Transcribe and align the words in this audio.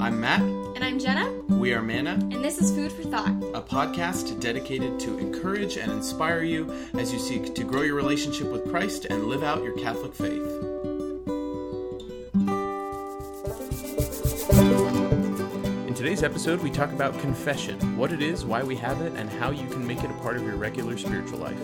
I'm 0.00 0.18
Matt. 0.18 0.40
And 0.40 0.82
I'm 0.82 0.98
Jenna, 0.98 1.30
We 1.48 1.74
are 1.74 1.82
Manna, 1.82 2.12
and 2.12 2.42
this 2.42 2.56
is 2.56 2.74
Food 2.74 2.90
for 2.90 3.02
Thought. 3.02 3.28
a 3.52 3.60
podcast 3.60 4.40
dedicated 4.40 4.98
to 5.00 5.18
encourage 5.18 5.76
and 5.76 5.92
inspire 5.92 6.42
you 6.42 6.72
as 6.94 7.12
you 7.12 7.18
seek 7.18 7.54
to 7.54 7.64
grow 7.64 7.82
your 7.82 7.96
relationship 7.96 8.50
with 8.50 8.66
Christ 8.70 9.04
and 9.04 9.26
live 9.26 9.42
out 9.42 9.62
your 9.62 9.76
Catholic 9.76 10.14
faith. 10.14 10.40
In 15.86 15.92
today's 15.94 16.22
episode, 16.22 16.62
we 16.62 16.70
talk 16.70 16.92
about 16.92 17.18
confession 17.20 17.98
what 17.98 18.10
it 18.10 18.22
is, 18.22 18.46
why 18.46 18.62
we 18.62 18.76
have 18.76 19.02
it, 19.02 19.12
and 19.16 19.28
how 19.28 19.50
you 19.50 19.68
can 19.68 19.86
make 19.86 20.02
it 20.02 20.10
a 20.10 20.14
part 20.14 20.36
of 20.36 20.44
your 20.44 20.56
regular 20.56 20.96
spiritual 20.96 21.40
life. 21.40 21.58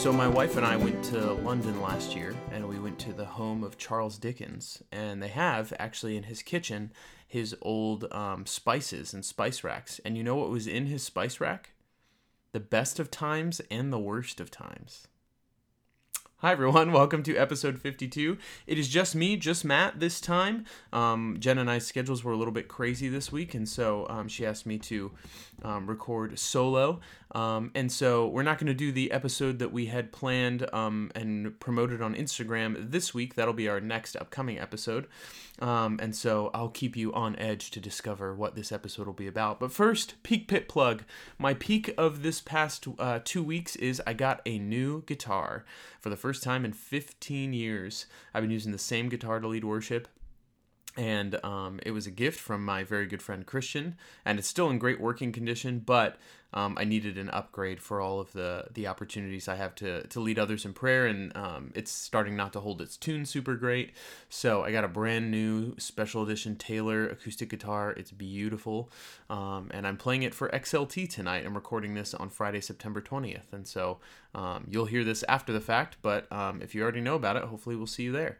So, 0.00 0.14
my 0.14 0.28
wife 0.28 0.56
and 0.56 0.64
I 0.64 0.78
went 0.78 1.04
to 1.04 1.34
London 1.34 1.82
last 1.82 2.16
year, 2.16 2.34
and 2.52 2.66
we 2.66 2.78
went 2.78 2.98
to 3.00 3.12
the 3.12 3.26
home 3.26 3.62
of 3.62 3.76
Charles 3.76 4.16
Dickens. 4.16 4.82
And 4.90 5.22
they 5.22 5.28
have, 5.28 5.74
actually, 5.78 6.16
in 6.16 6.22
his 6.22 6.40
kitchen, 6.40 6.90
his 7.28 7.54
old 7.60 8.10
um, 8.10 8.46
spices 8.46 9.12
and 9.12 9.22
spice 9.22 9.62
racks. 9.62 10.00
And 10.02 10.16
you 10.16 10.24
know 10.24 10.36
what 10.36 10.48
was 10.48 10.66
in 10.66 10.86
his 10.86 11.02
spice 11.02 11.38
rack? 11.38 11.72
The 12.52 12.60
best 12.60 12.98
of 12.98 13.10
times 13.10 13.60
and 13.70 13.92
the 13.92 13.98
worst 13.98 14.40
of 14.40 14.50
times. 14.50 15.06
Hi, 16.42 16.52
everyone. 16.52 16.90
Welcome 16.94 17.22
to 17.24 17.36
episode 17.36 17.78
52. 17.78 18.38
It 18.66 18.78
is 18.78 18.88
just 18.88 19.14
me, 19.14 19.36
just 19.36 19.62
Matt 19.62 20.00
this 20.00 20.22
time. 20.22 20.64
Um, 20.90 21.36
Jen 21.38 21.58
and 21.58 21.70
I's 21.70 21.86
schedules 21.86 22.24
were 22.24 22.32
a 22.32 22.36
little 22.38 22.54
bit 22.54 22.66
crazy 22.66 23.10
this 23.10 23.30
week, 23.30 23.52
and 23.52 23.68
so 23.68 24.06
um, 24.08 24.26
she 24.26 24.46
asked 24.46 24.64
me 24.64 24.78
to 24.78 25.12
um, 25.62 25.86
record 25.86 26.38
solo. 26.38 27.00
Um, 27.32 27.70
and 27.74 27.92
so 27.92 28.26
we're 28.26 28.42
not 28.42 28.56
going 28.56 28.68
to 28.68 28.74
do 28.74 28.90
the 28.90 29.12
episode 29.12 29.58
that 29.58 29.70
we 29.70 29.86
had 29.86 30.12
planned 30.12 30.66
um, 30.72 31.12
and 31.14 31.60
promoted 31.60 32.00
on 32.00 32.14
Instagram 32.14 32.90
this 32.90 33.12
week. 33.12 33.34
That'll 33.34 33.52
be 33.52 33.68
our 33.68 33.78
next 33.78 34.16
upcoming 34.16 34.58
episode. 34.58 35.08
Um, 35.60 35.98
and 36.00 36.16
so 36.16 36.50
I'll 36.54 36.70
keep 36.70 36.96
you 36.96 37.12
on 37.12 37.36
edge 37.36 37.70
to 37.72 37.80
discover 37.80 38.34
what 38.34 38.54
this 38.54 38.72
episode 38.72 39.06
will 39.06 39.12
be 39.12 39.26
about. 39.26 39.60
But 39.60 39.72
first, 39.72 40.14
Peak 40.22 40.48
Pit 40.48 40.68
plug. 40.68 41.04
My 41.38 41.54
peak 41.54 41.92
of 41.98 42.22
this 42.22 42.40
past 42.40 42.86
uh, 42.98 43.20
two 43.22 43.42
weeks 43.42 43.76
is 43.76 44.02
I 44.06 44.14
got 44.14 44.40
a 44.46 44.58
new 44.58 45.02
guitar 45.02 45.64
for 46.00 46.08
the 46.08 46.16
first 46.16 46.42
time 46.42 46.64
in 46.64 46.72
15 46.72 47.52
years. 47.52 48.06
I've 48.32 48.42
been 48.42 48.50
using 48.50 48.72
the 48.72 48.78
same 48.78 49.08
guitar 49.08 49.38
to 49.38 49.48
lead 49.48 49.64
worship 49.64 50.08
and 50.96 51.42
um, 51.44 51.80
it 51.84 51.92
was 51.92 52.06
a 52.06 52.10
gift 52.10 52.38
from 52.40 52.64
my 52.64 52.82
very 52.82 53.06
good 53.06 53.22
friend 53.22 53.46
Christian, 53.46 53.96
and 54.24 54.38
it's 54.38 54.48
still 54.48 54.68
in 54.70 54.78
great 54.78 55.00
working 55.00 55.32
condition. 55.32 55.78
But 55.78 56.18
um, 56.52 56.76
I 56.78 56.84
needed 56.84 57.18
an 57.18 57.30
upgrade 57.30 57.80
for 57.80 58.00
all 58.00 58.20
of 58.20 58.32
the 58.32 58.66
the 58.72 58.86
opportunities 58.86 59.48
I 59.48 59.56
have 59.56 59.74
to 59.76 60.06
to 60.08 60.20
lead 60.20 60.38
others 60.38 60.64
in 60.64 60.72
prayer, 60.72 61.06
and 61.06 61.36
um, 61.36 61.72
it's 61.74 61.90
starting 61.90 62.36
not 62.36 62.52
to 62.54 62.60
hold 62.60 62.80
its 62.80 62.96
tune 62.96 63.24
super 63.24 63.54
great. 63.54 63.92
So 64.28 64.62
I 64.62 64.72
got 64.72 64.84
a 64.84 64.88
brand 64.88 65.30
new 65.30 65.74
special 65.78 66.22
edition 66.22 66.56
Taylor 66.56 67.08
acoustic 67.08 67.50
guitar. 67.50 67.92
It's 67.92 68.10
beautiful, 68.10 68.90
um, 69.28 69.70
and 69.72 69.86
I'm 69.86 69.96
playing 69.96 70.22
it 70.22 70.34
for 70.34 70.48
XLT 70.48 71.08
tonight. 71.08 71.44
I'm 71.46 71.54
recording 71.54 71.94
this 71.94 72.14
on 72.14 72.28
Friday, 72.30 72.60
September 72.60 73.00
20th, 73.00 73.52
and 73.52 73.66
so 73.66 73.98
um, 74.34 74.66
you'll 74.68 74.86
hear 74.86 75.04
this 75.04 75.22
after 75.28 75.52
the 75.52 75.60
fact. 75.60 75.98
But 76.02 76.30
um, 76.32 76.62
if 76.62 76.74
you 76.74 76.82
already 76.82 77.00
know 77.00 77.14
about 77.14 77.36
it, 77.36 77.44
hopefully 77.44 77.76
we'll 77.76 77.86
see 77.86 78.04
you 78.04 78.12
there. 78.12 78.38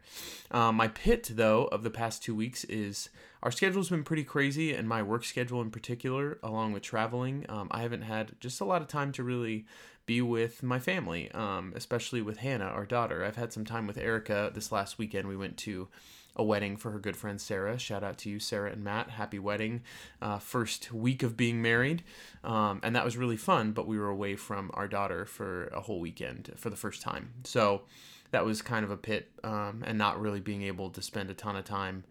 Um, 0.51 0.75
my 0.75 0.89
pit 0.89 1.31
though 1.33 1.65
of 1.65 1.83
the 1.83 1.89
past 1.89 2.23
two 2.23 2.35
weeks 2.35 2.63
is 2.65 3.09
our 3.43 3.51
schedule's 3.51 3.89
been 3.89 4.03
pretty 4.03 4.23
crazy, 4.23 4.73
and 4.73 4.87
my 4.87 5.01
work 5.01 5.23
schedule 5.23 5.61
in 5.61 5.71
particular, 5.71 6.37
along 6.43 6.73
with 6.73 6.83
traveling. 6.83 7.45
Um, 7.49 7.67
I 7.71 7.81
haven't 7.81 8.03
had 8.03 8.33
just 8.39 8.61
a 8.61 8.65
lot 8.65 8.81
of 8.81 8.87
time 8.87 9.11
to 9.13 9.23
really 9.23 9.65
be 10.05 10.21
with 10.21 10.61
my 10.61 10.79
family, 10.79 11.31
um, 11.31 11.73
especially 11.75 12.21
with 12.21 12.37
Hannah, 12.37 12.65
our 12.65 12.85
daughter. 12.85 13.23
I've 13.23 13.35
had 13.35 13.53
some 13.53 13.65
time 13.65 13.87
with 13.87 13.97
Erica 13.97 14.51
this 14.53 14.71
last 14.71 14.97
weekend. 14.97 15.27
We 15.27 15.37
went 15.37 15.57
to 15.57 15.87
a 16.35 16.43
wedding 16.43 16.77
for 16.77 16.91
her 16.91 16.99
good 16.99 17.17
friend 17.17 17.41
Sarah. 17.41 17.77
Shout 17.77 18.03
out 18.03 18.17
to 18.19 18.29
you, 18.29 18.39
Sarah 18.39 18.71
and 18.71 18.83
Matt. 18.83 19.09
Happy 19.09 19.39
wedding. 19.39 19.81
Uh, 20.21 20.39
first 20.39 20.91
week 20.93 21.23
of 21.23 21.35
being 21.35 21.61
married. 21.61 22.03
Um, 22.43 22.79
and 22.83 22.95
that 22.95 23.03
was 23.03 23.17
really 23.17 23.37
fun, 23.37 23.71
but 23.71 23.87
we 23.87 23.97
were 23.99 24.07
away 24.07 24.35
from 24.35 24.71
our 24.73 24.87
daughter 24.87 25.25
for 25.25 25.67
a 25.67 25.81
whole 25.81 25.99
weekend 25.99 26.51
for 26.55 26.69
the 26.69 26.75
first 26.75 27.01
time. 27.01 27.33
So 27.43 27.83
that 28.31 28.45
was 28.45 28.61
kind 28.61 28.85
of 28.85 28.91
a 28.91 28.97
pit 28.97 29.29
um, 29.43 29.83
and 29.85 29.97
not 29.97 30.21
really 30.21 30.39
being 30.39 30.63
able 30.63 30.89
to 30.91 31.01
spend 31.01 31.29
a 31.29 31.33
ton 31.33 31.55
of 31.55 31.65
time 31.65 32.05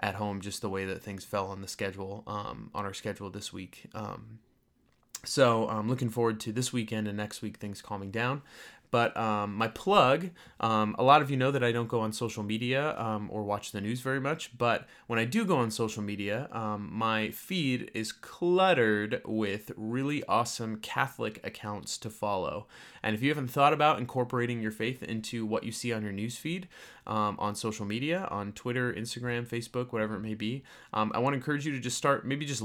at 0.00 0.16
home 0.16 0.40
just 0.40 0.60
the 0.60 0.68
way 0.68 0.84
that 0.84 1.02
things 1.02 1.24
fell 1.24 1.46
on 1.46 1.60
the 1.60 1.68
schedule 1.68 2.24
um, 2.26 2.70
on 2.74 2.84
our 2.84 2.94
schedule 2.94 3.30
this 3.30 3.52
week. 3.52 3.86
Um, 3.94 4.38
so 5.26 5.68
i'm 5.68 5.88
looking 5.88 6.10
forward 6.10 6.38
to 6.40 6.52
this 6.52 6.72
weekend 6.72 7.08
and 7.08 7.16
next 7.16 7.42
week 7.42 7.56
things 7.56 7.80
calming 7.80 8.10
down 8.10 8.42
but 8.94 9.16
um, 9.16 9.56
my 9.56 9.66
plug 9.66 10.30
um, 10.60 10.94
a 11.00 11.02
lot 11.02 11.20
of 11.20 11.28
you 11.28 11.36
know 11.36 11.50
that 11.50 11.64
i 11.64 11.72
don't 11.72 11.88
go 11.88 11.98
on 11.98 12.12
social 12.12 12.44
media 12.44 12.96
um, 12.96 13.28
or 13.32 13.42
watch 13.42 13.72
the 13.72 13.80
news 13.80 14.00
very 14.00 14.20
much 14.20 14.56
but 14.56 14.86
when 15.08 15.18
i 15.18 15.24
do 15.24 15.44
go 15.44 15.56
on 15.56 15.68
social 15.68 16.00
media 16.00 16.48
um, 16.52 16.88
my 16.92 17.28
feed 17.30 17.90
is 17.92 18.12
cluttered 18.12 19.20
with 19.24 19.72
really 19.76 20.22
awesome 20.26 20.76
catholic 20.76 21.44
accounts 21.44 21.98
to 21.98 22.08
follow. 22.08 22.68
And 23.02 23.16
if 23.16 23.22
you 23.22 23.30
haven't 23.30 23.48
thought 23.48 23.72
about 23.72 23.98
incorporating 23.98 24.62
your 24.62 24.70
faith 24.70 25.02
into 25.02 25.44
what 25.44 25.64
you 25.64 25.72
see 25.72 25.92
on 25.92 26.04
your 26.04 26.12
news 26.12 26.36
feed 26.36 26.68
um, 27.08 27.34
on 27.40 27.56
social 27.56 27.84
media 27.84 28.28
on 28.30 28.52
twitter 28.52 28.92
instagram 28.92 29.44
facebook 29.44 29.92
whatever 29.92 30.14
it 30.14 30.20
may 30.20 30.34
be 30.34 30.62
um, 30.92 31.10
i 31.16 31.18
want 31.18 31.32
to 31.32 31.38
encourage 31.38 31.66
you 31.66 31.72
to 31.72 31.80
just 31.80 31.98
start 31.98 32.24
maybe 32.24 32.46
just 32.46 32.62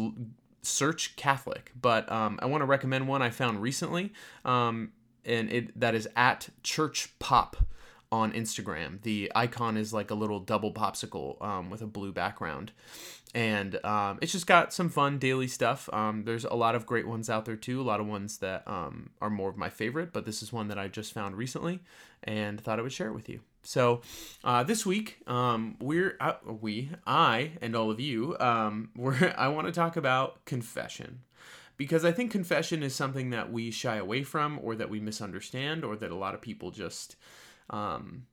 search 0.61 1.15
Catholic, 1.15 1.71
but 1.79 2.11
um, 2.11 2.39
I 2.41 2.45
want 2.45 2.61
to 2.61 2.65
recommend 2.65 3.07
one 3.07 3.21
I 3.21 3.29
found 3.29 3.61
recently, 3.61 4.13
um, 4.45 4.91
and 5.29 5.51
it 5.51 5.79
that 5.79 5.95
is 5.95 6.07
at 6.15 6.49
Church 6.63 7.17
Pop 7.19 7.55
on 8.11 8.31
Instagram. 8.33 9.01
The 9.03 9.31
icon 9.35 9.77
is 9.77 9.93
like 9.93 10.09
a 10.11 10.15
little 10.15 10.39
double 10.39 10.73
popsicle 10.73 11.41
um, 11.41 11.69
with 11.69 11.81
a 11.81 11.87
blue 11.87 12.11
background, 12.11 12.71
and 13.35 13.83
um, 13.85 14.17
it's 14.21 14.31
just 14.31 14.47
got 14.47 14.73
some 14.73 14.89
fun 14.89 15.19
daily 15.19 15.47
stuff. 15.47 15.89
Um, 15.93 16.23
there's 16.25 16.45
a 16.45 16.55
lot 16.55 16.75
of 16.75 16.85
great 16.85 17.07
ones 17.07 17.29
out 17.29 17.45
there 17.45 17.55
too. 17.55 17.79
A 17.79 17.83
lot 17.83 17.99
of 17.99 18.07
ones 18.07 18.39
that 18.39 18.67
um, 18.67 19.11
are 19.21 19.29
more 19.29 19.49
of 19.49 19.57
my 19.57 19.69
favorite, 19.69 20.11
but 20.11 20.25
this 20.25 20.41
is 20.41 20.51
one 20.51 20.67
that 20.69 20.79
I 20.79 20.87
just 20.87 21.13
found 21.13 21.35
recently, 21.35 21.81
and 22.23 22.59
thought 22.59 22.79
I 22.79 22.81
would 22.81 22.93
share 22.93 23.09
it 23.09 23.13
with 23.13 23.29
you. 23.29 23.41
So 23.61 24.01
uh, 24.43 24.63
this 24.63 24.85
week, 24.85 25.19
um, 25.27 25.77
we're 25.79 26.15
uh, 26.19 26.33
we 26.43 26.89
I 27.05 27.51
and 27.61 27.75
all 27.75 27.91
of 27.91 27.99
you, 27.99 28.35
um, 28.39 28.89
we're 28.95 29.33
I 29.37 29.49
want 29.49 29.67
to 29.67 29.73
talk 29.73 29.95
about 29.95 30.43
confession 30.45 31.21
because 31.79 32.03
I 32.03 32.11
think 32.11 32.29
confession 32.29 32.83
is 32.83 32.93
something 32.93 33.29
that 33.29 33.53
we 33.53 33.71
shy 33.71 33.95
away 33.95 34.21
from, 34.21 34.59
or 34.61 34.75
that 34.75 34.89
we 34.89 34.99
misunderstand, 34.99 35.85
or 35.85 35.95
that 35.95 36.11
a 36.11 36.15
lot 36.15 36.35
of 36.35 36.41
people 36.41 36.71
just 36.71 37.15
um, 37.69 38.25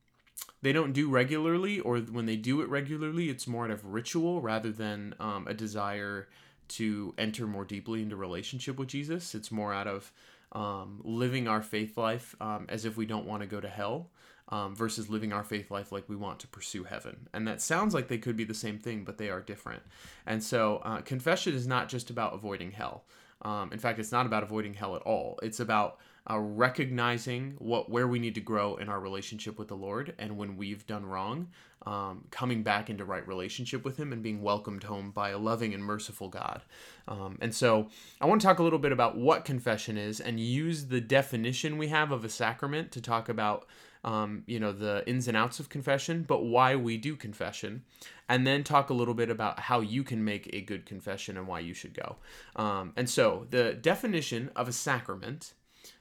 they 0.63 0.73
don't 0.73 0.93
do 0.93 1.09
regularly, 1.09 1.79
or 1.79 1.99
when 1.99 2.27
they 2.27 2.35
do 2.35 2.61
it 2.61 2.69
regularly, 2.69 3.31
it's 3.31 3.47
more 3.47 3.65
out 3.65 3.71
of 3.71 3.85
ritual 3.85 4.41
rather 4.41 4.73
than 4.73 5.15
um, 5.21 5.47
a 5.47 5.55
desire 5.55 6.29
to 6.69 7.15
enter 7.19 7.47
more 7.47 7.65
deeply 7.65 8.03
into 8.03 8.17
relationship 8.17 8.79
with 8.79 8.89
Jesus. 8.89 9.33
It's 9.33 9.53
more 9.53 9.73
out 9.73 9.87
of 9.87 10.13
um, 10.51 11.01
living 11.05 11.47
our 11.47 11.63
faith 11.63 11.97
life 11.97 12.35
um, 12.41 12.67
as 12.69 12.85
if 12.85 12.97
we 12.97 13.07
don't 13.07 13.27
want 13.27 13.43
to 13.43 13.47
go 13.47 13.61
to 13.61 13.69
hell. 13.69 14.11
Um, 14.49 14.77
versus 14.77 15.11
living 15.11 15.33
our 15.33 15.43
faith 15.43 15.73
life 15.73 15.91
like 15.91 16.09
we 16.09 16.15
want 16.15 16.39
to 16.39 16.47
pursue 16.47 16.85
heaven. 16.85 17.29
And 17.35 17.49
that 17.49 17.61
sounds 17.61 17.95
like 17.95 18.07
they 18.07 18.19
could 18.19 18.37
be 18.37 18.45
the 18.45 18.55
same 18.55 18.79
thing, 18.79 19.03
but 19.03 19.19
they 19.19 19.29
are 19.29 19.41
different. 19.41 19.83
And 20.25 20.41
so, 20.41 20.77
uh, 20.85 21.01
confession 21.01 21.53
is 21.53 21.67
not 21.67 21.89
just 21.89 22.11
about 22.11 22.33
avoiding 22.33 22.71
hell. 22.71 23.07
Um, 23.43 23.73
in 23.73 23.79
fact, 23.79 23.99
it's 23.99 24.13
not 24.13 24.27
about 24.27 24.43
avoiding 24.43 24.75
hell 24.75 24.97
at 24.97 25.03
all. 25.03 25.39
It's 25.43 25.61
about 25.61 25.99
uh, 26.29 26.39
recognizing 26.39 27.55
what 27.59 27.89
where 27.89 28.09
we 28.09 28.19
need 28.19 28.35
to 28.35 28.41
grow 28.41 28.77
in 28.77 28.89
our 28.89 28.99
relationship 28.99 29.59
with 29.59 29.69
the 29.69 29.77
Lord, 29.77 30.15
and 30.19 30.37
when 30.37 30.57
we've 30.57 30.87
done 30.87 31.07
wrong, 31.07 31.49
um, 31.85 32.25
coming 32.31 32.63
back 32.63 32.91
into 32.91 33.05
right 33.05 33.27
relationship 33.29 33.85
with 33.85 33.97
Him 33.97 34.13
and 34.13 34.23
being 34.23 34.43
welcomed 34.43 34.83
home 34.83 35.13
by 35.13 35.31
a 35.31 35.39
loving 35.39 35.73
and 35.75 35.85
merciful 35.85 36.29
God. 36.29 36.63
Um, 37.07 37.39
and 37.41 37.55
so, 37.55 37.89
I 38.21 38.27
want 38.27 38.41
to 38.41 38.47
talk 38.47 38.59
a 38.59 38.63
little 38.63 38.79
bit 38.79 38.93
about 38.93 39.17
what 39.17 39.45
confession 39.45 39.97
is, 39.97 40.21
and 40.21 40.41
use 40.41 40.87
the 40.87 41.01
definition 41.01 41.79
we 41.79 41.89
have 41.89 42.11
of 42.11 42.25
a 42.25 42.29
sacrament 42.29 42.91
to 42.93 43.01
talk 43.01 43.29
about. 43.29 43.67
Um, 44.07 44.45
you 44.47 44.59
know 44.61 44.73
the 44.73 45.03
ins 45.07 45.29
and 45.29 45.37
outs 45.37 45.61
of 45.61 45.69
confession, 45.69 46.25
but 46.27 46.45
why 46.45 46.77
we 46.77 46.97
do 46.97 47.17
confession, 47.17 47.83
and 48.29 48.47
then 48.47 48.63
talk 48.63 48.89
a 48.89 48.95
little 48.95 49.15
bit 49.15 49.31
about 49.31 49.59
how 49.59 49.81
you 49.81 50.05
can 50.05 50.25
make 50.25 50.49
a 50.55 50.61
good 50.61 50.87
confession 50.87 51.37
and 51.37 51.47
why 51.47 51.59
you 51.59 51.75
should 51.75 51.93
go. 51.93 52.17
Um, 52.55 52.93
and 52.97 53.11
so, 53.11 53.49
the 53.51 53.75
definition 53.75 54.51
of 54.55 54.69
a 54.69 54.73
sacrament 54.73 55.55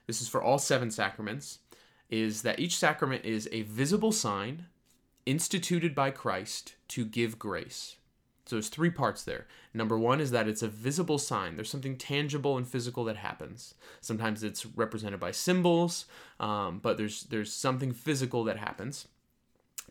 this 0.07 0.21
is 0.21 0.27
for 0.27 0.41
all 0.41 0.57
seven 0.57 0.91
sacraments, 0.91 1.59
is 2.09 2.43
that 2.43 2.59
each 2.59 2.77
sacrament 2.77 3.25
is 3.25 3.49
a 3.51 3.63
visible 3.63 4.11
sign 4.11 4.67
instituted 5.25 5.95
by 5.95 6.11
Christ 6.11 6.75
to 6.89 7.05
give 7.05 7.39
grace. 7.39 7.97
So 8.45 8.55
there's 8.55 8.69
three 8.69 8.91
parts 8.91 9.23
there. 9.23 9.47
Number 9.73 9.97
one 9.97 10.21
is 10.21 10.31
that 10.31 10.47
it's 10.47 10.61
a 10.61 10.67
visible 10.67 11.17
sign. 11.17 11.55
There's 11.55 11.69
something 11.69 11.97
tangible 11.97 12.57
and 12.57 12.67
physical 12.67 13.03
that 13.05 13.17
happens. 13.17 13.73
Sometimes 14.01 14.43
it's 14.43 14.65
represented 14.67 15.19
by 15.19 15.31
symbols, 15.31 16.05
um, 16.39 16.79
but 16.79 16.97
there's 16.97 17.23
there's 17.23 17.51
something 17.51 17.91
physical 17.91 18.43
that 18.43 18.57
happens. 18.57 19.07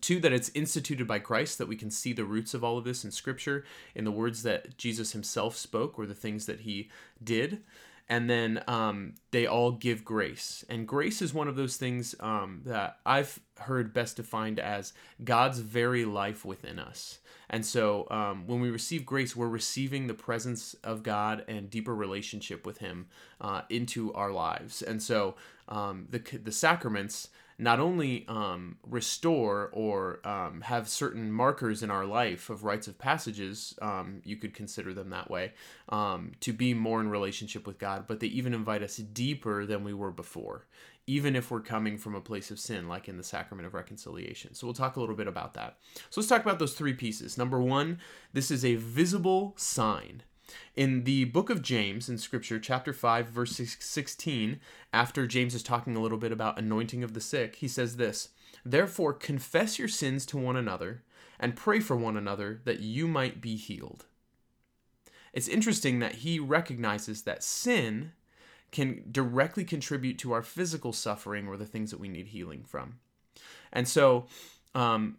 Two, 0.00 0.20
that 0.20 0.32
it's 0.32 0.50
instituted 0.54 1.06
by 1.06 1.18
Christ, 1.18 1.58
that 1.58 1.68
we 1.68 1.76
can 1.76 1.90
see 1.90 2.12
the 2.12 2.24
roots 2.24 2.52
of 2.52 2.62
all 2.62 2.76
of 2.76 2.84
this 2.84 3.04
in 3.04 3.10
Scripture, 3.10 3.64
in 3.94 4.04
the 4.04 4.10
words 4.10 4.42
that 4.42 4.76
Jesus 4.76 5.12
himself 5.12 5.56
spoke, 5.56 5.98
or 5.98 6.06
the 6.06 6.14
things 6.14 6.46
that 6.46 6.60
he 6.60 6.90
did. 7.22 7.62
And 8.08 8.28
then 8.28 8.62
um, 8.68 9.14
they 9.30 9.46
all 9.46 9.72
give 9.72 10.04
grace. 10.04 10.64
And 10.68 10.86
grace 10.86 11.22
is 11.22 11.32
one 11.32 11.48
of 11.48 11.56
those 11.56 11.76
things 11.76 12.14
um, 12.20 12.60
that 12.66 12.98
I've 13.06 13.40
heard 13.58 13.94
best 13.94 14.16
defined 14.16 14.58
as 14.58 14.92
God's 15.22 15.60
very 15.60 16.04
life 16.04 16.44
within 16.44 16.78
us. 16.78 17.18
And 17.48 17.64
so 17.64 18.06
um, 18.10 18.46
when 18.46 18.60
we 18.60 18.70
receive 18.70 19.06
grace, 19.06 19.34
we're 19.34 19.48
receiving 19.48 20.06
the 20.06 20.14
presence 20.14 20.74
of 20.84 21.02
God 21.02 21.44
and 21.48 21.70
deeper 21.70 21.94
relationship 21.94 22.66
with 22.66 22.78
Him 22.78 23.06
uh, 23.40 23.62
into 23.70 24.12
our 24.12 24.32
lives. 24.32 24.82
And 24.82 25.02
so 25.02 25.36
um, 25.68 26.06
the, 26.10 26.18
the 26.38 26.52
sacraments 26.52 27.28
not 27.58 27.78
only 27.78 28.24
um, 28.28 28.76
restore 28.86 29.70
or 29.72 30.20
um, 30.26 30.60
have 30.62 30.88
certain 30.88 31.30
markers 31.30 31.82
in 31.82 31.90
our 31.90 32.04
life 32.04 32.50
of 32.50 32.64
rites 32.64 32.88
of 32.88 32.98
passages, 32.98 33.78
um, 33.80 34.20
you 34.24 34.36
could 34.36 34.54
consider 34.54 34.92
them 34.92 35.10
that 35.10 35.30
way, 35.30 35.52
um, 35.88 36.32
to 36.40 36.52
be 36.52 36.74
more 36.74 37.00
in 37.00 37.08
relationship 37.08 37.66
with 37.66 37.78
God, 37.78 38.06
but 38.06 38.20
they 38.20 38.26
even 38.28 38.54
invite 38.54 38.82
us 38.82 38.96
deeper 38.96 39.66
than 39.66 39.84
we 39.84 39.94
were 39.94 40.10
before, 40.10 40.66
even 41.06 41.36
if 41.36 41.50
we're 41.50 41.60
coming 41.60 41.96
from 41.96 42.14
a 42.14 42.20
place 42.20 42.50
of 42.50 42.58
sin, 42.58 42.88
like 42.88 43.08
in 43.08 43.16
the 43.16 43.22
sacrament 43.22 43.66
of 43.66 43.74
reconciliation. 43.74 44.54
So 44.54 44.66
we'll 44.66 44.74
talk 44.74 44.96
a 44.96 45.00
little 45.00 45.16
bit 45.16 45.28
about 45.28 45.54
that. 45.54 45.78
So 46.10 46.20
let's 46.20 46.28
talk 46.28 46.42
about 46.42 46.58
those 46.58 46.74
three 46.74 46.94
pieces. 46.94 47.38
Number 47.38 47.60
one, 47.60 47.98
this 48.32 48.50
is 48.50 48.64
a 48.64 48.74
visible 48.76 49.54
sign. 49.56 50.22
In 50.76 51.04
the 51.04 51.24
book 51.26 51.50
of 51.50 51.62
James 51.62 52.08
in 52.08 52.18
Scripture, 52.18 52.58
chapter 52.58 52.92
5, 52.92 53.28
verse 53.28 53.60
16, 53.78 54.60
after 54.92 55.26
James 55.26 55.54
is 55.54 55.62
talking 55.62 55.96
a 55.96 56.00
little 56.00 56.18
bit 56.18 56.32
about 56.32 56.58
anointing 56.58 57.02
of 57.02 57.14
the 57.14 57.20
sick, 57.20 57.56
he 57.56 57.68
says 57.68 57.96
this 57.96 58.30
Therefore, 58.64 59.12
confess 59.12 59.78
your 59.78 59.88
sins 59.88 60.26
to 60.26 60.38
one 60.38 60.56
another 60.56 61.02
and 61.38 61.56
pray 61.56 61.80
for 61.80 61.96
one 61.96 62.16
another 62.16 62.60
that 62.64 62.80
you 62.80 63.06
might 63.08 63.40
be 63.40 63.56
healed. 63.56 64.06
It's 65.32 65.48
interesting 65.48 65.98
that 65.98 66.16
he 66.16 66.38
recognizes 66.38 67.22
that 67.22 67.42
sin 67.42 68.12
can 68.70 69.04
directly 69.10 69.64
contribute 69.64 70.18
to 70.18 70.32
our 70.32 70.42
physical 70.42 70.92
suffering 70.92 71.46
or 71.46 71.56
the 71.56 71.66
things 71.66 71.90
that 71.90 72.00
we 72.00 72.08
need 72.08 72.28
healing 72.28 72.64
from. 72.64 72.98
And 73.72 73.88
so, 73.88 74.26
um, 74.74 75.18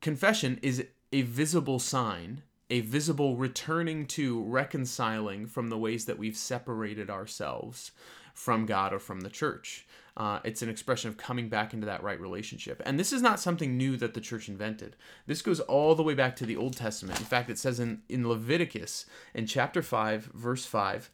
confession 0.00 0.58
is 0.62 0.84
a 1.12 1.22
visible 1.22 1.78
sign 1.78 2.42
a 2.70 2.80
visible 2.80 3.36
returning 3.36 4.06
to 4.06 4.42
reconciling 4.42 5.46
from 5.46 5.68
the 5.68 5.78
ways 5.78 6.06
that 6.06 6.18
we've 6.18 6.36
separated 6.36 7.10
ourselves 7.10 7.92
from 8.34 8.66
God 8.66 8.92
or 8.92 8.98
from 8.98 9.20
the 9.20 9.30
church. 9.30 9.86
Uh, 10.16 10.40
it's 10.44 10.62
an 10.62 10.68
expression 10.68 11.10
of 11.10 11.16
coming 11.16 11.48
back 11.48 11.74
into 11.74 11.86
that 11.86 12.02
right 12.02 12.20
relationship. 12.20 12.82
And 12.86 12.98
this 12.98 13.12
is 13.12 13.20
not 13.20 13.38
something 13.38 13.76
new 13.76 13.96
that 13.98 14.14
the 14.14 14.20
church 14.20 14.48
invented. 14.48 14.96
This 15.26 15.42
goes 15.42 15.60
all 15.60 15.94
the 15.94 16.02
way 16.02 16.14
back 16.14 16.36
to 16.36 16.46
the 16.46 16.56
Old 16.56 16.76
Testament. 16.76 17.20
In 17.20 17.26
fact, 17.26 17.50
it 17.50 17.58
says 17.58 17.78
in, 17.78 18.02
in 18.08 18.26
Leviticus, 18.26 19.04
in 19.34 19.46
chapter 19.46 19.82
5, 19.82 20.30
verse 20.34 20.64
5, 20.64 21.10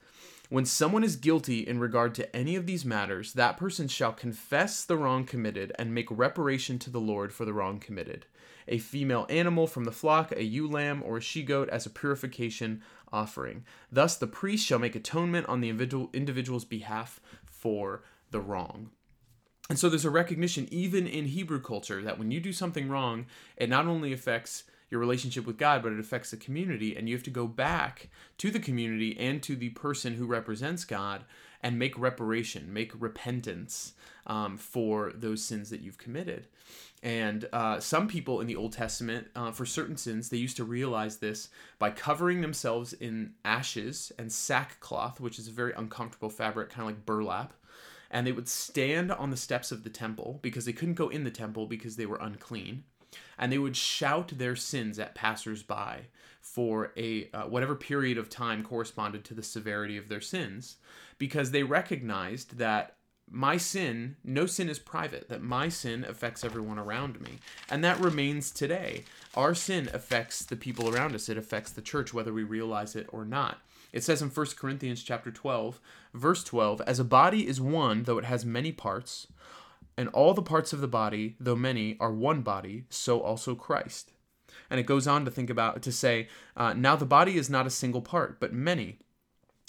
when 0.50 0.64
someone 0.64 1.02
is 1.02 1.16
guilty 1.16 1.66
in 1.66 1.81
regard 1.81 2.14
to 2.14 2.37
any 2.37 2.55
of 2.56 2.66
these 2.66 2.84
matters, 2.84 3.32
that 3.32 3.56
person 3.56 3.88
shall 3.88 4.12
confess 4.12 4.84
the 4.84 4.96
wrong 4.96 5.25
committed 5.25 5.72
and 5.78 5.94
make 5.94 6.08
reparation 6.10 6.78
to 6.81 6.90
the 6.90 7.00
Lord 7.00 7.32
for 7.32 7.44
the 7.44 7.55
wrong 7.55 7.81
committed 7.81 8.26
a 8.68 8.78
female 8.78 9.26
animal 9.28 9.66
from 9.66 9.84
the 9.84 9.92
flock, 9.92 10.32
a 10.32 10.42
ewe 10.42 10.68
lamb, 10.68 11.02
or 11.04 11.18
a 11.18 11.20
she 11.20 11.42
goat 11.42 11.68
as 11.70 11.86
a 11.86 11.90
purification 11.90 12.82
offering. 13.12 13.64
Thus, 13.90 14.16
the 14.16 14.26
priest 14.26 14.66
shall 14.66 14.78
make 14.78 14.94
atonement 14.94 15.48
on 15.48 15.60
the 15.60 15.68
individual's 15.68 16.64
behalf 16.64 17.20
for 17.44 18.02
the 18.30 18.40
wrong. 18.40 18.90
And 19.68 19.78
so 19.78 19.88
there's 19.88 20.04
a 20.04 20.10
recognition, 20.10 20.68
even 20.70 21.06
in 21.06 21.26
Hebrew 21.26 21.60
culture, 21.60 22.02
that 22.02 22.18
when 22.18 22.30
you 22.30 22.40
do 22.40 22.52
something 22.52 22.88
wrong, 22.88 23.26
it 23.56 23.68
not 23.68 23.86
only 23.86 24.12
affects 24.12 24.64
your 24.90 25.00
relationship 25.00 25.46
with 25.46 25.56
God, 25.56 25.82
but 25.82 25.92
it 25.92 26.00
affects 26.00 26.30
the 26.30 26.36
community. 26.36 26.94
And 26.96 27.08
you 27.08 27.14
have 27.14 27.24
to 27.24 27.30
go 27.30 27.46
back 27.46 28.10
to 28.38 28.50
the 28.50 28.60
community 28.60 29.16
and 29.18 29.42
to 29.44 29.56
the 29.56 29.70
person 29.70 30.14
who 30.14 30.26
represents 30.26 30.84
God 30.84 31.24
and 31.62 31.78
make 31.78 31.98
reparation, 31.98 32.72
make 32.72 32.92
repentance 32.98 33.94
um, 34.26 34.58
for 34.58 35.12
those 35.14 35.42
sins 35.42 35.70
that 35.70 35.80
you've 35.80 35.96
committed. 35.96 36.48
And 37.02 37.49
uh, 37.52 37.81
some 37.81 38.06
people 38.06 38.40
in 38.40 38.46
the 38.46 38.54
Old 38.54 38.72
Testament, 38.72 39.26
uh, 39.34 39.50
for 39.50 39.66
certain 39.66 39.96
sins, 39.96 40.28
they 40.28 40.37
used 40.37 40.56
to 40.58 40.64
realize 40.64 41.16
this 41.16 41.49
by 41.81 41.90
covering 41.90 42.40
themselves 42.40 42.93
in 42.93 43.32
ashes 43.44 44.12
and 44.19 44.31
sackcloth, 44.31 45.19
which 45.19 45.38
is 45.38 45.49
a 45.49 45.52
very 45.52 45.72
uncomfortable 45.76 46.31
fabric, 46.31 46.70
kind 46.70 46.88
of 46.88 46.94
like 46.94 47.04
burlap. 47.04 47.54
And 48.08 48.25
they 48.25 48.32
would 48.32 48.49
stand 48.49 49.10
on 49.10 49.31
the 49.31 49.37
steps 49.37 49.72
of 49.72 49.82
the 49.82 49.90
temple 49.90 50.38
because 50.43 50.64
they 50.64 50.72
couldn't 50.72 50.94
go 50.94 51.08
in 51.08 51.25
the 51.25 51.31
temple 51.31 51.66
because 51.66 51.96
they 51.96 52.06
were 52.06 52.19
unclean. 52.20 52.84
And 53.37 53.50
they 53.50 53.58
would 53.58 53.76
shout 53.76 54.28
their 54.37 54.55
sins 54.55 54.98
at 54.98 55.14
passersby 55.14 56.08
for 56.40 56.93
a 56.96 57.28
uh, 57.32 57.43
whatever 57.44 57.75
period 57.75 58.19
of 58.19 58.31
time 58.31 58.62
corresponded 58.62 59.25
to 59.25 59.34
the 59.34 59.43
severity 59.43 59.96
of 59.96 60.08
their 60.08 60.20
sins, 60.20 60.76
because 61.19 61.50
they 61.50 61.62
recognized 61.62 62.58
that 62.58 62.96
my 63.32 63.56
sin, 63.56 64.17
no 64.23 64.44
sin 64.44 64.69
is 64.69 64.79
private, 64.79 65.31
that 65.31 65.43
my 65.43 65.70
sin 65.70 66.05
affects 66.06 66.44
everyone 66.44 66.79
around 66.79 67.19
me. 67.20 67.38
And 67.70 67.82
that 67.82 67.99
remains 67.99 68.50
today. 68.50 69.05
Our 69.34 69.55
sin 69.55 69.88
affects 69.94 70.44
the 70.44 70.55
people 70.55 70.94
around 70.94 71.14
us. 71.14 71.31
It 71.31 71.38
affects 71.38 71.73
the 71.73 71.81
church, 71.81 72.12
whether 72.12 72.32
we 72.32 72.43
realize 72.43 72.94
it 72.94 73.06
or 73.11 73.25
not. 73.25 73.58
It 73.90 74.05
says 74.05 74.20
in 74.20 74.29
1 74.29 74.46
Corinthians 74.58 75.02
chapter 75.02 75.31
12, 75.31 75.81
verse 76.12 76.44
12, 76.44 76.82
as 76.82 76.99
a 76.99 77.05
body 77.05 77.46
is 77.49 77.61
one, 77.61 78.02
though 78.02 78.19
it 78.19 78.26
has 78.26 78.44
many 78.44 78.70
parts, 78.70 79.26
and 79.96 80.08
all 80.11 80.34
the 80.34 80.43
parts 80.43 80.75
of 80.75 80.81
the 80.81 80.88
body, 80.88 81.37
though 81.40 81.56
many, 81.56 81.96
are 82.00 82.12
one 82.12 82.43
body, 82.43 82.84
so 82.90 83.20
also 83.20 83.55
Christ. 83.55 84.12
And 84.69 84.79
it 84.79 84.87
goes 84.87 85.06
on 85.06 85.25
to 85.25 85.31
think 85.31 85.49
about, 85.49 85.81
to 85.82 85.93
say, 85.93 86.29
uh, 86.56 86.75
now 86.75 86.96
the 86.96 87.06
body 87.06 87.37
is 87.37 87.49
not 87.49 87.67
a 87.67 87.70
single 87.70 88.02
part, 88.02 88.40
but 88.40 88.52
many. 88.52 88.99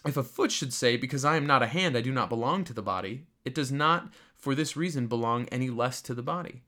If 0.05 0.17
a 0.17 0.23
foot 0.23 0.51
should 0.51 0.73
say, 0.73 0.97
Because 0.97 1.23
I 1.23 1.37
am 1.37 1.45
not 1.45 1.63
a 1.63 1.67
hand, 1.67 1.97
I 1.97 2.01
do 2.01 2.11
not 2.11 2.29
belong 2.29 2.63
to 2.65 2.73
the 2.73 2.81
body, 2.81 3.25
it 3.45 3.55
does 3.55 3.71
not, 3.71 4.13
for 4.35 4.55
this 4.55 4.75
reason, 4.77 5.07
belong 5.07 5.47
any 5.47 5.69
less 5.69 6.01
to 6.03 6.13
the 6.13 6.23
body. 6.23 6.63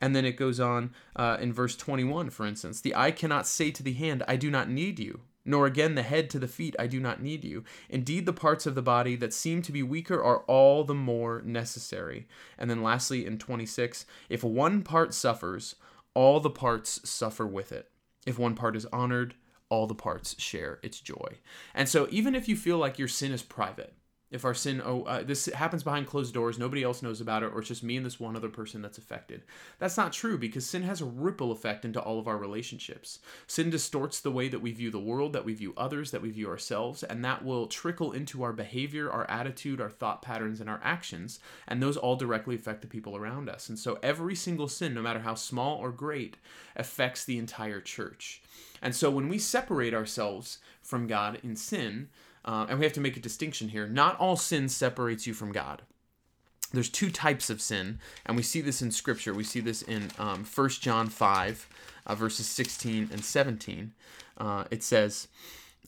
And 0.00 0.14
then 0.14 0.24
it 0.24 0.36
goes 0.36 0.60
on 0.60 0.92
uh, 1.14 1.38
in 1.40 1.52
verse 1.52 1.76
21, 1.76 2.30
for 2.30 2.46
instance 2.46 2.80
The 2.80 2.94
eye 2.94 3.10
cannot 3.10 3.46
say 3.46 3.70
to 3.70 3.82
the 3.82 3.94
hand, 3.94 4.22
I 4.28 4.36
do 4.36 4.50
not 4.50 4.68
need 4.68 4.98
you, 4.98 5.20
nor 5.44 5.66
again 5.66 5.94
the 5.94 6.02
head 6.02 6.28
to 6.30 6.38
the 6.38 6.48
feet, 6.48 6.76
I 6.78 6.86
do 6.86 7.00
not 7.00 7.22
need 7.22 7.44
you. 7.44 7.64
Indeed, 7.88 8.26
the 8.26 8.32
parts 8.32 8.66
of 8.66 8.74
the 8.74 8.82
body 8.82 9.16
that 9.16 9.32
seem 9.32 9.62
to 9.62 9.72
be 9.72 9.82
weaker 9.82 10.22
are 10.22 10.40
all 10.40 10.84
the 10.84 10.94
more 10.94 11.42
necessary. 11.44 12.26
And 12.58 12.68
then 12.68 12.82
lastly, 12.82 13.24
in 13.24 13.38
26, 13.38 14.04
if 14.28 14.44
one 14.44 14.82
part 14.82 15.14
suffers, 15.14 15.76
all 16.14 16.40
the 16.40 16.50
parts 16.50 17.08
suffer 17.08 17.46
with 17.46 17.72
it. 17.72 17.90
If 18.26 18.38
one 18.38 18.54
part 18.54 18.76
is 18.76 18.86
honored, 18.86 19.34
all 19.68 19.86
the 19.86 19.94
parts 19.94 20.40
share 20.40 20.78
its 20.82 21.00
joy. 21.00 21.38
And 21.74 21.88
so, 21.88 22.06
even 22.10 22.34
if 22.34 22.48
you 22.48 22.56
feel 22.56 22.78
like 22.78 22.98
your 22.98 23.08
sin 23.08 23.32
is 23.32 23.42
private, 23.42 23.94
if 24.30 24.44
our 24.44 24.54
sin 24.54 24.82
oh 24.84 25.02
uh, 25.04 25.22
this 25.22 25.46
happens 25.46 25.82
behind 25.82 26.06
closed 26.06 26.34
doors 26.34 26.58
nobody 26.58 26.82
else 26.82 27.02
knows 27.02 27.20
about 27.20 27.42
it 27.42 27.52
or 27.52 27.60
it's 27.60 27.68
just 27.68 27.84
me 27.84 27.96
and 27.96 28.04
this 28.04 28.18
one 28.18 28.36
other 28.36 28.48
person 28.48 28.82
that's 28.82 28.98
affected. 28.98 29.42
That's 29.78 29.96
not 29.96 30.12
true 30.12 30.36
because 30.36 30.66
sin 30.66 30.82
has 30.82 31.00
a 31.00 31.04
ripple 31.04 31.52
effect 31.52 31.84
into 31.84 32.00
all 32.00 32.18
of 32.18 32.26
our 32.26 32.36
relationships. 32.36 33.20
Sin 33.46 33.70
distorts 33.70 34.20
the 34.20 34.32
way 34.32 34.48
that 34.48 34.60
we 34.60 34.72
view 34.72 34.90
the 34.90 34.98
world 34.98 35.32
that 35.32 35.44
we 35.44 35.54
view 35.54 35.74
others 35.76 36.10
that 36.10 36.22
we 36.22 36.30
view 36.30 36.48
ourselves 36.48 37.02
and 37.02 37.24
that 37.24 37.44
will 37.44 37.66
trickle 37.66 38.12
into 38.12 38.42
our 38.42 38.52
behavior 38.52 39.10
our 39.10 39.30
attitude 39.30 39.80
our 39.80 39.90
thought 39.90 40.22
patterns 40.22 40.60
and 40.60 40.68
our 40.68 40.80
actions 40.82 41.38
and 41.68 41.82
those 41.82 41.96
all 41.96 42.16
directly 42.16 42.56
affect 42.56 42.82
the 42.82 42.88
people 42.88 43.16
around 43.16 43.48
us. 43.48 43.68
And 43.68 43.78
so 43.78 43.98
every 44.02 44.34
single 44.34 44.68
sin 44.68 44.92
no 44.92 45.02
matter 45.02 45.20
how 45.20 45.34
small 45.34 45.78
or 45.78 45.92
great 45.92 46.36
affects 46.74 47.24
the 47.24 47.38
entire 47.38 47.80
church. 47.80 48.42
And 48.82 48.94
so 48.94 49.10
when 49.10 49.28
we 49.28 49.38
separate 49.38 49.94
ourselves 49.94 50.58
from 50.82 51.06
god 51.06 51.38
in 51.42 51.54
sin 51.54 52.08
uh, 52.46 52.66
and 52.68 52.78
we 52.78 52.84
have 52.84 52.94
to 52.94 53.00
make 53.00 53.16
a 53.16 53.20
distinction 53.20 53.68
here. 53.68 53.86
Not 53.86 54.18
all 54.18 54.36
sin 54.36 54.68
separates 54.68 55.26
you 55.26 55.34
from 55.34 55.52
God. 55.52 55.82
There's 56.72 56.90
two 56.90 57.10
types 57.10 57.48
of 57.50 57.60
sin, 57.60 58.00
and 58.24 58.36
we 58.36 58.42
see 58.42 58.60
this 58.60 58.82
in 58.82 58.90
Scripture. 58.90 59.32
We 59.34 59.44
see 59.44 59.60
this 59.60 59.82
in 59.82 60.10
um, 60.18 60.44
1 60.44 60.68
John 60.80 61.08
5, 61.08 61.68
uh, 62.06 62.14
verses 62.14 62.46
16 62.46 63.08
and 63.12 63.24
17. 63.24 63.92
Uh, 64.38 64.64
it 64.70 64.82
says, 64.82 65.28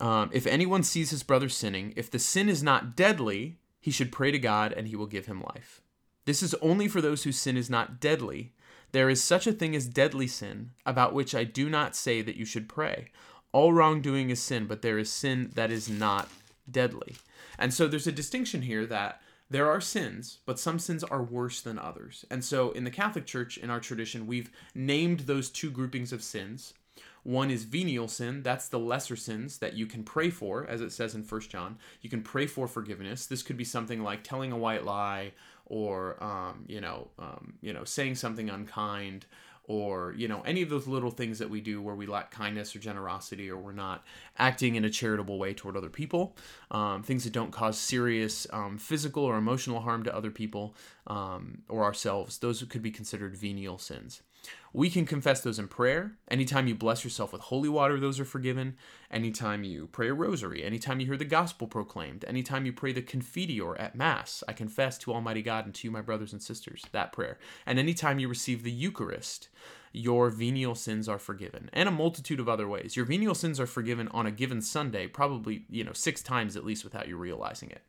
um, 0.01 0.31
If 0.33 0.47
anyone 0.47 0.83
sees 0.83 1.11
his 1.11 1.23
brother 1.23 1.49
sinning, 1.49 1.93
if 1.97 2.11
the 2.11 2.19
sin 2.19 2.49
is 2.49 2.63
not 2.63 2.97
deadly, 2.97 3.57
he 3.81 3.91
should 3.91 4.13
pray 4.13 4.31
to 4.31 4.39
God 4.39 4.73
and 4.73 4.89
he 4.89 4.97
will 4.97 5.07
give 5.07 5.27
him 5.27 5.43
life. 5.43 5.81
This 6.25 6.43
is 6.43 6.55
only 6.55 6.89
for 6.89 7.01
those 7.01 7.25
whose 7.25 7.39
sin 7.39 7.57
is 7.57 7.71
not 7.71 8.01
deadly. 8.01 8.53
There 8.93 9.11
is 9.11 9.23
such 9.23 9.47
a 9.47 9.53
thing 9.53 9.75
as 9.75 9.87
deadly 9.87 10.27
sin, 10.27 10.71
about 10.87 11.13
which 11.13 11.35
I 11.35 11.45
do 11.45 11.69
not 11.69 11.97
say 11.97 12.23
that 12.23 12.37
you 12.37 12.45
should 12.45 12.69
pray. 12.69 13.09
All 13.53 13.73
wrongdoing 13.73 14.31
is 14.31 14.41
sin, 14.41 14.67
but 14.67 14.83
there 14.83 14.99
is 14.99 15.11
sin 15.11 15.51
that 15.55 15.71
is 15.71 15.89
not 15.89 16.29
deadly. 16.71 17.17
And 17.59 17.73
so 17.73 17.87
there's 17.87 18.07
a 18.07 18.13
distinction 18.13 18.63
here 18.63 18.87
that 18.87 19.21
there 19.51 19.71
are 19.71 19.81
sins, 19.81 20.39
but 20.45 20.59
some 20.59 20.79
sins 20.79 21.03
are 21.03 21.23
worse 21.23 21.61
than 21.61 21.79
others. 21.79 22.25
And 22.31 22.45
so 22.45 22.71
in 22.73 22.85
the 22.85 22.91
Catholic 22.91 23.25
Church, 23.25 23.57
in 23.57 23.71
our 23.71 23.81
tradition, 23.81 24.27
we've 24.27 24.51
named 24.75 25.21
those 25.21 25.49
two 25.49 25.71
groupings 25.71 26.13
of 26.13 26.23
sins. 26.23 26.75
One 27.23 27.51
is 27.51 27.65
venial 27.65 28.09
sin, 28.09 28.43
that's 28.43 28.69
the 28.69 28.79
lesser 28.79 29.17
sins 29.17 29.59
that 29.59 29.75
you 29.75 29.87
can 29.87 30.03
pray 30.03 30.31
for, 30.31 30.67
as 30.67 30.81
it 30.81 30.93
says 30.93 31.15
in 31.15 31.25
First 31.25 31.51
John. 31.51 31.79
You 32.01 32.11
can 32.11 32.23
pray 32.23 32.47
for 32.47 32.69
forgiveness. 32.69 33.27
This 33.27 33.43
could 33.43 33.57
be 33.57 33.65
something 33.65 34.03
like 34.03 34.23
telling 34.23 34.53
a 34.53 34.57
white 34.57 34.85
lie, 34.85 35.33
or 35.67 36.23
um, 36.23 36.65
you 36.69 36.81
know, 36.81 37.09
um, 37.19 37.55
you 37.61 37.73
know, 37.73 37.85
saying 37.85 38.15
something 38.15 38.49
unkind, 38.49 39.27
or 39.69 40.15
you 40.17 40.27
know 40.27 40.43
any 40.47 40.63
of 40.63 40.71
those 40.71 40.89
little 40.89 41.11
things 41.11 41.39
that 41.39 41.49
we 41.49 41.61
do 41.61 41.81
where 41.81 41.95
we 41.95 42.07
lack 42.07 42.31
kindness 42.31 42.75
or 42.75 42.81
generosity 42.81 43.49
or 43.49 43.57
we're 43.57 43.73
not 43.73 44.03
acting 44.39 44.75
in 44.75 44.85
a 44.85 44.91
charitable 44.91 45.39
way 45.39 45.55
toward 45.55 45.77
other 45.77 45.91
people 45.91 46.35
um, 46.73 47.03
things 47.03 47.23
that 47.23 47.33
don't 47.33 47.53
cause 47.53 47.79
serious 47.79 48.47
um, 48.53 48.79
physical 48.79 49.23
or 49.23 49.37
emotional 49.37 49.81
harm 49.81 50.03
to 50.03 50.15
other 50.15 50.31
people 50.31 50.75
um, 51.07 51.59
or 51.69 51.85
ourselves 51.85 52.39
those 52.39 52.63
could 52.65 52.83
be 52.83 52.91
considered 52.91 53.37
venial 53.37 53.79
sins 53.79 54.23
we 54.73 54.91
can 54.91 55.07
confess 55.07 55.41
those 55.41 55.59
in 55.59 55.69
prayer. 55.69 56.13
Anytime 56.31 56.67
you 56.67 56.75
bless 56.75 57.05
yourself 57.05 57.33
with 57.33 57.43
holy 57.43 57.69
water, 57.69 57.99
those 57.99 58.21
are 58.21 58.25
forgiven. 58.25 58.77
Anytime 59.11 59.65
you 59.65 59.89
pray 59.91 60.09
a 60.09 60.15
rosary, 60.15 60.63
anytime 60.63 61.01
you 61.01 61.07
hear 61.07 61.17
the 61.17 61.25
gospel 61.25 61.67
proclaimed, 61.67 62.25
anytime 62.27 62.67
you 62.67 62.73
pray 62.73 62.93
the 62.93 63.03
Confiteor 63.03 63.81
at 63.81 63.95
Mass, 63.95 64.45
I 64.47 64.53
confess 64.53 64.99
to 64.99 65.13
Almighty 65.13 65.43
God 65.43 65.65
and 65.65 65.75
to 65.77 65.87
you, 65.87 65.91
my 65.91 66.03
brothers 66.03 66.33
and 66.33 66.43
sisters, 66.43 66.85
that 66.93 67.13
prayer. 67.13 67.39
And 67.67 67.79
anytime 67.79 68.19
you 68.19 68.29
receive 68.29 68.63
the 68.63 68.73
Eucharist, 68.73 69.49
your 69.93 70.29
venial 70.31 70.75
sins 70.75 71.09
are 71.09 71.19
forgiven. 71.19 71.71
And 71.73 71.89
a 71.89 71.93
multitude 71.93 72.41
of 72.41 72.49
other 72.49 72.69
ways. 72.69 72.95
Your 72.95 73.07
venial 73.07 73.35
sins 73.35 73.59
are 73.59 73.67
forgiven 73.67 74.09
on 74.09 74.27
a 74.27 74.31
given 74.31 74.61
Sunday, 74.61 75.07
probably, 75.07 75.65
you 75.71 75.85
know, 75.85 75.93
six 75.95 76.23
times 76.23 76.57
at 76.57 76.65
least 76.65 76.85
without 76.85 77.09
you 77.09 77.17
realizing 77.17 77.71
it. 77.71 77.83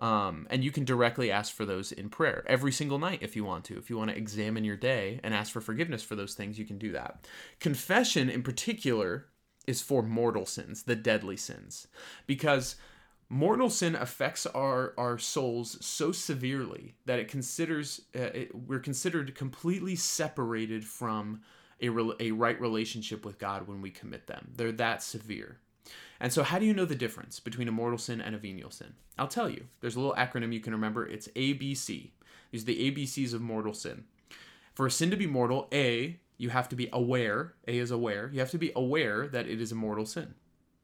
Um, 0.00 0.46
and 0.48 0.64
you 0.64 0.70
can 0.70 0.84
directly 0.84 1.30
ask 1.30 1.54
for 1.54 1.66
those 1.66 1.92
in 1.92 2.08
prayer 2.08 2.42
every 2.46 2.72
single 2.72 2.98
night 2.98 3.18
if 3.22 3.36
you 3.36 3.44
want 3.44 3.64
to. 3.66 3.76
If 3.76 3.90
you 3.90 3.98
want 3.98 4.10
to 4.10 4.16
examine 4.16 4.64
your 4.64 4.76
day 4.76 5.20
and 5.22 5.34
ask 5.34 5.52
for 5.52 5.60
forgiveness 5.60 6.02
for 6.02 6.16
those 6.16 6.34
things, 6.34 6.58
you 6.58 6.64
can 6.64 6.78
do 6.78 6.92
that. 6.92 7.26
Confession, 7.58 8.30
in 8.30 8.42
particular, 8.42 9.26
is 9.66 9.82
for 9.82 10.02
mortal 10.02 10.46
sins, 10.46 10.84
the 10.84 10.96
deadly 10.96 11.36
sins, 11.36 11.86
because 12.26 12.76
mortal 13.28 13.70
sin 13.70 13.94
affects 13.94 14.46
our 14.46 14.94
our 14.98 15.18
souls 15.18 15.78
so 15.84 16.10
severely 16.12 16.94
that 17.04 17.20
it 17.20 17.28
considers 17.28 18.00
uh, 18.16 18.30
it, 18.34 18.54
we're 18.54 18.80
considered 18.80 19.34
completely 19.34 19.94
separated 19.94 20.84
from 20.84 21.40
a, 21.80 21.88
a 22.20 22.30
right 22.32 22.60
relationship 22.60 23.24
with 23.24 23.38
God 23.38 23.68
when 23.68 23.80
we 23.80 23.90
commit 23.90 24.26
them. 24.26 24.52
They're 24.56 24.72
that 24.72 25.02
severe. 25.02 25.58
And 26.20 26.32
so, 26.32 26.42
how 26.42 26.58
do 26.58 26.66
you 26.66 26.74
know 26.74 26.84
the 26.84 26.94
difference 26.94 27.40
between 27.40 27.68
a 27.68 27.72
mortal 27.72 27.98
sin 27.98 28.20
and 28.20 28.34
a 28.34 28.38
venial 28.38 28.70
sin? 28.70 28.94
I'll 29.18 29.28
tell 29.28 29.48
you. 29.48 29.66
There's 29.80 29.96
a 29.96 30.00
little 30.00 30.16
acronym 30.16 30.52
you 30.52 30.60
can 30.60 30.72
remember. 30.72 31.06
It's 31.06 31.28
ABC. 31.28 32.10
These 32.50 32.62
are 32.62 32.66
the 32.66 32.90
ABCs 32.90 33.34
of 33.34 33.40
mortal 33.40 33.74
sin. 33.74 34.04
For 34.74 34.86
a 34.86 34.90
sin 34.90 35.10
to 35.10 35.16
be 35.16 35.26
mortal, 35.26 35.68
A, 35.72 36.18
you 36.36 36.50
have 36.50 36.68
to 36.70 36.76
be 36.76 36.88
aware. 36.92 37.54
A 37.68 37.78
is 37.78 37.90
aware. 37.90 38.30
You 38.32 38.40
have 38.40 38.50
to 38.50 38.58
be 38.58 38.72
aware 38.74 39.28
that 39.28 39.46
it 39.46 39.60
is 39.60 39.72
a 39.72 39.76
mortal 39.76 40.06
sin. 40.06 40.34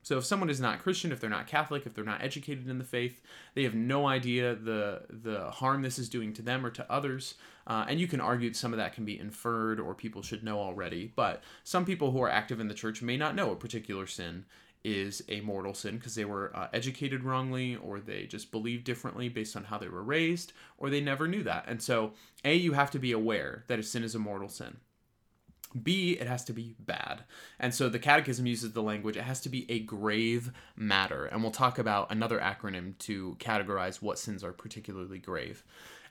So 0.07 0.19
if 0.19 0.25
someone 0.25 0.51
is 0.51 0.61
not 0.61 0.79
Christian, 0.79 1.11
if 1.11 1.19
they're 1.19 1.29
not 1.29 1.49
Catholic, 1.49 1.85
if 1.85 1.93
they're 1.93 2.05
not 2.05 2.23
educated 2.23 2.69
in 2.69 2.79
the 2.79 2.85
faith, 2.85 3.21
they 3.55 3.65
have 3.65 3.75
no 3.75 4.07
idea 4.07 4.55
the 4.55 5.03
the 5.11 5.51
harm 5.51 5.83
this 5.83 5.99
is 5.99 6.09
doing 6.09 6.33
to 6.35 6.43
them 6.43 6.65
or 6.65 6.71
to 6.71 6.93
others. 6.93 7.35
Uh, 7.67 7.87
and 7.89 7.99
you 7.99 8.07
can 8.07 8.21
argue 8.21 8.53
some 8.53 8.73
of 8.73 8.77
that 8.77 8.93
can 8.93 9.05
be 9.05 9.19
inferred 9.19 9.81
or 9.81 9.95
people 9.97 10.23
should 10.23 10.45
know 10.45 10.61
already. 10.61 11.13
But 11.17 11.43
some 11.65 11.85
people 11.85 12.13
who 12.13 12.23
are 12.23 12.31
active 12.31 12.61
in 12.61 12.69
the 12.69 12.75
church 12.75 13.03
may 13.03 13.17
not 13.17 13.35
know 13.35 13.51
a 13.51 13.57
particular 13.57 14.07
sin 14.07 14.45
is 14.87 15.21
a 15.29 15.41
mortal 15.41 15.75
sin 15.75 15.97
because 15.97 16.15
they 16.15 16.25
were 16.25 16.53
uh, 16.55 16.69
educated 16.73 17.25
wrongly 17.25 17.75
or 17.75 17.99
they 17.99 18.25
just 18.25 18.53
believed 18.53 18.85
differently 18.85 19.29
based 19.29 19.57
on 19.57 19.65
how 19.65 19.77
they 19.77 19.89
were 19.89 20.03
raised 20.03 20.53
or 20.79 20.89
they 20.89 21.01
never 21.01 21.27
knew 21.27 21.43
that. 21.43 21.65
And 21.67 21.83
so, 21.83 22.13
A, 22.45 22.55
you 22.55 22.73
have 22.75 22.93
to 22.93 23.01
be 23.01 23.11
aware 23.11 23.65
that 23.67 23.81
a 23.81 23.83
sin 23.83 24.05
is 24.05 24.15
a 24.15 24.21
mortal 24.21 24.49
sin. 24.49 24.77
B, 25.83 26.13
it 26.13 26.29
has 26.29 26.45
to 26.45 26.53
be 26.53 26.77
bad. 26.79 27.25
And 27.59 27.75
so 27.75 27.89
the 27.89 27.99
Catechism 27.99 28.47
uses 28.47 28.73
the 28.73 28.83
language, 28.83 29.17
it 29.17 29.25
has 29.25 29.41
to 29.41 29.49
be 29.49 29.69
a 29.69 29.81
grave 29.81 30.53
matter. 30.77 31.27
And 31.27 31.43
we'll 31.43 31.51
talk 31.51 31.81
about 31.81 32.13
another 32.13 32.39
acronym 32.39 32.97
to 32.99 33.37
categorize 33.41 34.01
what 34.01 34.21
sins 34.21 34.45
are 34.45 34.53
particularly 34.53 35.19
grave. 35.19 35.65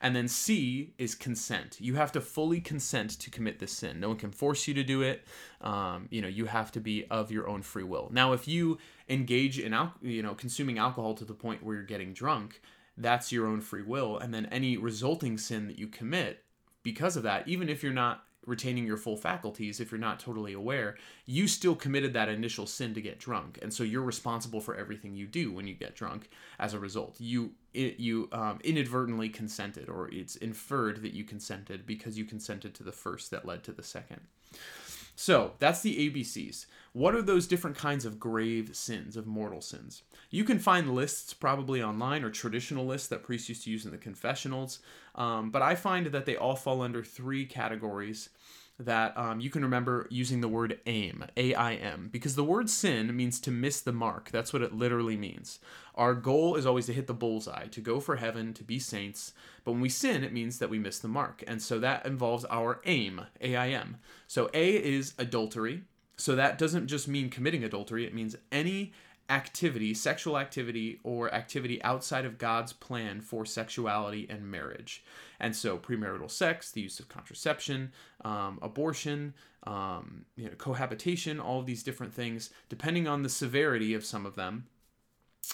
And 0.06 0.16
then 0.16 0.28
C 0.28 0.94
is 1.00 1.16
consent. 1.16 1.78
You 1.82 1.96
have 1.96 2.12
to 2.12 2.22
fully 2.22 2.62
consent 2.62 3.10
to 3.20 3.32
commit 3.32 3.58
this 3.58 3.72
sin. 3.72 4.00
No 4.00 4.10
one 4.10 4.18
can 4.18 4.30
force 4.30 4.68
you 4.68 4.76
to 4.76 4.84
do 4.84 5.02
it. 5.02 5.26
Um, 5.62 6.08
you 6.12 6.22
know, 6.22 6.28
you 6.28 6.46
have 6.46 6.72
to 6.74 6.80
be 6.80 7.08
of 7.10 7.32
your 7.32 7.50
own 7.50 7.64
free 7.64 7.84
will. 7.84 8.10
Now, 8.12 8.32
if 8.32 8.48
you 8.48 8.78
engage 9.10 9.58
in, 9.58 9.74
al- 9.74 9.96
you 10.04 10.22
know, 10.22 10.36
consuming 10.36 10.78
alcohol 10.78 11.16
to 11.16 11.26
the 11.26 11.34
point 11.34 11.64
where 11.64 11.74
you're 11.74 11.86
getting 11.86 12.14
drunk, 12.14 12.62
that's 12.96 13.32
your 13.32 13.48
own 13.48 13.62
free 13.62 13.82
will. 13.82 14.20
And 14.20 14.32
then 14.32 14.46
any 14.52 14.78
resulting 14.78 15.40
sin 15.40 15.66
that 15.70 15.80
you 15.80 15.88
commit 15.88 16.44
because 16.84 17.18
of 17.18 17.24
that, 17.24 17.48
even 17.48 17.68
if 17.68 17.82
you're 17.82 17.92
not 17.92 18.26
retaining 18.46 18.86
your 18.86 18.98
full 18.98 19.18
faculties 19.18 19.80
if 19.80 19.92
you're 19.92 20.00
not 20.00 20.20
totally 20.20 20.54
aware 20.54 20.96
you 21.26 21.48
still 21.48 21.76
committed 21.76 22.14
that 22.14 22.30
initial 22.30 22.66
sin 22.66 22.94
to 22.94 23.02
get 23.02 23.20
drunk 23.20 23.60
and 23.62 23.74
so 23.74 23.84
you're 23.84 24.02
responsible 24.02 24.62
for 24.62 24.76
everything 24.76 25.16
you 25.16 25.28
do 25.28 25.52
when 25.52 25.68
you 25.68 25.74
get 25.74 25.96
drunk 25.96 26.30
as 26.60 26.74
a 26.74 26.80
result 26.80 27.16
you 27.20 27.52
it, 27.74 28.00
you 28.00 28.30
um, 28.32 28.60
inadvertently 28.64 29.30
consented 29.30 29.90
or 29.90 30.10
it's 30.12 30.36
inferred 30.38 31.02
that 31.02 31.14
you 31.14 31.24
consented 31.24 31.86
because 31.86 32.18
you 32.18 32.26
consented 32.26 32.74
to 32.74 32.84
the 32.84 32.92
first 32.92 33.32
that 33.32 33.46
led 33.46 33.64
to 33.64 33.72
the 33.72 33.84
second 33.84 34.22
so 35.16 35.54
that's 35.60 35.82
the 35.82 36.10
ABCs. 36.10 36.66
What 36.92 37.16
are 37.16 37.22
those 37.22 37.48
different 37.48 37.78
kinds 37.78 38.06
of 38.06 38.20
grave 38.20 38.76
sins, 38.76 39.16
of 39.16 39.26
mortal 39.26 39.62
sins? 39.62 40.04
You 40.30 40.44
can 40.44 40.60
find 40.60 40.94
lists 40.94 41.34
probably 41.34 41.82
online 41.82 42.24
or 42.24 42.30
traditional 42.30 42.86
lists 42.86 43.08
that 43.08 43.24
priests 43.24 43.48
used 43.48 43.64
to 43.64 43.72
use 43.72 43.86
in 43.86 43.92
the 43.92 43.98
confessionals, 43.98 44.80
um, 45.16 45.50
but 45.50 45.62
I 45.62 45.76
find 45.76 46.08
that 46.08 46.26
they 46.26 46.36
all 46.36 46.56
fall 46.56 46.82
under 46.82 47.04
three 47.04 47.46
categories 47.46 48.30
that 48.78 49.18
um, 49.18 49.40
you 49.40 49.50
can 49.50 49.62
remember 49.62 50.06
using 50.10 50.42
the 50.42 50.50
word 50.50 50.80
aim, 50.86 51.24
A 51.38 51.54
I 51.54 51.76
M, 51.76 52.10
because 52.12 52.36
the 52.36 52.44
word 52.44 52.70
sin 52.70 53.16
means 53.16 53.40
to 53.40 53.52
miss 53.52 53.80
the 53.80 53.94
mark. 53.94 54.32
That's 54.32 54.52
what 54.52 54.62
it 54.62 54.76
literally 54.76 55.16
means. 55.16 55.60
Our 55.96 56.14
goal 56.14 56.58
is 56.58 56.66
always 56.66 56.86
to 56.88 56.94
hit 56.94 57.08
the 57.08 57.14
bullseye, 57.14 57.68
to 57.68 57.80
go 57.80 58.02
for 58.02 58.18
heaven, 58.18 58.54
to 58.54 58.66
be 58.66 58.80
saints. 58.80 59.34
But 59.64 59.72
when 59.72 59.82
we 59.82 59.88
sin, 59.88 60.26
it 60.26 60.34
means 60.34 60.60
that 60.60 60.70
we 60.70 60.78
miss 60.78 61.00
the 61.00 61.08
mark. 61.08 61.42
And 61.48 61.62
so 61.62 61.80
that 61.80 62.06
involves 62.06 62.44
our 62.46 62.82
aim, 62.86 63.22
A 63.40 63.56
I 63.56 63.70
M. 63.70 63.98
So 64.28 64.50
A 64.54 64.76
is 64.76 65.14
adultery. 65.18 65.84
So 66.18 66.36
that 66.36 66.58
doesn't 66.58 66.88
just 66.88 67.08
mean 67.08 67.30
committing 67.30 67.64
adultery, 67.64 68.06
it 68.06 68.14
means 68.14 68.36
any 68.52 68.92
activity, 69.30 69.94
sexual 69.94 70.38
activity, 70.38 71.00
or 71.04 71.34
activity 71.34 71.82
outside 71.84 72.26
of 72.26 72.38
God's 72.38 72.74
plan 72.74 73.22
for 73.22 73.46
sexuality 73.46 74.28
and 74.30 74.50
marriage. 74.50 75.04
And 75.40 75.56
so, 75.56 75.78
premarital 75.78 76.30
sex, 76.30 76.72
the 76.72 76.82
use 76.82 77.00
of 77.00 77.10
contraception, 77.10 77.92
um, 78.24 78.60
abortion, 78.62 79.34
um, 79.66 80.26
you 80.36 80.46
know, 80.46 80.56
cohabitation, 80.58 81.40
all 81.40 81.60
of 81.60 81.66
these 81.66 81.84
different 81.84 82.14
things, 82.14 82.52
depending 82.70 83.08
on 83.08 83.24
the 83.24 83.30
severity 83.30 83.94
of 83.94 84.06
some 84.06 84.26
of 84.26 84.36
them. 84.36 84.68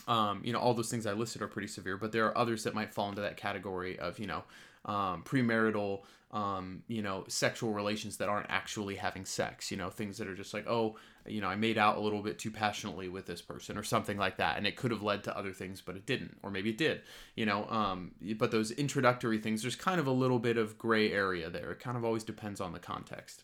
Um, 0.07 0.41
you 0.43 0.53
know, 0.53 0.59
all 0.59 0.73
those 0.73 0.89
things 0.89 1.05
I 1.05 1.13
listed 1.13 1.41
are 1.41 1.47
pretty 1.47 1.67
severe, 1.67 1.97
but 1.97 2.11
there 2.11 2.25
are 2.25 2.37
others 2.37 2.63
that 2.63 2.73
might 2.73 2.93
fall 2.93 3.09
into 3.09 3.21
that 3.21 3.35
category 3.35 3.99
of, 3.99 4.19
you 4.19 4.27
know, 4.27 4.43
um, 4.85 5.23
premarital, 5.23 6.01
um, 6.31 6.83
you 6.87 7.01
know, 7.01 7.25
sexual 7.27 7.73
relations 7.73 8.17
that 8.17 8.29
aren't 8.29 8.49
actually 8.49 8.95
having 8.95 9.25
sex, 9.25 9.69
you 9.69 9.77
know, 9.77 9.89
things 9.89 10.17
that 10.17 10.27
are 10.27 10.35
just 10.35 10.53
like, 10.53 10.67
oh, 10.67 10.95
you 11.27 11.41
know, 11.41 11.47
I 11.47 11.55
made 11.55 11.77
out 11.77 11.97
a 11.97 11.99
little 11.99 12.21
bit 12.21 12.39
too 12.39 12.51
passionately 12.51 13.09
with 13.09 13.25
this 13.25 13.41
person 13.41 13.77
or 13.77 13.83
something 13.83 14.17
like 14.17 14.37
that. 14.37 14.57
And 14.57 14.65
it 14.65 14.75
could 14.75 14.91
have 14.91 15.03
led 15.03 15.23
to 15.25 15.37
other 15.37 15.51
things, 15.51 15.81
but 15.81 15.95
it 15.95 16.05
didn't. 16.05 16.37
Or 16.41 16.49
maybe 16.49 16.71
it 16.71 16.77
did, 16.77 17.01
you 17.35 17.45
know. 17.45 17.67
Um, 17.69 18.11
but 18.37 18.51
those 18.51 18.71
introductory 18.71 19.37
things, 19.39 19.61
there's 19.61 19.75
kind 19.75 19.99
of 19.99 20.07
a 20.07 20.11
little 20.11 20.39
bit 20.39 20.57
of 20.57 20.77
gray 20.77 21.11
area 21.11 21.49
there. 21.49 21.71
It 21.71 21.79
kind 21.79 21.97
of 21.97 22.05
always 22.05 22.23
depends 22.23 22.61
on 22.61 22.73
the 22.73 22.79
context. 22.79 23.43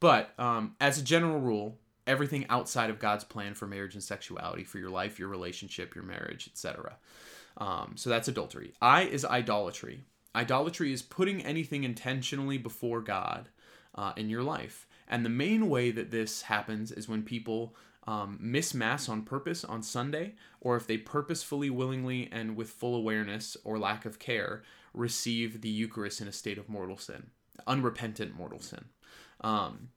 But 0.00 0.32
um, 0.38 0.74
as 0.80 0.98
a 0.98 1.04
general 1.04 1.40
rule, 1.40 1.78
everything 2.06 2.46
outside 2.48 2.90
of 2.90 2.98
God's 2.98 3.24
plan 3.24 3.54
for 3.54 3.66
marriage 3.66 3.94
and 3.94 4.02
sexuality, 4.02 4.64
for 4.64 4.78
your 4.78 4.90
life, 4.90 5.18
your 5.18 5.28
relationship, 5.28 5.94
your 5.94 6.04
marriage, 6.04 6.48
etc. 6.50 6.96
Um, 7.56 7.92
so 7.96 8.10
that's 8.10 8.28
adultery. 8.28 8.74
I 8.82 9.02
is 9.02 9.24
idolatry. 9.24 10.04
Idolatry 10.34 10.92
is 10.92 11.02
putting 11.02 11.44
anything 11.44 11.84
intentionally 11.84 12.58
before 12.58 13.00
God 13.00 13.48
uh, 13.94 14.12
in 14.16 14.28
your 14.28 14.42
life. 14.42 14.86
And 15.06 15.24
the 15.24 15.30
main 15.30 15.68
way 15.68 15.90
that 15.90 16.10
this 16.10 16.42
happens 16.42 16.90
is 16.90 17.08
when 17.08 17.22
people 17.22 17.76
um, 18.06 18.38
miss 18.40 18.74
Mass 18.74 19.08
on 19.08 19.22
purpose 19.22 19.64
on 19.64 19.82
Sunday, 19.82 20.34
or 20.60 20.76
if 20.76 20.86
they 20.86 20.98
purposefully, 20.98 21.70
willingly, 21.70 22.28
and 22.32 22.56
with 22.56 22.70
full 22.70 22.94
awareness 22.94 23.56
or 23.64 23.78
lack 23.78 24.04
of 24.04 24.18
care 24.18 24.62
receive 24.92 25.60
the 25.60 25.68
Eucharist 25.68 26.20
in 26.20 26.28
a 26.28 26.32
state 26.32 26.58
of 26.58 26.68
mortal 26.68 26.96
sin, 26.96 27.30
unrepentant 27.66 28.34
mortal 28.34 28.60
sin. 28.60 28.84
Um, 29.40 29.90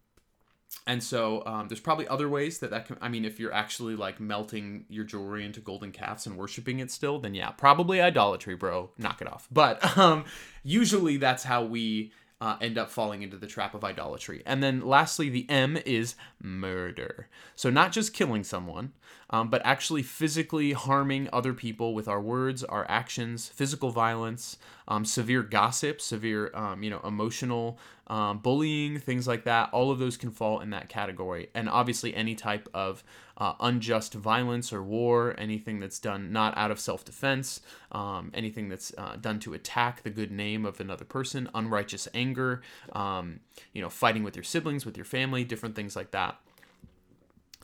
and 0.86 1.02
so 1.02 1.46
um, 1.46 1.68
there's 1.68 1.80
probably 1.80 2.08
other 2.08 2.28
ways 2.30 2.60
that 2.60 2.72
that 2.72 2.86
can 2.86 2.98
i 3.02 3.08
mean 3.08 3.24
if 3.26 3.40
you're 3.40 3.54
actually 3.54 3.96
like 3.96 4.20
melting 4.20 4.86
your 4.90 5.04
jewelry 5.04 5.46
into 5.46 5.60
golden 5.60 5.92
calves 5.92 6.26
and 6.26 6.38
worshiping 6.38 6.80
it 6.80 6.92
still 6.92 7.20
then 7.20 7.34
yeah 7.34 7.52
probably 7.52 8.02
idolatry 8.02 8.56
bro. 8.56 8.90
Knock 8.98 9.22
it 9.22 9.28
off. 9.28 9.48
But 9.52 9.98
um, 9.98 10.26
usually 10.64 11.18
that's 11.18 11.44
how 11.44 11.64
we 11.64 12.12
uh, 12.40 12.58
end 12.62 12.78
up 12.78 12.90
falling 12.90 13.24
into 13.24 13.38
the 13.38 13.48
trap 13.48 13.74
of 13.74 13.84
idolatry. 13.84 14.44
And 14.46 14.62
then 14.62 14.82
lastly, 14.82 15.30
the 15.30 15.50
M 15.50 15.78
is 15.86 16.16
murder. 16.42 17.28
So, 17.56 17.70
not 17.70 17.92
just 17.92 18.14
killing 18.14 18.44
someone, 18.44 18.94
um, 19.30 19.50
but 19.50 19.62
actually 19.66 20.04
physically 20.04 20.74
harming 20.74 21.30
other 21.34 21.54
people 21.54 21.94
with 21.94 22.08
our 22.08 22.22
words, 22.22 22.64
our 22.64 22.86
actions, 22.90 23.50
physical 23.50 23.90
violence, 23.90 24.58
um, 24.88 25.04
severe 25.04 25.44
gossip, 25.44 26.00
severe, 26.00 26.52
um, 26.54 26.84
you 26.84 26.90
know, 26.90 27.02
emotional 27.04 27.80
um, 28.08 28.38
bullying, 28.38 29.00
things 29.00 29.28
like 29.28 29.44
that. 29.46 29.70
All 29.74 29.92
of 29.92 30.00
those 30.00 30.16
can 30.16 30.32
fall 30.32 30.60
in 30.60 30.70
that 30.70 30.90
category. 30.90 31.50
And 31.56 31.68
obviously, 31.68 32.14
any 32.16 32.36
type 32.36 32.70
of 32.74 33.04
uh, 33.38 33.54
unjust 33.60 34.14
violence 34.14 34.74
or 34.74 34.82
war, 34.82 35.36
anything 35.38 35.80
that's 35.80 36.00
done 36.00 36.32
not 36.32 36.58
out 36.58 36.72
of 36.72 36.80
self 36.80 37.06
defense, 37.06 37.62
um, 37.92 38.32
anything 38.34 38.70
that's 38.70 38.92
uh, 38.98 39.16
done 39.16 39.40
to 39.40 39.54
attack 39.54 40.04
the 40.04 40.10
good 40.10 40.32
name 40.32 40.66
of 40.66 40.80
another 40.80 41.06
person, 41.06 41.50
unrighteous 41.54 42.08
anger, 42.14 42.62
um, 42.94 43.40
you 43.74 43.82
know, 43.82 43.90
fighting 43.90 44.24
with 44.24 44.36
your 44.36 44.44
siblings, 44.44 44.86
with 44.86 44.98
your 44.98 45.06
family, 45.06 45.44
different 45.44 45.76
things 45.76 45.96
like 45.96 46.12
that. 46.12 46.38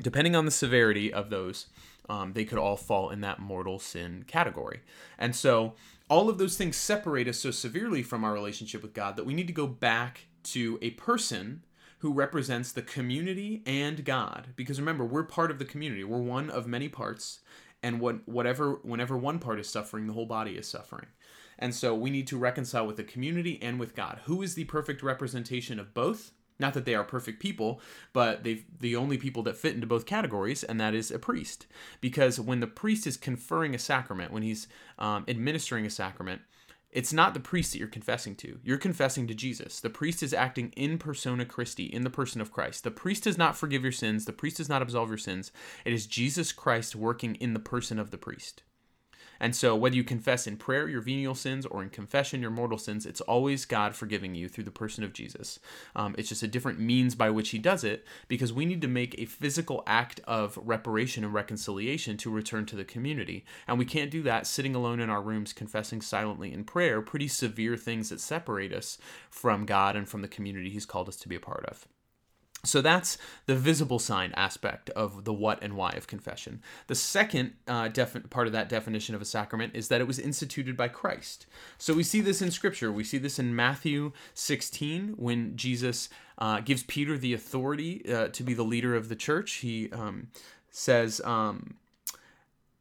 Depending 0.02 0.36
on 0.36 0.46
the 0.46 0.52
severity 0.52 1.14
of 1.14 1.30
those, 1.30 1.68
um, 2.10 2.34
they 2.34 2.46
could 2.46 2.58
all 2.58 2.78
fall 2.78 3.10
in 3.10 3.22
that 3.22 3.40
mortal 3.40 3.80
sin 3.80 4.26
category. 4.28 4.82
And 5.18 5.36
so, 5.36 5.74
all 6.10 6.30
of 6.30 6.38
those 6.38 6.58
things 6.58 6.76
separate 6.76 7.28
us 7.28 7.40
so 7.40 7.50
severely 7.50 8.04
from 8.04 8.24
our 8.24 8.34
relationship 8.34 8.84
with 8.84 8.94
God 8.94 9.16
that 9.16 9.26
we 9.26 9.34
need 9.34 9.48
to 9.48 9.54
go 9.54 9.66
back 9.66 10.26
to 10.44 10.78
a 10.82 10.92
person 10.92 11.64
who 12.04 12.12
represents 12.12 12.74
the 12.74 12.82
community 12.82 13.64
and 13.66 14.04
God. 14.04 14.50
Because 14.58 14.78
remember, 14.78 15.06
we're 15.06 15.24
part 15.24 15.50
of 15.50 15.58
the 15.58 15.64
community. 15.64 16.04
We're 16.04 16.18
one 16.18 16.50
of 16.50 16.68
many 16.68 16.90
parts, 16.90 17.40
and 17.82 18.02
what 18.02 18.28
whatever 18.28 18.74
whenever 18.84 19.18
one 19.18 19.40
part 19.40 19.58
is 19.58 19.70
suffering, 19.70 20.06
the 20.06 20.14
whole 20.14 20.26
body 20.26 20.58
is 20.58 20.68
suffering. 20.68 21.06
And 21.58 21.74
so 21.74 21.96
we 21.96 22.10
need 22.10 22.28
to 22.28 22.38
reconcile 22.38 22.86
with 22.86 22.98
the 22.98 23.06
community 23.06 23.58
and 23.62 23.80
with 23.80 23.96
God. 23.96 24.20
Who 24.26 24.42
is 24.42 24.54
the 24.54 24.66
perfect 24.66 25.02
representation 25.02 25.80
of 25.80 25.94
both? 25.94 26.34
Not 26.60 26.74
that 26.74 26.84
they 26.84 26.94
are 26.94 27.06
perfect 27.06 27.40
people, 27.40 27.80
but 28.12 28.44
they've 28.44 28.66
the 28.82 28.98
only 28.98 29.18
people 29.18 29.42
that 29.44 29.56
fit 29.56 29.74
into 29.74 29.88
both 29.88 30.06
categories, 30.06 30.62
and 30.62 30.82
that 30.82 30.94
is 30.94 31.10
a 31.10 31.18
priest. 31.18 31.68
Because 32.02 32.38
when 32.38 32.60
the 32.60 32.68
priest 32.68 33.08
is 33.08 33.16
conferring 33.16 33.74
a 33.74 33.80
sacrament, 33.80 34.34
when 34.34 34.44
he's 34.44 34.68
um, 35.00 35.24
administering 35.30 35.86
a 35.86 35.90
sacrament, 35.90 36.42
it's 36.94 37.12
not 37.12 37.34
the 37.34 37.40
priest 37.40 37.72
that 37.72 37.80
you're 37.80 37.88
confessing 37.88 38.36
to. 38.36 38.60
You're 38.64 38.78
confessing 38.78 39.26
to 39.26 39.34
Jesus. 39.34 39.80
The 39.80 39.90
priest 39.90 40.22
is 40.22 40.32
acting 40.32 40.72
in 40.78 41.00
persona 41.00 41.44
Christi, 41.44 41.86
in 41.86 42.04
the 42.04 42.12
person 42.12 42.40
of 42.40 42.52
Christ. 42.52 42.84
The 42.84 42.92
priest 42.92 43.24
does 43.24 43.38
not 43.38 43.58
forgive 43.58 43.82
your 43.82 43.92
sins. 43.92 44.26
The 44.26 44.32
priest 44.32 44.58
does 44.58 44.70
not 44.70 44.84
absolve 44.84 45.10
your 45.10 45.18
sins. 45.18 45.52
It 45.86 45.94
is 45.94 46.06
Jesus 46.06 46.52
Christ 46.52 46.96
working 46.96 47.34
in 47.36 47.56
the 47.56 47.60
person 47.60 47.98
of 47.98 48.12
the 48.12 48.18
priest. 48.20 48.62
And 49.44 49.54
so, 49.54 49.76
whether 49.76 49.98
you 49.98 50.06
confess 50.06 50.48
in 50.48 50.56
prayer 50.56 50.88
your 50.88 51.02
venial 51.02 51.36
sins 51.36 51.66
or 51.66 51.84
in 51.84 51.90
confession 51.90 52.42
your 52.42 52.50
mortal 52.50 52.78
sins, 52.78 53.06
it's 53.06 53.20
always 53.20 53.66
God 53.66 53.94
forgiving 53.94 54.36
you 54.36 54.48
through 54.48 54.64
the 54.64 54.72
person 54.72 55.04
of 55.04 55.12
Jesus. 55.12 55.60
Um, 55.98 56.16
it's 56.18 56.30
just 56.30 56.44
a 56.44 56.48
different 56.48 56.80
means 56.80 57.14
by 57.14 57.30
which 57.30 57.50
He 57.50 57.58
does 57.58 57.84
it 57.84 58.06
because 58.30 58.54
we 58.54 58.66
need 58.66 58.80
to 58.84 58.88
make 58.88 59.20
a 59.20 59.26
physical 59.26 59.84
act 59.86 60.22
of 60.24 60.58
reparation 60.64 61.26
and 61.26 61.34
reconciliation 61.34 62.16
to 62.20 62.30
return 62.30 62.66
to 62.68 62.78
the 62.78 62.86
community. 62.86 63.44
And 63.68 63.78
we 63.78 63.84
can't 63.84 64.10
do 64.10 64.24
that 64.24 64.48
sitting 64.48 64.76
alone 64.76 65.02
in 65.02 65.10
our 65.10 65.22
rooms 65.22 65.52
confessing 65.52 66.02
silently 66.02 66.54
in 66.54 66.64
prayer 66.64 67.02
pretty 67.02 67.28
severe 67.28 67.76
things 67.76 68.12
that 68.12 68.22
separate 68.22 68.72
us 68.72 68.98
from 69.30 69.66
God 69.66 69.98
and 69.98 70.08
from 70.08 70.22
the 70.22 70.30
community 70.30 70.70
He's 70.70 70.86
called 70.86 71.10
us 71.10 71.18
to 71.18 71.28
be 71.28 71.36
a 71.36 71.42
part 71.42 71.66
of. 71.66 71.86
So 72.66 72.82
that's 72.82 73.18
the 73.46 73.56
visible 73.56 74.00
sign 74.00 74.32
aspect 74.38 74.90
of 74.92 75.26
the 75.26 75.34
what 75.34 75.62
and 75.62 75.76
why 75.76 75.92
of 75.92 76.08
confession. 76.08 76.62
The 76.88 76.96
second 76.96 77.56
uh, 77.68 77.90
defi- 77.90 78.22
part 78.22 78.48
of 78.48 78.54
that 78.54 78.70
definition 78.70 79.16
of 79.16 79.22
a 79.22 79.26
sacrament 79.26 79.76
is 79.76 79.90
that 79.90 80.00
it 80.00 80.08
was 80.08 80.18
instituted 80.18 80.78
by 80.78 80.88
Christ. 80.88 81.46
So 81.78 81.94
we 81.94 82.04
see 82.04 82.22
this 82.22 82.42
in 82.42 82.52
Scripture. 82.52 82.90
We 82.90 83.04
see 83.04 83.18
this 83.18 83.38
in 83.38 83.54
Matthew 83.54 84.14
16 84.34 85.16
when 85.18 85.58
Jesus 85.58 86.08
uh, 86.38 86.62
gives 86.62 86.84
Peter 86.84 87.18
the 87.18 87.34
authority 87.34 88.10
uh, 88.10 88.30
to 88.30 88.44
be 88.44 88.54
the 88.54 88.64
leader 88.64 88.96
of 88.96 89.10
the 89.10 89.16
church. 89.18 89.56
He 89.56 89.92
um, 89.92 90.30
says, 90.72 91.20
um, 91.26 91.76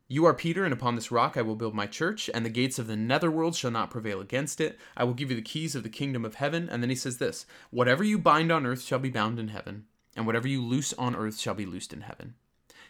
you 0.09 0.25
are 0.27 0.35
Peter, 0.35 0.65
and 0.65 0.73
upon 0.73 0.95
this 0.95 1.11
rock 1.11 1.37
I 1.37 1.43
will 1.43 1.57
build 1.57 1.75
my 1.75 1.87
church, 1.87 2.29
and 2.35 2.45
the 2.45 2.51
gates 2.51 2.79
of 2.79 2.87
the 2.87 2.97
netherworld 2.97 3.57
shall 3.57 3.71
not 3.71 3.91
prevail 3.91 4.21
against 4.21 4.61
it. 4.61 4.79
I 4.97 5.05
will 5.05 5.15
give 5.15 5.31
you 5.31 5.37
the 5.37 5.43
keys 5.43 5.75
of 5.75 5.83
the 5.83 5.89
kingdom 5.89 6.25
of 6.25 6.37
heaven. 6.37 6.69
And 6.69 6.83
then 6.83 6.91
he 6.91 6.97
says 6.97 7.19
this 7.19 7.47
Whatever 7.71 8.05
you 8.05 8.19
bind 8.19 8.53
on 8.53 8.67
earth 8.67 8.83
shall 8.83 8.99
be 8.99 9.11
bound 9.11 9.39
in 9.39 9.49
heaven, 9.49 9.87
and 10.17 10.27
whatever 10.27 10.49
you 10.49 10.63
loose 10.63 10.93
on 10.95 11.17
earth 11.17 11.39
shall 11.39 11.55
be 11.55 11.67
loosed 11.67 11.93
in 11.93 12.03
heaven. 12.03 12.35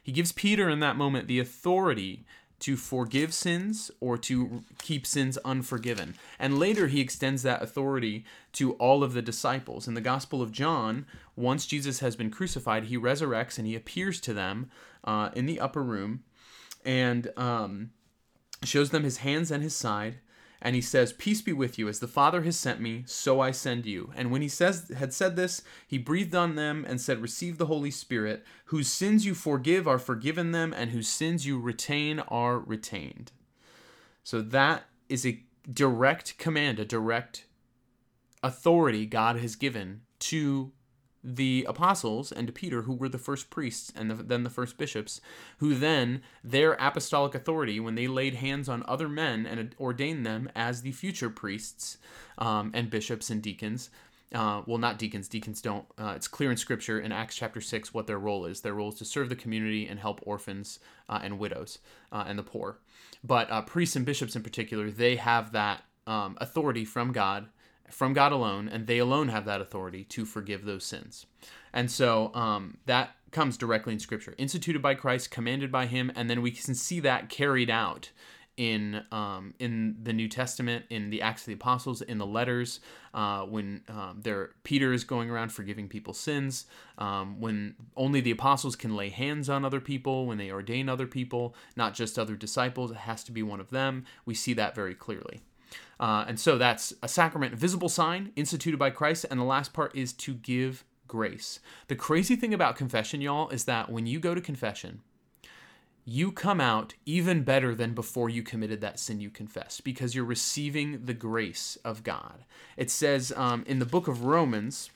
He 0.02 0.12
gives 0.12 0.33
Peter 0.33 0.69
in 0.69 0.81
that 0.81 0.97
moment 0.97 1.28
the 1.28 1.38
authority 1.38 2.25
to 2.62 2.76
forgive 2.76 3.35
sins 3.35 3.90
or 3.99 4.16
to 4.16 4.62
keep 4.78 5.04
sins 5.04 5.37
unforgiven. 5.38 6.14
And 6.38 6.61
later 6.61 6.87
he 6.87 7.00
extends 7.00 7.42
that 7.42 7.61
authority 7.61 8.25
to 8.52 8.75
all 8.75 9.02
of 9.02 9.14
the 9.14 9.23
disciples. 9.23 9.88
In 9.88 9.95
the 9.95 10.00
Gospel 10.00 10.40
of 10.40 10.52
John, 10.52 11.04
once 11.35 11.66
Jesus 11.66 11.99
has 11.99 12.14
been 12.14 12.31
crucified, 12.31 12.85
he 12.85 12.97
resurrects 12.97 13.59
and 13.59 13.66
he 13.66 13.75
appears 13.75 14.21
to 14.21 14.33
them 14.33 14.71
uh, 15.02 15.31
in 15.35 15.47
the 15.47 15.59
upper 15.59 15.83
room 15.83 16.23
and 16.85 17.31
um, 17.37 17.91
shows 18.65 18.91
them 18.91 19.05
his 19.05 19.19
hands 19.19 19.51
and 19.51 19.62
his 19.62 19.75
side. 19.75 20.19
And 20.65 20.77
he 20.77 20.81
says, 20.81 21.12
Peace 21.12 21.43
be 21.43 21.53
with 21.53 21.77
you. 21.77 21.89
As 21.89 21.99
the 21.99 22.07
Father 22.07 22.43
has 22.43 22.57
sent 22.57 22.81
me, 22.81 23.03
so 23.07 23.41
I 23.41 23.51
send 23.51 23.85
you. 23.85 24.12
And 24.15 24.31
when 24.31 24.43
he 24.43 24.49
says 24.49 24.93
had 24.97 25.12
said 25.12 25.35
this, 25.35 25.62
he 25.88 25.99
breathed 25.99 26.37
on 26.37 26.55
them 26.55 26.87
and 26.88 27.01
said, 27.01 27.21
Receive 27.21 27.59
the 27.59 27.66
Holy 27.66 27.90
Spirit, 27.90 28.45
whose 28.66 28.87
sins 28.87 29.27
you 29.27 29.35
forgive 29.35 29.88
are 29.88 29.99
forgiven 29.99 30.53
them, 30.53 30.73
and 30.73 30.90
whose 30.90 31.09
sins 31.09 31.45
you 31.45 31.59
retain 31.59 32.21
are 32.21 32.61
retained. 32.61 33.33
So 34.23 34.40
that 34.40 34.85
is 35.09 35.27
a 35.27 35.42
direct 35.71 36.38
command, 36.38 36.79
a 36.79 36.85
direct 36.85 37.47
authority 38.40 39.05
God 39.05 39.37
has 39.37 39.57
given 39.57 40.03
to 40.21 40.71
the 41.24 41.64
apostles 41.68 42.32
and 42.32 42.54
Peter, 42.54 42.82
who 42.82 42.94
were 42.94 43.08
the 43.08 43.18
first 43.18 43.50
priests 43.50 43.92
and 43.94 44.11
the, 44.11 44.14
then 44.14 44.42
the 44.42 44.50
first 44.50 44.76
bishops, 44.76 45.20
who 45.58 45.74
then, 45.74 46.22
their 46.42 46.72
apostolic 46.74 47.35
authority, 47.35 47.78
when 47.78 47.94
they 47.94 48.08
laid 48.08 48.35
hands 48.35 48.68
on 48.68 48.85
other 48.88 49.08
men 49.08 49.46
and 49.46 49.74
ordained 49.78 50.26
them 50.26 50.50
as 50.54 50.82
the 50.82 50.92
future 50.92 51.30
priests 51.30 51.98
um, 52.38 52.70
and 52.74 52.90
bishops 52.90 53.30
and 53.30 53.42
deacons, 53.42 53.90
uh, 54.35 54.62
well, 54.66 54.78
not 54.78 54.98
deacons, 54.98 55.28
deacons 55.28 55.61
don't. 55.61 55.85
Uh, 55.98 56.14
it's 56.16 56.28
clear 56.28 56.50
in 56.50 56.56
Scripture 56.56 56.98
in 56.98 57.12
Acts 57.12 57.37
chapter 57.37 57.61
6 57.61 57.92
what 57.92 58.06
their 58.06 58.18
role 58.18 58.46
is. 58.46 58.62
Their 58.62 58.74
role 58.74 58.88
is 58.88 58.98
to 58.98 59.04
serve 59.04 59.28
the 59.28 59.37
community 59.37 59.87
and 59.87 60.00
help 60.00 60.20
orphans 60.22 60.78
uh, 61.08 61.20
and 61.22 61.38
widows 61.38 61.78
uh, 62.11 62.24
and 62.26 62.38
the 62.38 62.42
poor. 62.42 62.78
But 63.22 63.50
uh, 63.50 63.62
priests 63.62 63.94
and 63.94 64.06
bishops 64.06 64.35
in 64.35 64.42
particular, 64.42 64.90
they 64.90 65.16
have 65.16 65.52
that 65.52 65.85
um, 66.06 66.37
authority 66.40 66.85
from 66.85 67.12
God 67.12 67.48
from 67.92 68.12
God 68.12 68.33
alone, 68.33 68.68
and 68.68 68.87
they 68.87 68.98
alone 68.98 69.28
have 69.28 69.44
that 69.44 69.61
authority 69.61 70.05
to 70.05 70.24
forgive 70.24 70.64
those 70.64 70.85
sins. 70.85 71.26
And 71.72 71.90
so 71.90 72.35
um, 72.35 72.78
that 72.87 73.16
comes 73.31 73.57
directly 73.57 73.92
in 73.92 73.98
Scripture, 73.98 74.35
instituted 74.38 74.83
by 74.83 74.94
Christ, 74.94 75.31
commanded 75.31 75.70
by 75.70 75.87
Him, 75.87 76.11
and 76.14 76.28
then 76.28 76.42
we 76.42 76.50
can 76.50 76.74
see 76.74 77.00
that 77.00 77.28
carried 77.28 77.70
out 77.70 78.11
in 78.57 79.02
um, 79.11 79.55
in 79.59 79.96
the 80.02 80.12
New 80.12 80.28
Testament, 80.28 80.85
in 80.90 81.11
the 81.11 81.22
Acts 81.22 81.42
of 81.42 81.46
the 81.46 81.55
Apostles, 81.55 82.02
in 82.02 82.18
the 82.18 82.26
letters, 82.26 82.81
uh, 83.14 83.42
when 83.42 83.83
um, 83.88 84.20
there 84.22 84.50
Peter 84.62 84.92
is 84.92 85.05
going 85.05 85.31
around 85.31 85.50
forgiving 85.52 85.88
people's 85.88 86.20
sins, 86.20 86.66
um, 86.98 87.40
when 87.40 87.74
only 87.96 88.20
the 88.20 88.31
apostles 88.31 88.76
can 88.76 88.94
lay 88.94 89.09
hands 89.09 89.48
on 89.48 89.64
other 89.64 89.81
people, 89.81 90.26
when 90.26 90.38
they 90.38 90.50
ordain 90.50 90.88
other 90.88 91.07
people, 91.07 91.55
not 91.76 91.94
just 91.94 92.18
other 92.18 92.37
disciples, 92.37 92.90
it 92.90 92.98
has 92.98 93.24
to 93.24 93.33
be 93.33 93.42
one 93.42 93.61
of 93.61 93.70
them. 93.70 94.05
We 94.26 94.35
see 94.35 94.52
that 94.55 94.74
very 94.74 94.94
clearly. 94.94 95.40
Uh, 95.98 96.24
and 96.26 96.38
so 96.38 96.58
that's 96.58 96.92
a 97.02 97.08
sacrament, 97.08 97.54
visible 97.54 97.88
sign 97.88 98.32
instituted 98.37 98.78
by 98.78 98.90
Christ. 98.90 99.26
And 99.30 99.38
the 99.38 99.44
last 99.44 99.72
part 99.72 99.94
is 99.94 100.12
to 100.14 100.35
give 100.35 100.85
grace. 101.06 101.61
The 101.88 101.96
crazy 101.96 102.37
thing 102.37 102.54
about 102.54 102.76
confession, 102.76 103.20
y'all, 103.20 103.48
is 103.50 103.64
that 103.64 103.90
when 103.90 104.06
you 104.06 104.18
go 104.18 104.35
to 104.35 104.40
confession, 104.40 105.02
you 106.04 106.32
come 106.32 106.61
out 106.61 106.94
even 107.06 107.44
better 107.44 107.74
than 107.74 107.94
before 107.94 108.28
you 108.28 108.42
committed 108.42 108.80
that 108.80 108.98
sin 108.98 109.20
you 109.20 109.30
confessed 109.30 109.85
because 109.85 110.14
you're 110.14 110.24
receiving 110.24 111.04
the 111.04 111.14
grace 111.14 111.76
of 111.85 112.02
God. 112.02 112.44
It 112.76 112.90
says 112.90 113.32
um, 113.37 113.64
in 113.66 113.78
the 113.78 113.87
book 113.87 114.08
of 114.08 114.24
Romans, 114.24 114.90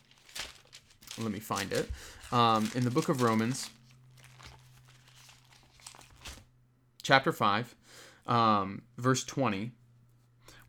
let 1.19 1.31
me 1.31 1.39
find 1.39 1.73
it. 1.73 1.89
Um, 2.33 2.71
in 2.75 2.85
the 2.85 2.91
book 2.91 3.09
of 3.09 3.23
Romans, 3.23 3.71
chapter 7.03 7.31
5, 7.31 7.77
um, 8.27 8.83
verse 8.99 9.23
20, 9.23 9.71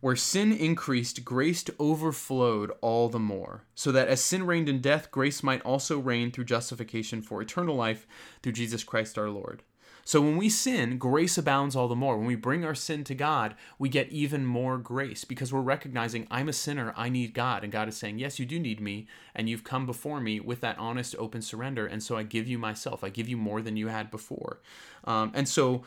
where 0.00 0.16
sin 0.16 0.52
increased, 0.52 1.24
grace 1.24 1.64
overflowed 1.78 2.72
all 2.80 3.08
the 3.08 3.18
more, 3.18 3.64
so 3.74 3.90
that 3.92 4.08
as 4.08 4.22
sin 4.22 4.46
reigned 4.46 4.68
in 4.68 4.80
death, 4.80 5.10
grace 5.10 5.42
might 5.42 5.62
also 5.62 5.98
reign 5.98 6.30
through 6.30 6.44
justification 6.44 7.22
for 7.22 7.42
eternal 7.42 7.74
life 7.74 8.06
through 8.42 8.52
Jesus 8.52 8.84
Christ 8.84 9.18
our 9.18 9.30
Lord. 9.30 9.62
So 10.08 10.22
when 10.22 10.38
we 10.38 10.48
sin, 10.48 10.96
grace 10.96 11.36
abounds 11.36 11.76
all 11.76 11.86
the 11.86 11.94
more. 11.94 12.16
When 12.16 12.26
we 12.26 12.34
bring 12.34 12.64
our 12.64 12.74
sin 12.74 13.04
to 13.04 13.14
God, 13.14 13.54
we 13.78 13.90
get 13.90 14.08
even 14.08 14.46
more 14.46 14.78
grace 14.78 15.22
because 15.22 15.52
we're 15.52 15.60
recognizing 15.60 16.26
I'm 16.30 16.48
a 16.48 16.54
sinner, 16.54 16.94
I 16.96 17.10
need 17.10 17.34
God. 17.34 17.62
And 17.62 17.70
God 17.70 17.88
is 17.88 17.96
saying, 17.98 18.18
Yes, 18.18 18.38
you 18.38 18.46
do 18.46 18.58
need 18.58 18.80
me, 18.80 19.06
and 19.34 19.50
you've 19.50 19.64
come 19.64 19.84
before 19.84 20.18
me 20.18 20.40
with 20.40 20.62
that 20.62 20.78
honest, 20.78 21.14
open 21.18 21.42
surrender. 21.42 21.86
And 21.86 22.02
so 22.02 22.16
I 22.16 22.22
give 22.22 22.48
you 22.48 22.58
myself, 22.58 23.04
I 23.04 23.10
give 23.10 23.28
you 23.28 23.36
more 23.36 23.60
than 23.60 23.76
you 23.76 23.88
had 23.88 24.10
before. 24.10 24.62
Um, 25.04 25.30
and 25.34 25.46
so 25.46 25.82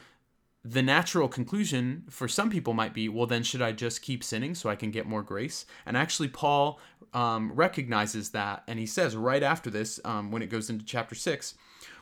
the 0.64 0.84
natural 0.84 1.28
conclusion 1.28 2.04
for 2.10 2.28
some 2.28 2.50
people 2.50 2.74
might 2.74 2.94
be, 2.94 3.10
well, 3.10 3.26
then 3.26 3.42
should 3.42 3.62
I 3.62 3.72
just 3.72 4.02
keep 4.02 4.24
sinning 4.24 4.54
so 4.54 4.70
I 4.70 4.76
can 4.76 4.92
get 4.92 5.08
more 5.08 5.24
grace? 5.24 5.66
And 5.86 5.98
actually, 5.98 6.28
Paul 6.28 6.80
um, 7.14 7.52
recognizes 7.54 8.30
that, 8.32 8.64
and 8.68 8.78
he 8.78 8.86
says 8.86 9.16
right 9.16 9.42
after 9.42 9.72
this, 9.72 10.00
um, 10.06 10.30
when 10.32 10.44
it 10.44 10.52
goes 10.52 10.70
into 10.70 10.86
chapter 10.86 11.16
6, 11.16 11.56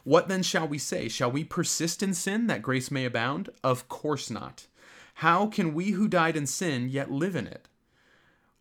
what 0.03 0.27
then 0.27 0.43
shall 0.43 0.67
we 0.67 0.77
say? 0.77 1.07
Shall 1.07 1.31
we 1.31 1.45
persist 1.45 2.03
in 2.03 2.13
sin 2.13 2.47
that 2.47 2.61
grace 2.61 2.91
may 2.91 3.05
abound? 3.05 3.49
Of 3.63 3.87
course 3.87 4.29
not. 4.29 4.67
How 5.15 5.47
can 5.47 5.73
we 5.73 5.91
who 5.91 6.07
died 6.09 6.35
in 6.35 6.45
sin 6.45 6.89
yet 6.89 7.11
live 7.11 7.35
in 7.37 7.47
it? 7.47 7.68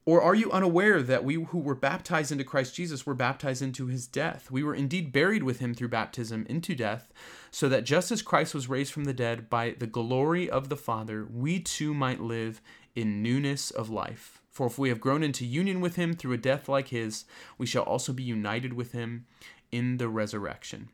Or 0.08 0.22
are 0.22 0.34
you 0.34 0.50
unaware 0.50 1.02
that 1.02 1.22
we 1.22 1.34
who 1.34 1.58
were 1.58 1.74
baptized 1.74 2.32
into 2.32 2.42
Christ 2.42 2.74
Jesus 2.74 3.04
were 3.04 3.12
baptized 3.12 3.60
into 3.60 3.88
his 3.88 4.06
death? 4.06 4.50
We 4.50 4.62
were 4.62 4.74
indeed 4.74 5.12
buried 5.12 5.42
with 5.42 5.58
him 5.58 5.74
through 5.74 5.88
baptism 5.88 6.46
into 6.48 6.74
death, 6.74 7.12
so 7.50 7.68
that 7.68 7.84
just 7.84 8.10
as 8.10 8.22
Christ 8.22 8.54
was 8.54 8.70
raised 8.70 8.90
from 8.90 9.04
the 9.04 9.12
dead 9.12 9.50
by 9.50 9.74
the 9.78 9.86
glory 9.86 10.48
of 10.48 10.70
the 10.70 10.78
Father, 10.78 11.26
we 11.30 11.60
too 11.60 11.92
might 11.92 12.22
live 12.22 12.62
in 12.96 13.22
newness 13.22 13.70
of 13.70 13.90
life. 13.90 14.40
For 14.50 14.66
if 14.66 14.78
we 14.78 14.88
have 14.88 14.98
grown 14.98 15.22
into 15.22 15.44
union 15.44 15.82
with 15.82 15.96
him 15.96 16.14
through 16.14 16.32
a 16.32 16.38
death 16.38 16.70
like 16.70 16.88
his, 16.88 17.26
we 17.58 17.66
shall 17.66 17.82
also 17.82 18.14
be 18.14 18.22
united 18.22 18.72
with 18.72 18.92
him 18.92 19.26
in 19.70 19.98
the 19.98 20.08
resurrection. 20.08 20.88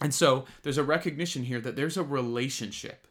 And 0.00 0.14
so 0.14 0.44
there's 0.62 0.78
a 0.78 0.84
recognition 0.84 1.42
here 1.42 1.60
that 1.62 1.74
there's 1.74 1.96
a 1.96 2.04
relationship. 2.04 3.08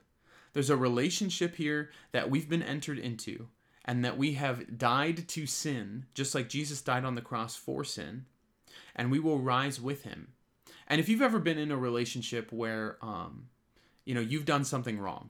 There's 0.53 0.69
a 0.69 0.77
relationship 0.77 1.57
here 1.57 1.89
that 2.13 2.29
we've 2.29 2.47
been 2.47 2.63
entered 2.63 2.99
into 2.99 3.49
and 3.85 4.03
that 4.05 4.17
we 4.17 4.33
have 4.33 4.77
died 4.77 5.27
to 5.29 5.47
sin, 5.47 6.05
just 6.13 6.35
like 6.35 6.49
Jesus 6.49 6.81
died 6.81 7.05
on 7.05 7.15
the 7.15 7.21
cross 7.21 7.55
for 7.55 7.83
sin, 7.83 8.25
and 8.95 9.09
we 9.09 9.19
will 9.19 9.39
rise 9.39 9.79
with 9.81 10.03
him. 10.03 10.33
And 10.87 10.99
if 10.99 11.07
you've 11.07 11.21
ever 11.21 11.39
been 11.39 11.57
in 11.57 11.71
a 11.71 11.77
relationship 11.77 12.51
where, 12.51 12.97
um, 13.01 13.49
you 14.05 14.13
know, 14.13 14.21
you've 14.21 14.45
done 14.45 14.63
something 14.63 14.99
wrong, 14.99 15.29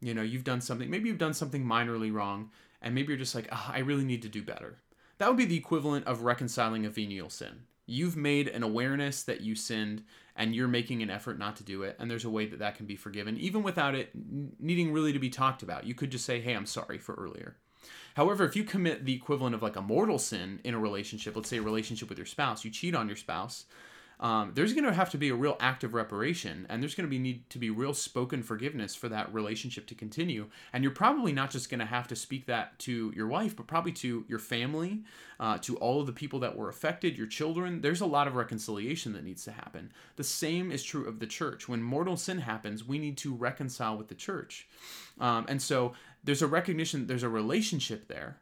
you 0.00 0.14
know, 0.14 0.22
you've 0.22 0.44
done 0.44 0.60
something, 0.60 0.90
maybe 0.90 1.08
you've 1.08 1.18
done 1.18 1.34
something 1.34 1.64
minorly 1.64 2.12
wrong, 2.12 2.50
and 2.82 2.94
maybe 2.94 3.08
you're 3.08 3.18
just 3.18 3.34
like, 3.34 3.48
oh, 3.52 3.70
I 3.72 3.78
really 3.80 4.04
need 4.04 4.22
to 4.22 4.28
do 4.28 4.42
better. 4.42 4.78
That 5.18 5.28
would 5.28 5.36
be 5.36 5.44
the 5.44 5.56
equivalent 5.56 6.06
of 6.06 6.22
reconciling 6.22 6.86
a 6.86 6.90
venial 6.90 7.30
sin. 7.30 7.62
You've 7.86 8.16
made 8.16 8.48
an 8.48 8.62
awareness 8.62 9.22
that 9.24 9.40
you 9.40 9.54
sinned, 9.54 10.04
and 10.36 10.54
you're 10.54 10.68
making 10.68 11.02
an 11.02 11.10
effort 11.10 11.38
not 11.38 11.56
to 11.56 11.64
do 11.64 11.82
it, 11.82 11.96
and 11.98 12.10
there's 12.10 12.24
a 12.24 12.30
way 12.30 12.46
that 12.46 12.60
that 12.60 12.76
can 12.76 12.86
be 12.86 12.96
forgiven, 12.96 13.36
even 13.36 13.62
without 13.62 13.94
it 13.94 14.10
needing 14.58 14.92
really 14.92 15.12
to 15.12 15.18
be 15.18 15.28
talked 15.28 15.62
about. 15.62 15.86
You 15.86 15.94
could 15.94 16.10
just 16.10 16.24
say, 16.24 16.40
hey, 16.40 16.54
I'm 16.54 16.66
sorry 16.66 16.98
for 16.98 17.14
earlier. 17.14 17.56
However, 18.14 18.44
if 18.44 18.56
you 18.56 18.64
commit 18.64 19.04
the 19.04 19.14
equivalent 19.14 19.54
of 19.54 19.62
like 19.62 19.76
a 19.76 19.82
mortal 19.82 20.18
sin 20.18 20.60
in 20.64 20.74
a 20.74 20.78
relationship, 20.78 21.36
let's 21.36 21.48
say 21.48 21.58
a 21.58 21.62
relationship 21.62 22.08
with 22.08 22.18
your 22.18 22.26
spouse, 22.26 22.64
you 22.64 22.70
cheat 22.70 22.94
on 22.94 23.06
your 23.06 23.16
spouse, 23.16 23.66
um, 24.20 24.52
there's 24.54 24.74
going 24.74 24.84
to 24.84 24.92
have 24.92 25.10
to 25.10 25.18
be 25.18 25.30
a 25.30 25.34
real 25.34 25.56
act 25.60 25.82
of 25.82 25.94
reparation 25.94 26.66
and 26.68 26.82
there's 26.82 26.94
going 26.94 27.06
to 27.06 27.10
be 27.10 27.18
need 27.18 27.48
to 27.50 27.58
be 27.58 27.70
real 27.70 27.94
spoken 27.94 28.42
forgiveness 28.42 28.94
for 28.94 29.08
that 29.08 29.32
relationship 29.32 29.86
to 29.86 29.94
continue. 29.94 30.46
And 30.74 30.84
you're 30.84 30.92
probably 30.92 31.32
not 31.32 31.50
just 31.50 31.70
going 31.70 31.80
to 31.80 31.86
have 31.86 32.06
to 32.08 32.16
speak 32.16 32.44
that 32.46 32.78
to 32.80 33.12
your 33.16 33.26
wife 33.26 33.56
but 33.56 33.66
probably 33.66 33.92
to 33.92 34.26
your 34.28 34.38
family 34.38 35.00
uh, 35.40 35.56
to 35.58 35.76
all 35.78 36.00
of 36.00 36.06
the 36.06 36.12
people 36.12 36.38
that 36.40 36.54
were 36.54 36.68
affected 36.68 37.16
your 37.16 37.26
children. 37.26 37.80
There's 37.80 38.02
a 38.02 38.06
lot 38.06 38.28
of 38.28 38.36
reconciliation 38.36 39.14
that 39.14 39.24
needs 39.24 39.44
to 39.44 39.52
happen. 39.52 39.90
The 40.16 40.24
same 40.24 40.70
is 40.70 40.82
true 40.82 41.08
of 41.08 41.18
the 41.18 41.26
church. 41.26 41.66
When 41.66 41.82
mortal 41.82 42.18
sin 42.18 42.40
happens 42.40 42.84
we 42.86 42.98
need 42.98 43.16
to 43.18 43.34
reconcile 43.34 43.96
with 43.96 44.08
the 44.08 44.14
church. 44.14 44.68
Um, 45.18 45.46
and 45.48 45.62
so 45.62 45.94
there's 46.24 46.42
a 46.42 46.46
recognition 46.46 47.06
there's 47.06 47.22
a 47.22 47.28
relationship 47.28 48.08
there 48.08 48.38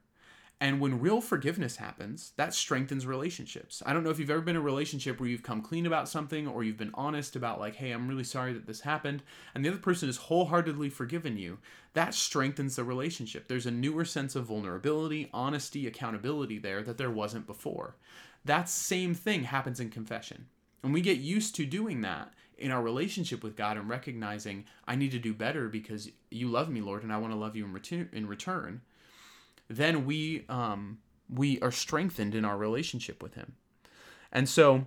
and 0.60 0.80
when 0.80 1.00
real 1.00 1.20
forgiveness 1.20 1.76
happens, 1.76 2.32
that 2.36 2.52
strengthens 2.52 3.06
relationships. 3.06 3.80
I 3.86 3.92
don't 3.92 4.02
know 4.02 4.10
if 4.10 4.18
you've 4.18 4.30
ever 4.30 4.40
been 4.40 4.56
in 4.56 4.62
a 4.62 4.64
relationship 4.64 5.20
where 5.20 5.28
you've 5.28 5.44
come 5.44 5.62
clean 5.62 5.86
about 5.86 6.08
something 6.08 6.48
or 6.48 6.64
you've 6.64 6.76
been 6.76 6.90
honest 6.94 7.36
about, 7.36 7.60
like, 7.60 7.76
hey, 7.76 7.92
I'm 7.92 8.08
really 8.08 8.24
sorry 8.24 8.52
that 8.54 8.66
this 8.66 8.80
happened, 8.80 9.22
and 9.54 9.64
the 9.64 9.68
other 9.68 9.78
person 9.78 10.08
is 10.08 10.16
wholeheartedly 10.16 10.90
forgiven 10.90 11.36
you. 11.36 11.58
That 11.94 12.12
strengthens 12.12 12.74
the 12.74 12.82
relationship. 12.82 13.46
There's 13.46 13.66
a 13.66 13.70
newer 13.70 14.04
sense 14.04 14.34
of 14.34 14.46
vulnerability, 14.46 15.30
honesty, 15.32 15.86
accountability 15.86 16.58
there 16.58 16.82
that 16.82 16.98
there 16.98 17.10
wasn't 17.10 17.46
before. 17.46 17.94
That 18.44 18.68
same 18.68 19.14
thing 19.14 19.44
happens 19.44 19.78
in 19.78 19.90
confession. 19.90 20.46
And 20.82 20.92
we 20.92 21.00
get 21.00 21.18
used 21.18 21.54
to 21.56 21.66
doing 21.66 22.00
that 22.00 22.32
in 22.58 22.70
our 22.70 22.82
relationship 22.82 23.42
with 23.42 23.56
God 23.56 23.76
and 23.76 23.88
recognizing, 23.88 24.64
I 24.86 24.96
need 24.96 25.12
to 25.12 25.18
do 25.18 25.32
better 25.32 25.68
because 25.68 26.10
you 26.30 26.48
love 26.48 26.68
me, 26.68 26.80
Lord, 26.80 27.02
and 27.02 27.12
I 27.12 27.18
want 27.18 27.32
to 27.32 27.38
love 27.38 27.56
you 27.56 27.64
in 27.64 27.72
return. 27.72 28.08
In 28.12 28.26
return 28.26 28.80
then 29.68 30.06
we 30.06 30.44
um, 30.48 30.98
we 31.28 31.60
are 31.60 31.70
strengthened 31.70 32.34
in 32.34 32.44
our 32.44 32.56
relationship 32.56 33.22
with 33.22 33.34
Him. 33.34 33.54
And 34.32 34.48
so 34.48 34.84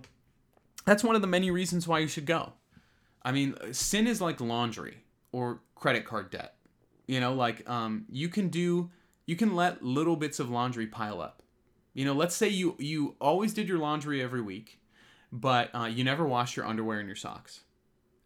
that's 0.84 1.04
one 1.04 1.16
of 1.16 1.22
the 1.22 1.28
many 1.28 1.50
reasons 1.50 1.86
why 1.88 2.00
you 2.00 2.08
should 2.08 2.26
go. 2.26 2.52
I 3.22 3.32
mean, 3.32 3.54
sin 3.72 4.06
is 4.06 4.20
like 4.20 4.40
laundry 4.40 5.04
or 5.30 5.60
credit 5.74 6.04
card 6.04 6.30
debt. 6.30 6.56
You 7.06 7.20
know, 7.20 7.34
like 7.34 7.68
um, 7.68 8.06
you 8.10 8.28
can 8.28 8.48
do 8.48 8.90
you 9.26 9.36
can 9.36 9.54
let 9.54 9.82
little 9.82 10.16
bits 10.16 10.40
of 10.40 10.50
laundry 10.50 10.86
pile 10.86 11.20
up. 11.20 11.42
You 11.94 12.04
know, 12.04 12.12
let's 12.12 12.34
say 12.34 12.48
you 12.48 12.74
you 12.78 13.16
always 13.20 13.54
did 13.54 13.68
your 13.68 13.78
laundry 13.78 14.20
every 14.22 14.42
week, 14.42 14.80
but 15.32 15.74
uh, 15.74 15.86
you 15.86 16.04
never 16.04 16.26
washed 16.26 16.56
your 16.56 16.66
underwear 16.66 16.98
and 16.98 17.08
your 17.08 17.16
socks 17.16 17.60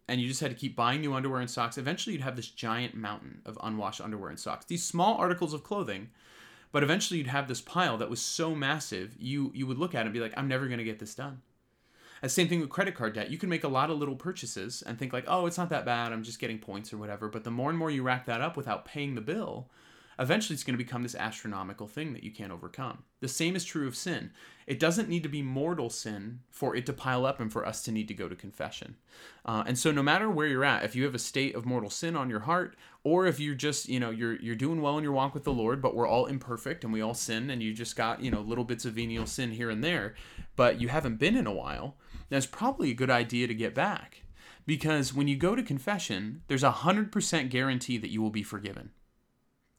and 0.09 0.21
you 0.21 0.27
just 0.27 0.39
had 0.39 0.51
to 0.51 0.55
keep 0.55 0.75
buying 0.75 1.01
new 1.01 1.13
underwear 1.13 1.41
and 1.41 1.49
socks, 1.49 1.77
eventually 1.77 2.13
you'd 2.13 2.21
have 2.21 2.35
this 2.35 2.47
giant 2.47 2.95
mountain 2.95 3.41
of 3.45 3.57
unwashed 3.63 3.99
underwear 3.99 4.29
and 4.29 4.39
socks. 4.39 4.65
These 4.65 4.83
small 4.83 5.17
articles 5.17 5.53
of 5.53 5.63
clothing 5.63 6.09
but 6.71 6.83
eventually 6.83 7.17
you'd 7.17 7.27
have 7.27 7.47
this 7.47 7.61
pile 7.61 7.97
that 7.97 8.09
was 8.09 8.21
so 8.21 8.53
massive, 8.53 9.15
you 9.19 9.51
you 9.55 9.65
would 9.67 9.77
look 9.77 9.95
at 9.95 10.01
it 10.01 10.05
and 10.05 10.13
be 10.13 10.19
like, 10.19 10.33
I'm 10.37 10.47
never 10.47 10.67
going 10.67 10.79
to 10.79 10.83
get 10.83 10.99
this 10.99 11.15
done. 11.15 11.41
And 12.21 12.31
same 12.31 12.47
thing 12.47 12.59
with 12.59 12.69
credit 12.69 12.95
card 12.95 13.13
debt. 13.13 13.29
You 13.29 13.37
can 13.37 13.49
make 13.49 13.63
a 13.63 13.69
lot 13.69 13.89
of 13.89 13.97
little 13.97 14.15
purchases 14.15 14.81
and 14.81 14.97
think 14.97 15.13
like, 15.13 15.25
oh, 15.27 15.45
it's 15.45 15.57
not 15.57 15.69
that 15.69 15.85
bad. 15.85 16.11
I'm 16.11 16.23
just 16.23 16.39
getting 16.39 16.57
points 16.57 16.91
or 16.91 16.97
whatever. 16.97 17.29
But 17.29 17.43
the 17.43 17.51
more 17.51 17.69
and 17.69 17.77
more 17.77 17.91
you 17.91 18.01
rack 18.01 18.25
that 18.25 18.41
up 18.41 18.57
without 18.57 18.85
paying 18.85 19.13
the 19.13 19.21
bill, 19.21 19.69
eventually 20.19 20.55
it's 20.55 20.63
going 20.63 20.77
to 20.77 20.83
become 20.83 21.03
this 21.03 21.15
astronomical 21.15 21.87
thing 21.87 22.13
that 22.13 22.23
you 22.23 22.31
can't 22.31 22.51
overcome. 22.51 23.03
The 23.19 23.27
same 23.27 23.55
is 23.55 23.63
true 23.63 23.87
of 23.87 23.95
sin. 23.95 24.31
It 24.65 24.79
doesn't 24.79 25.09
need 25.09 25.23
to 25.23 25.29
be 25.29 25.41
mortal 25.41 25.89
sin 25.89 26.39
for 26.49 26.75
it 26.75 26.85
to 26.87 26.93
pile 26.93 27.25
up 27.25 27.39
and 27.39 27.51
for 27.51 27.65
us 27.65 27.81
to 27.83 27.91
need 27.91 28.07
to 28.09 28.13
go 28.13 28.27
to 28.27 28.35
confession. 28.35 28.95
Uh, 29.45 29.63
and 29.65 29.77
so, 29.77 29.91
no 29.91 30.03
matter 30.03 30.29
where 30.29 30.47
you're 30.47 30.65
at, 30.65 30.83
if 30.83 30.95
you 30.95 31.03
have 31.05 31.15
a 31.15 31.19
state 31.19 31.55
of 31.55 31.65
mortal 31.65 31.89
sin 31.89 32.15
on 32.15 32.29
your 32.29 32.41
heart, 32.41 32.75
or 33.03 33.25
if 33.25 33.39
you're 33.39 33.55
just, 33.55 33.87
you 33.87 33.99
know, 33.99 34.09
you're 34.09 34.35
you're 34.35 34.55
doing 34.55 34.81
well 34.81 34.97
in 34.97 35.03
your 35.03 35.13
walk 35.13 35.33
with 35.33 35.43
the 35.43 35.53
Lord, 35.53 35.81
but 35.81 35.95
we're 35.95 36.07
all 36.07 36.25
imperfect 36.25 36.83
and 36.83 36.91
we 36.91 37.01
all 37.01 37.13
sin, 37.13 37.49
and 37.49 37.63
you 37.63 37.73
just 37.73 37.95
got, 37.95 38.21
you 38.21 38.31
know, 38.31 38.41
little 38.41 38.65
bits 38.65 38.85
of 38.85 38.93
venial 38.93 39.25
sin 39.25 39.51
here 39.51 39.69
and 39.69 39.83
there, 39.83 40.15
but 40.55 40.81
you 40.81 40.89
haven't 40.89 41.17
been 41.17 41.35
in 41.35 41.47
a 41.47 41.53
while, 41.53 41.95
then 42.29 42.37
it's 42.37 42.45
probably 42.45 42.91
a 42.91 42.95
good 42.95 43.09
idea 43.09 43.47
to 43.47 43.53
get 43.53 43.73
back. 43.73 44.23
Because 44.65 45.13
when 45.13 45.29
you 45.29 45.37
go 45.37 45.55
to 45.55 45.63
confession, 45.63 46.41
there's 46.47 46.63
a 46.63 46.71
100% 46.71 47.49
guarantee 47.49 47.97
that 47.97 48.11
you 48.11 48.21
will 48.21 48.29
be 48.29 48.43
forgiven. 48.43 48.91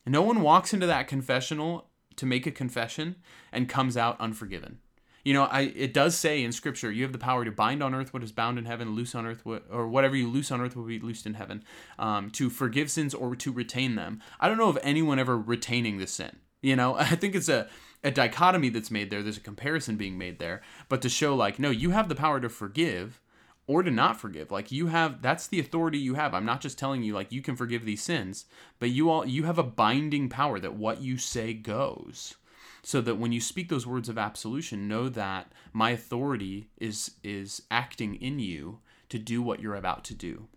No 0.08 0.22
one 0.22 0.42
walks 0.42 0.72
into 0.72 0.86
that 0.86 1.08
confessional 1.08 1.88
to 2.16 2.26
make 2.26 2.46
a 2.46 2.50
confession 2.50 3.16
and 3.52 3.68
comes 3.68 3.96
out 3.96 4.20
unforgiven. 4.20 4.78
You 5.24 5.34
know, 5.34 5.44
I 5.44 5.72
it 5.76 5.92
does 5.92 6.16
say 6.16 6.42
in 6.42 6.52
scripture, 6.52 6.90
you 6.90 7.02
have 7.02 7.12
the 7.12 7.18
power 7.18 7.44
to 7.44 7.50
bind 7.52 7.82
on 7.82 7.94
earth 7.94 8.14
what 8.14 8.22
is 8.22 8.32
bound 8.32 8.58
in 8.58 8.64
heaven, 8.64 8.94
loose 8.94 9.14
on 9.14 9.26
earth 9.26 9.44
what, 9.44 9.64
or 9.70 9.86
whatever 9.88 10.16
you 10.16 10.28
loose 10.28 10.50
on 10.50 10.60
earth 10.60 10.74
will 10.74 10.84
be 10.84 10.98
loosed 10.98 11.26
in 11.26 11.34
heaven, 11.34 11.64
um, 11.98 12.30
to 12.30 12.48
forgive 12.48 12.90
sins 12.90 13.14
or 13.14 13.36
to 13.36 13.52
retain 13.52 13.94
them. 13.94 14.22
I 14.40 14.48
don't 14.48 14.58
know 14.58 14.68
of 14.68 14.78
anyone 14.82 15.18
ever 15.18 15.36
retaining 15.36 15.98
the 15.98 16.06
sin. 16.06 16.36
You 16.62 16.76
know, 16.76 16.94
I 16.98 17.16
think 17.16 17.34
it's 17.34 17.48
a 17.48 17.68
a 18.02 18.10
dichotomy 18.10 18.68
that's 18.68 18.90
made 18.90 19.10
there. 19.10 19.22
There's 19.22 19.36
a 19.36 19.40
comparison 19.40 19.96
being 19.96 20.16
made 20.16 20.38
there, 20.38 20.62
but 20.88 21.02
to 21.02 21.08
show 21.08 21.34
like, 21.34 21.58
no, 21.58 21.70
you 21.70 21.90
have 21.90 22.08
the 22.08 22.14
power 22.14 22.40
to 22.40 22.48
forgive, 22.48 23.20
or 23.68 23.82
to 23.84 23.90
not 23.90 24.18
forgive. 24.18 24.50
Like 24.50 24.72
you 24.72 24.88
have 24.88 25.22
that's 25.22 25.46
the 25.46 25.60
authority 25.60 25.98
you 25.98 26.14
have. 26.14 26.34
I'm 26.34 26.46
not 26.46 26.60
just 26.60 26.78
telling 26.78 27.04
you 27.04 27.14
like 27.14 27.30
you 27.30 27.42
can 27.42 27.54
forgive 27.54 27.84
these 27.84 28.02
sins, 28.02 28.46
but 28.80 28.90
you 28.90 29.08
all 29.10 29.24
you 29.24 29.44
have 29.44 29.58
a 29.58 29.62
binding 29.62 30.28
power 30.28 30.58
that 30.58 30.74
what 30.74 31.00
you 31.00 31.16
say 31.18 31.52
goes. 31.52 32.34
So 32.82 33.00
that 33.02 33.16
when 33.16 33.32
you 33.32 33.40
speak 33.40 33.68
those 33.68 33.86
words 33.86 34.08
of 34.08 34.16
absolution, 34.16 34.88
know 34.88 35.08
that 35.10 35.52
my 35.72 35.90
authority 35.90 36.70
is 36.78 37.12
is 37.22 37.62
acting 37.70 38.16
in 38.16 38.40
you 38.40 38.80
to 39.10 39.18
do 39.18 39.42
what 39.42 39.60
you're 39.60 39.74
about 39.74 40.04
to 40.04 40.14
do. 40.14 40.48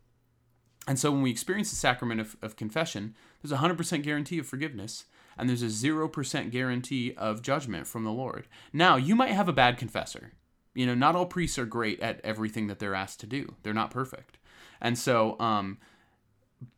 And 0.88 0.97
so 0.97 1.12
when 1.12 1.21
we 1.21 1.30
experience 1.30 1.69
the 1.69 1.76
sacrament 1.76 2.21
of, 2.21 2.36
of 2.41 2.56
confession, 2.56 3.15
there's 3.41 3.52
a 3.52 3.63
100% 3.63 4.02
guarantee 4.02 4.39
of 4.39 4.47
forgiveness 4.47 5.06
and 5.38 5.47
there's 5.47 5.62
a 5.62 5.67
0% 5.67 6.52
guarantee 6.52 7.13
of 7.17 7.41
judgment 7.41 7.88
from 7.88 8.04
the 8.04 8.12
Lord. 8.12 8.47
Now, 8.74 8.95
you 8.95 9.15
might 9.15 9.32
have 9.32 9.47
a 9.47 9.54
bad 9.54 9.78
confessor 9.78 10.34
you 10.73 10.86
know, 10.86 10.95
not 10.95 11.15
all 11.15 11.25
priests 11.25 11.60
are 11.60 11.65
great 11.65 11.99
at 11.99 12.21
everything 12.23 12.67
that 12.67 12.79
they're 12.79 12.95
asked 12.95 13.19
to 13.21 13.27
do. 13.27 13.55
They're 13.63 13.73
not 13.73 13.91
perfect. 13.91 14.38
And 14.79 14.97
so, 14.97 15.39
um, 15.39 15.77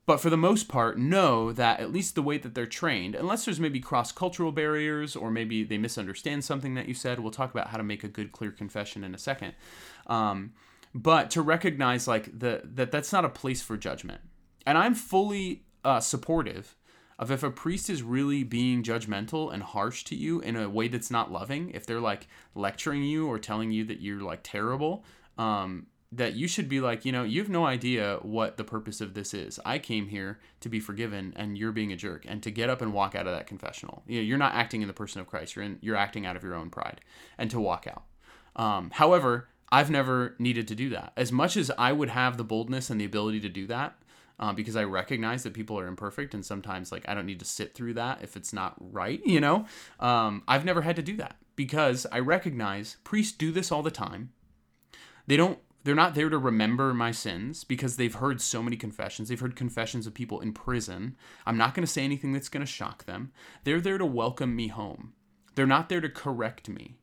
but 0.05 0.19
for 0.19 0.29
the 0.29 0.37
most 0.37 0.67
part, 0.67 0.97
know 0.97 1.51
that 1.51 1.79
at 1.79 1.91
least 1.91 2.15
the 2.15 2.21
way 2.21 2.37
that 2.37 2.55
they're 2.55 2.65
trained, 2.65 3.15
unless 3.15 3.45
there's 3.45 3.59
maybe 3.59 3.79
cross 3.79 4.11
cultural 4.11 4.51
barriers 4.51 5.15
or 5.15 5.31
maybe 5.31 5.63
they 5.63 5.77
misunderstand 5.77 6.43
something 6.43 6.73
that 6.75 6.87
you 6.87 6.93
said, 6.93 7.19
we'll 7.19 7.31
talk 7.31 7.51
about 7.51 7.67
how 7.67 7.77
to 7.77 7.83
make 7.83 8.03
a 8.03 8.07
good, 8.07 8.31
clear 8.31 8.51
confession 8.51 9.03
in 9.03 9.13
a 9.13 9.17
second. 9.17 9.53
Um, 10.07 10.53
but 10.93 11.31
to 11.31 11.41
recognize 11.41 12.07
like 12.07 12.37
the 12.37 12.61
that 12.63 12.91
that's 12.91 13.11
not 13.11 13.25
a 13.25 13.29
place 13.29 13.61
for 13.61 13.77
judgment, 13.77 14.21
and 14.65 14.77
I'm 14.77 14.93
fully 14.93 15.63
uh, 15.83 15.99
supportive 15.99 16.75
of 17.19 17.31
if 17.31 17.43
a 17.43 17.51
priest 17.51 17.89
is 17.89 18.03
really 18.03 18.43
being 18.43 18.83
judgmental 18.83 19.53
and 19.53 19.63
harsh 19.63 20.03
to 20.05 20.15
you 20.15 20.39
in 20.41 20.55
a 20.55 20.69
way 20.69 20.87
that's 20.87 21.11
not 21.11 21.31
loving, 21.31 21.71
if 21.71 21.85
they're 21.85 21.99
like 21.99 22.27
lecturing 22.55 23.03
you 23.03 23.27
or 23.27 23.39
telling 23.39 23.71
you 23.71 23.83
that 23.85 24.01
you're 24.01 24.21
like 24.21 24.41
terrible, 24.43 25.03
um, 25.37 25.87
that 26.11 26.35
you 26.35 26.47
should 26.47 26.69
be 26.69 26.79
like, 26.79 27.05
you 27.05 27.11
know, 27.11 27.23
you 27.23 27.41
have 27.41 27.49
no 27.49 27.65
idea 27.65 28.19
what 28.21 28.57
the 28.57 28.63
purpose 28.63 29.01
of 29.01 29.13
this 29.13 29.33
is. 29.33 29.59
I 29.65 29.79
came 29.79 30.07
here 30.07 30.39
to 30.59 30.69
be 30.69 30.79
forgiven, 30.79 31.33
and 31.35 31.57
you're 31.57 31.71
being 31.71 31.91
a 31.91 31.95
jerk, 31.95 32.25
and 32.27 32.41
to 32.43 32.51
get 32.51 32.69
up 32.69 32.81
and 32.81 32.93
walk 32.93 33.15
out 33.15 33.25
of 33.25 33.33
that 33.33 33.47
confessional. 33.47 34.03
You 34.07 34.17
know, 34.17 34.23
you're 34.23 34.37
not 34.37 34.53
acting 34.53 34.81
in 34.81 34.87
the 34.87 34.93
person 34.93 35.21
of 35.21 35.27
Christ. 35.27 35.55
You're 35.55 35.65
in, 35.65 35.79
you're 35.81 35.95
acting 35.95 36.25
out 36.25 36.35
of 36.35 36.43
your 36.43 36.53
own 36.53 36.69
pride, 36.69 37.01
and 37.37 37.49
to 37.49 37.59
walk 37.59 37.87
out. 37.87 38.03
Um, 38.55 38.91
however, 38.93 39.47
I've 39.71 39.89
never 39.89 40.35
needed 40.37 40.67
to 40.67 40.75
do 40.75 40.89
that. 40.89 41.13
As 41.17 41.31
much 41.31 41.57
as 41.57 41.71
I 41.79 41.91
would 41.93 42.09
have 42.09 42.37
the 42.37 42.43
boldness 42.43 42.91
and 42.91 43.01
the 43.01 43.05
ability 43.05 43.39
to 43.39 43.49
do 43.49 43.65
that, 43.67 43.97
Uh, 44.39 44.51
because 44.51 44.75
I 44.75 44.83
recognize 44.83 45.43
that 45.43 45.53
people 45.53 45.79
are 45.79 45.87
imperfect 45.87 46.33
and 46.33 46.43
sometimes 46.43 46.91
like 46.91 47.07
I 47.07 47.13
don't 47.13 47.27
need 47.27 47.39
to 47.39 47.45
sit 47.45 47.75
through 47.75 47.93
that 47.93 48.23
if 48.23 48.35
it's 48.35 48.51
not 48.51 48.75
right, 48.79 49.21
you 49.25 49.39
know. 49.39 49.65
Um, 49.99 50.43
I've 50.47 50.65
never 50.65 50.81
had 50.81 50.95
to 50.95 51.03
do 51.03 51.15
that 51.17 51.37
because 51.55 52.07
I 52.11 52.19
recognize 52.19 52.97
priests 53.03 53.37
do 53.37 53.51
this 53.51 53.71
all 53.71 53.83
the 53.83 53.91
time. 53.91 54.31
They 55.27 55.37
don't 55.37 55.59
they're 55.83 55.95
not 55.95 56.15
there 56.15 56.29
to 56.29 56.37
remember 56.37 56.93
my 56.93 57.11
sins 57.11 57.63
because 57.63 57.97
they've 57.97 58.15
heard 58.15 58.39
so 58.39 58.63
many 58.63 58.77
confessions. 58.77 59.27
They've 59.27 59.39
heard 59.39 59.55
confessions 59.55 60.07
of 60.07 60.13
people 60.13 60.39
in 60.39 60.53
prison. 60.53 61.17
I'm 61.45 61.57
not 61.57 61.73
going 61.73 61.85
to 61.85 61.91
say 61.91 62.03
anything 62.03 62.31
that's 62.31 62.49
going 62.49 62.65
to 62.65 62.71
shock 62.71 63.05
them. 63.05 63.31
They're 63.65 63.81
there 63.81 63.97
to 63.97 64.05
welcome 64.05 64.55
me 64.55 64.69
home. 64.69 65.13
They're 65.55 65.67
not 65.67 65.89
there 65.89 66.01
to 66.01 66.09
correct 66.09 66.69
me. 66.69 66.97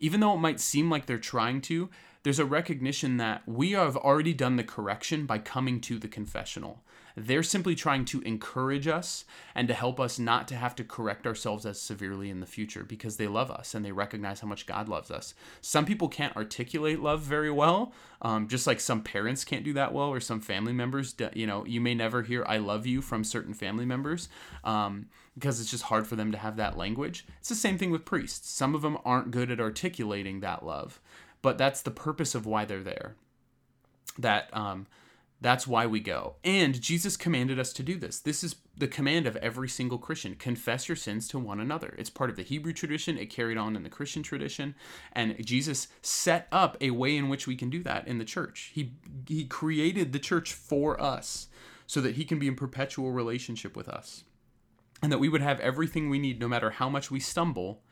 Even 0.00 0.20
though 0.20 0.34
it 0.34 0.38
might 0.38 0.58
seem 0.58 0.90
like 0.90 1.06
they're 1.06 1.18
trying 1.18 1.60
to, 1.62 1.90
there's 2.24 2.38
a 2.38 2.44
recognition 2.44 3.18
that 3.18 3.42
we 3.46 3.72
have 3.72 3.96
already 3.96 4.32
done 4.32 4.56
the 4.56 4.64
correction 4.64 5.26
by 5.26 5.38
coming 5.38 5.80
to 5.82 5.98
the 5.98 6.08
confessional. 6.08 6.82
They're 7.16 7.44
simply 7.44 7.76
trying 7.76 8.06
to 8.06 8.20
encourage 8.22 8.88
us 8.88 9.24
and 9.54 9.68
to 9.68 9.74
help 9.74 10.00
us 10.00 10.18
not 10.18 10.48
to 10.48 10.56
have 10.56 10.74
to 10.76 10.84
correct 10.84 11.26
ourselves 11.26 11.64
as 11.64 11.80
severely 11.80 12.28
in 12.28 12.40
the 12.40 12.46
future 12.46 12.82
because 12.82 13.18
they 13.18 13.28
love 13.28 13.50
us 13.50 13.74
and 13.74 13.84
they 13.84 13.92
recognize 13.92 14.40
how 14.40 14.48
much 14.48 14.66
God 14.66 14.88
loves 14.88 15.12
us. 15.12 15.34
Some 15.60 15.84
people 15.84 16.08
can't 16.08 16.36
articulate 16.36 17.00
love 17.00 17.20
very 17.20 17.52
well, 17.52 17.92
um, 18.22 18.48
just 18.48 18.66
like 18.66 18.80
some 18.80 19.02
parents 19.02 19.44
can't 19.44 19.62
do 19.62 19.74
that 19.74 19.92
well 19.92 20.08
or 20.08 20.18
some 20.18 20.40
family 20.40 20.72
members. 20.72 21.14
You 21.34 21.46
know, 21.46 21.64
you 21.66 21.80
may 21.80 21.94
never 21.94 22.22
hear 22.22 22.44
"I 22.48 22.56
love 22.56 22.84
you" 22.86 23.00
from 23.00 23.22
certain 23.22 23.54
family 23.54 23.84
members 23.84 24.28
um, 24.64 25.06
because 25.34 25.60
it's 25.60 25.70
just 25.70 25.84
hard 25.84 26.08
for 26.08 26.16
them 26.16 26.32
to 26.32 26.38
have 26.38 26.56
that 26.56 26.76
language. 26.76 27.26
It's 27.38 27.48
the 27.48 27.54
same 27.54 27.78
thing 27.78 27.92
with 27.92 28.04
priests. 28.04 28.50
Some 28.50 28.74
of 28.74 28.82
them 28.82 28.98
aren't 29.04 29.30
good 29.30 29.52
at 29.52 29.60
articulating 29.60 30.40
that 30.40 30.64
love, 30.64 31.00
but 31.44 31.58
that's 31.58 31.82
the 31.82 31.90
purpose 31.90 32.34
of 32.34 32.46
why 32.46 32.64
they're 32.64 32.82
there. 32.82 33.16
That 34.18 34.48
um, 34.56 34.86
that's 35.42 35.66
why 35.66 35.84
we 35.84 36.00
go. 36.00 36.36
And 36.42 36.80
Jesus 36.80 37.18
commanded 37.18 37.58
us 37.58 37.74
to 37.74 37.82
do 37.82 37.98
this. 37.98 38.18
This 38.18 38.42
is 38.42 38.56
the 38.74 38.88
command 38.88 39.26
of 39.26 39.36
every 39.36 39.68
single 39.68 39.98
Christian 39.98 40.36
confess 40.36 40.88
your 40.88 40.96
sins 40.96 41.28
to 41.28 41.38
one 41.38 41.60
another. 41.60 41.94
It's 41.98 42.08
part 42.08 42.30
of 42.30 42.36
the 42.36 42.42
Hebrew 42.42 42.72
tradition, 42.72 43.18
it 43.18 43.26
carried 43.26 43.58
on 43.58 43.76
in 43.76 43.82
the 43.82 43.90
Christian 43.90 44.22
tradition. 44.22 44.74
And 45.12 45.36
Jesus 45.44 45.88
set 46.00 46.48
up 46.50 46.78
a 46.80 46.92
way 46.92 47.14
in 47.14 47.28
which 47.28 47.46
we 47.46 47.56
can 47.56 47.68
do 47.68 47.82
that 47.82 48.08
in 48.08 48.16
the 48.16 48.24
church. 48.24 48.70
He, 48.72 48.94
he 49.28 49.44
created 49.44 50.14
the 50.14 50.18
church 50.18 50.54
for 50.54 50.98
us 50.98 51.48
so 51.86 52.00
that 52.00 52.14
he 52.14 52.24
can 52.24 52.38
be 52.38 52.48
in 52.48 52.56
perpetual 52.56 53.12
relationship 53.12 53.76
with 53.76 53.86
us. 53.86 54.24
And 55.02 55.12
that 55.12 55.20
we 55.20 55.28
would 55.28 55.42
have 55.42 55.60
everything 55.60 56.08
we 56.08 56.18
need, 56.18 56.40
no 56.40 56.48
matter 56.48 56.70
how 56.70 56.88
much 56.88 57.10
we 57.10 57.20
stumble, 57.20 57.82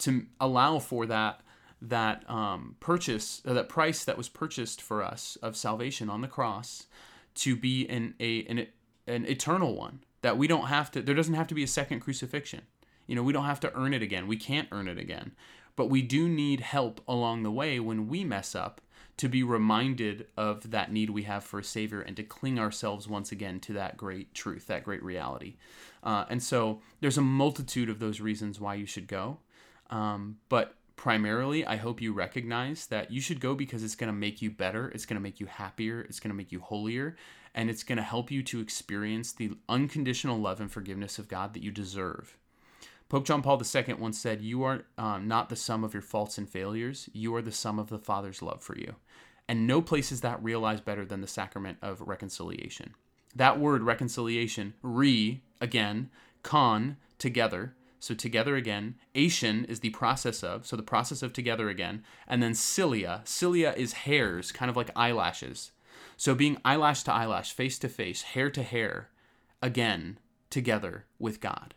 to 0.00 0.26
allow 0.38 0.78
for 0.78 1.06
that 1.06 1.40
that 1.80 2.28
um, 2.28 2.76
purchase, 2.80 3.42
uh, 3.46 3.52
that 3.52 3.68
price 3.68 4.04
that 4.04 4.16
was 4.16 4.28
purchased 4.28 4.82
for 4.82 5.02
us 5.02 5.36
of 5.42 5.56
salvation 5.56 6.10
on 6.10 6.20
the 6.20 6.28
cross, 6.28 6.86
to 7.36 7.56
be 7.56 7.88
an 7.88 8.14
a 8.20 8.44
an, 8.46 8.66
an 9.06 9.26
eternal 9.26 9.74
one. 9.74 10.00
That 10.22 10.36
we 10.36 10.48
don't 10.48 10.66
have 10.66 10.90
to. 10.92 11.02
There 11.02 11.14
doesn't 11.14 11.34
have 11.34 11.46
to 11.48 11.54
be 11.54 11.62
a 11.62 11.68
second 11.68 12.00
crucifixion. 12.00 12.62
You 13.06 13.14
know, 13.14 13.22
we 13.22 13.32
don't 13.32 13.44
have 13.44 13.60
to 13.60 13.74
earn 13.74 13.94
it 13.94 14.02
again. 14.02 14.26
We 14.26 14.36
can't 14.36 14.68
earn 14.72 14.88
it 14.88 14.98
again. 14.98 15.32
But 15.76 15.90
we 15.90 16.02
do 16.02 16.28
need 16.28 16.60
help 16.60 17.00
along 17.06 17.44
the 17.44 17.52
way 17.52 17.78
when 17.78 18.08
we 18.08 18.24
mess 18.24 18.56
up 18.56 18.80
to 19.18 19.28
be 19.28 19.42
reminded 19.42 20.26
of 20.36 20.70
that 20.70 20.92
need 20.92 21.10
we 21.10 21.24
have 21.24 21.44
for 21.44 21.58
a 21.58 21.64
Savior 21.64 22.00
and 22.00 22.16
to 22.16 22.22
cling 22.22 22.58
ourselves 22.58 23.08
once 23.08 23.32
again 23.32 23.60
to 23.60 23.72
that 23.74 23.96
great 23.96 24.32
truth, 24.34 24.66
that 24.66 24.84
great 24.84 25.02
reality. 25.02 25.56
Uh, 26.02 26.24
and 26.30 26.42
so 26.42 26.80
there's 27.00 27.18
a 27.18 27.22
multitude 27.22 27.88
of 27.90 27.98
those 27.98 28.20
reasons 28.20 28.60
why 28.60 28.74
you 28.74 28.86
should 28.86 29.06
go. 29.06 29.38
Um, 29.90 30.38
but 30.48 30.74
primarily, 30.98 31.64
I 31.64 31.76
hope 31.76 32.02
you 32.02 32.12
recognize 32.12 32.86
that 32.88 33.10
you 33.10 33.20
should 33.22 33.40
go 33.40 33.54
because 33.54 33.82
it's 33.82 33.94
going 33.94 34.08
to 34.08 34.18
make 34.18 34.42
you 34.42 34.50
better, 34.50 34.88
it's 34.88 35.06
going 35.06 35.16
to 35.16 35.22
make 35.22 35.40
you 35.40 35.46
happier, 35.46 36.02
it's 36.02 36.20
going 36.20 36.30
to 36.30 36.36
make 36.36 36.52
you 36.52 36.60
holier, 36.60 37.16
and 37.54 37.70
it's 37.70 37.84
going 37.84 37.96
to 37.96 38.02
help 38.02 38.30
you 38.30 38.42
to 38.42 38.60
experience 38.60 39.32
the 39.32 39.52
unconditional 39.68 40.38
love 40.38 40.60
and 40.60 40.70
forgiveness 40.70 41.18
of 41.18 41.28
God 41.28 41.54
that 41.54 41.62
you 41.62 41.70
deserve. 41.70 42.36
Pope 43.08 43.24
John 43.24 43.40
Paul 43.40 43.62
II 43.62 43.94
once 43.94 44.18
said, 44.18 44.42
You 44.42 44.64
are 44.64 44.84
um, 44.98 45.26
not 45.26 45.48
the 45.48 45.56
sum 45.56 45.82
of 45.82 45.94
your 45.94 46.02
faults 46.02 46.36
and 46.36 46.48
failures, 46.48 47.08
you 47.14 47.34
are 47.34 47.42
the 47.42 47.52
sum 47.52 47.78
of 47.78 47.88
the 47.88 47.98
Father's 47.98 48.42
love 48.42 48.62
for 48.62 48.76
you. 48.76 48.96
And 49.48 49.66
no 49.66 49.80
place 49.80 50.12
is 50.12 50.20
that 50.20 50.42
realized 50.42 50.84
better 50.84 51.06
than 51.06 51.22
the 51.22 51.26
sacrament 51.26 51.78
of 51.80 52.02
reconciliation. 52.02 52.94
That 53.34 53.58
word, 53.58 53.82
reconciliation, 53.82 54.74
re, 54.82 55.42
again, 55.60 56.10
con, 56.42 56.98
together, 57.18 57.74
so 58.00 58.14
together 58.14 58.56
again. 58.56 58.96
Ation 59.14 59.64
is 59.64 59.80
the 59.80 59.90
process 59.90 60.42
of, 60.42 60.66
so 60.66 60.76
the 60.76 60.82
process 60.82 61.22
of 61.22 61.32
together 61.32 61.68
again. 61.68 62.02
And 62.26 62.42
then 62.42 62.54
cilia. 62.54 63.22
Cilia 63.24 63.74
is 63.76 63.92
hairs, 63.92 64.52
kind 64.52 64.70
of 64.70 64.76
like 64.76 64.90
eyelashes. 64.96 65.72
So 66.16 66.34
being 66.34 66.58
eyelash 66.64 67.02
to 67.04 67.12
eyelash, 67.12 67.52
face 67.52 67.78
to 67.80 67.88
face, 67.88 68.22
hair 68.22 68.50
to 68.50 68.62
hair, 68.62 69.10
again, 69.62 70.18
together 70.50 71.06
with 71.18 71.40
God. 71.40 71.74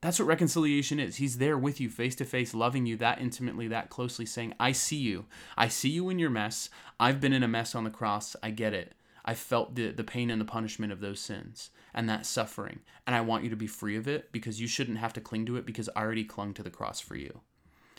That's 0.00 0.18
what 0.18 0.28
reconciliation 0.28 1.00
is. 1.00 1.16
He's 1.16 1.38
there 1.38 1.58
with 1.58 1.80
you, 1.80 1.88
face 1.88 2.14
to 2.16 2.24
face, 2.24 2.54
loving 2.54 2.86
you 2.86 2.96
that 2.98 3.20
intimately, 3.20 3.66
that 3.68 3.90
closely, 3.90 4.26
saying, 4.26 4.54
I 4.60 4.70
see 4.72 4.98
you. 4.98 5.26
I 5.56 5.68
see 5.68 5.88
you 5.88 6.08
in 6.08 6.18
your 6.20 6.30
mess. 6.30 6.70
I've 7.00 7.20
been 7.20 7.32
in 7.32 7.42
a 7.42 7.48
mess 7.48 7.74
on 7.74 7.84
the 7.84 7.90
cross. 7.90 8.36
I 8.42 8.50
get 8.50 8.74
it. 8.74 8.94
I 9.28 9.34
felt 9.34 9.74
the, 9.74 9.90
the 9.90 10.04
pain 10.04 10.30
and 10.30 10.40
the 10.40 10.46
punishment 10.46 10.90
of 10.90 11.00
those 11.00 11.20
sins 11.20 11.68
and 11.92 12.08
that 12.08 12.24
suffering. 12.24 12.78
And 13.06 13.14
I 13.14 13.20
want 13.20 13.44
you 13.44 13.50
to 13.50 13.56
be 13.56 13.66
free 13.66 13.94
of 13.94 14.08
it 14.08 14.32
because 14.32 14.58
you 14.58 14.66
shouldn't 14.66 14.96
have 14.96 15.12
to 15.12 15.20
cling 15.20 15.44
to 15.44 15.56
it 15.56 15.66
because 15.66 15.90
I 15.94 16.00
already 16.00 16.24
clung 16.24 16.54
to 16.54 16.62
the 16.62 16.70
cross 16.70 16.98
for 16.98 17.14
you. 17.14 17.42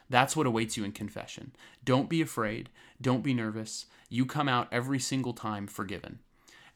That's 0.10 0.36
what 0.36 0.48
awaits 0.48 0.76
you 0.76 0.84
in 0.84 0.92
confession. 0.92 1.52
Don't 1.86 2.10
be 2.10 2.20
afraid. 2.24 2.70
Don't 3.00 3.22
be 3.22 3.36
nervous. 3.36 3.86
You 4.10 4.26
come 4.26 4.50
out 4.50 4.70
every 4.72 4.98
single 4.98 5.34
time 5.34 5.68
forgiven. 5.68 6.18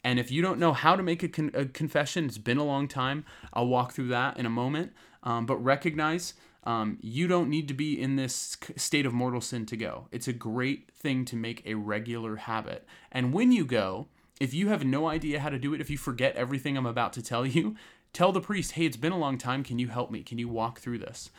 And 0.03 0.19
if 0.19 0.29
you 0.29 0.43
don't 0.43 0.59
know 0.59 0.73
how 0.73 0.95
to 0.95 1.01
make 1.01 1.23
a, 1.23 1.29
con- 1.29 1.49
a 1.55 1.65
confession, 1.65 2.25
it's 2.25 2.37
been 2.37 2.59
a 2.59 2.63
long 2.63 2.87
time. 2.87 3.25
I'll 3.53 3.65
walk 3.65 3.93
through 3.93 4.09
that 4.09 4.37
in 4.37 4.45
a 4.45 4.51
moment. 4.51 4.93
Um, 5.23 5.47
but 5.47 5.57
recognize 5.57 6.35
um, 6.63 6.99
you 7.01 7.27
don't 7.27 7.49
need 7.49 7.67
to 7.69 7.73
be 7.73 7.99
in 7.99 8.17
this 8.17 8.55
state 8.75 9.07
of 9.07 9.13
mortal 9.13 9.41
sin 9.41 9.65
to 9.65 9.75
go. 9.75 10.09
It's 10.11 10.27
a 10.27 10.33
great 10.33 10.91
thing 10.91 11.25
to 11.25 11.35
make 11.35 11.65
a 11.65 11.73
regular 11.73 12.35
habit. 12.35 12.85
And 13.11 13.33
when 13.33 13.51
you 13.51 13.65
go, 13.65 14.09
if 14.43 14.53
you 14.53 14.67
have 14.67 14.84
no 14.84 15.08
idea 15.08 15.39
how 15.39 15.49
to 15.49 15.58
do 15.58 15.73
it, 15.73 15.79
if 15.79 15.89
you 15.89 15.97
forget 15.97 16.36
everything 16.36 16.75
I'm 16.75 16.86
about 16.86 17.13
to 17.13 17.21
tell 17.21 17.45
you, 17.45 17.77
tell 18.12 18.34
the 18.34 18.41
priest, 18.41 18.73
hey, 18.73 18.86
it's 18.86 18.97
been 18.97 19.13
a 19.13 19.17
long 19.17 19.38
time. 19.38 19.63
Can 19.63 19.79
you 19.79 19.88
help 19.88 20.12
me? 20.12 20.21
Can 20.21 20.38
you 20.38 20.49
walk 20.49 20.79
through 20.79 20.99
this? 20.99 21.29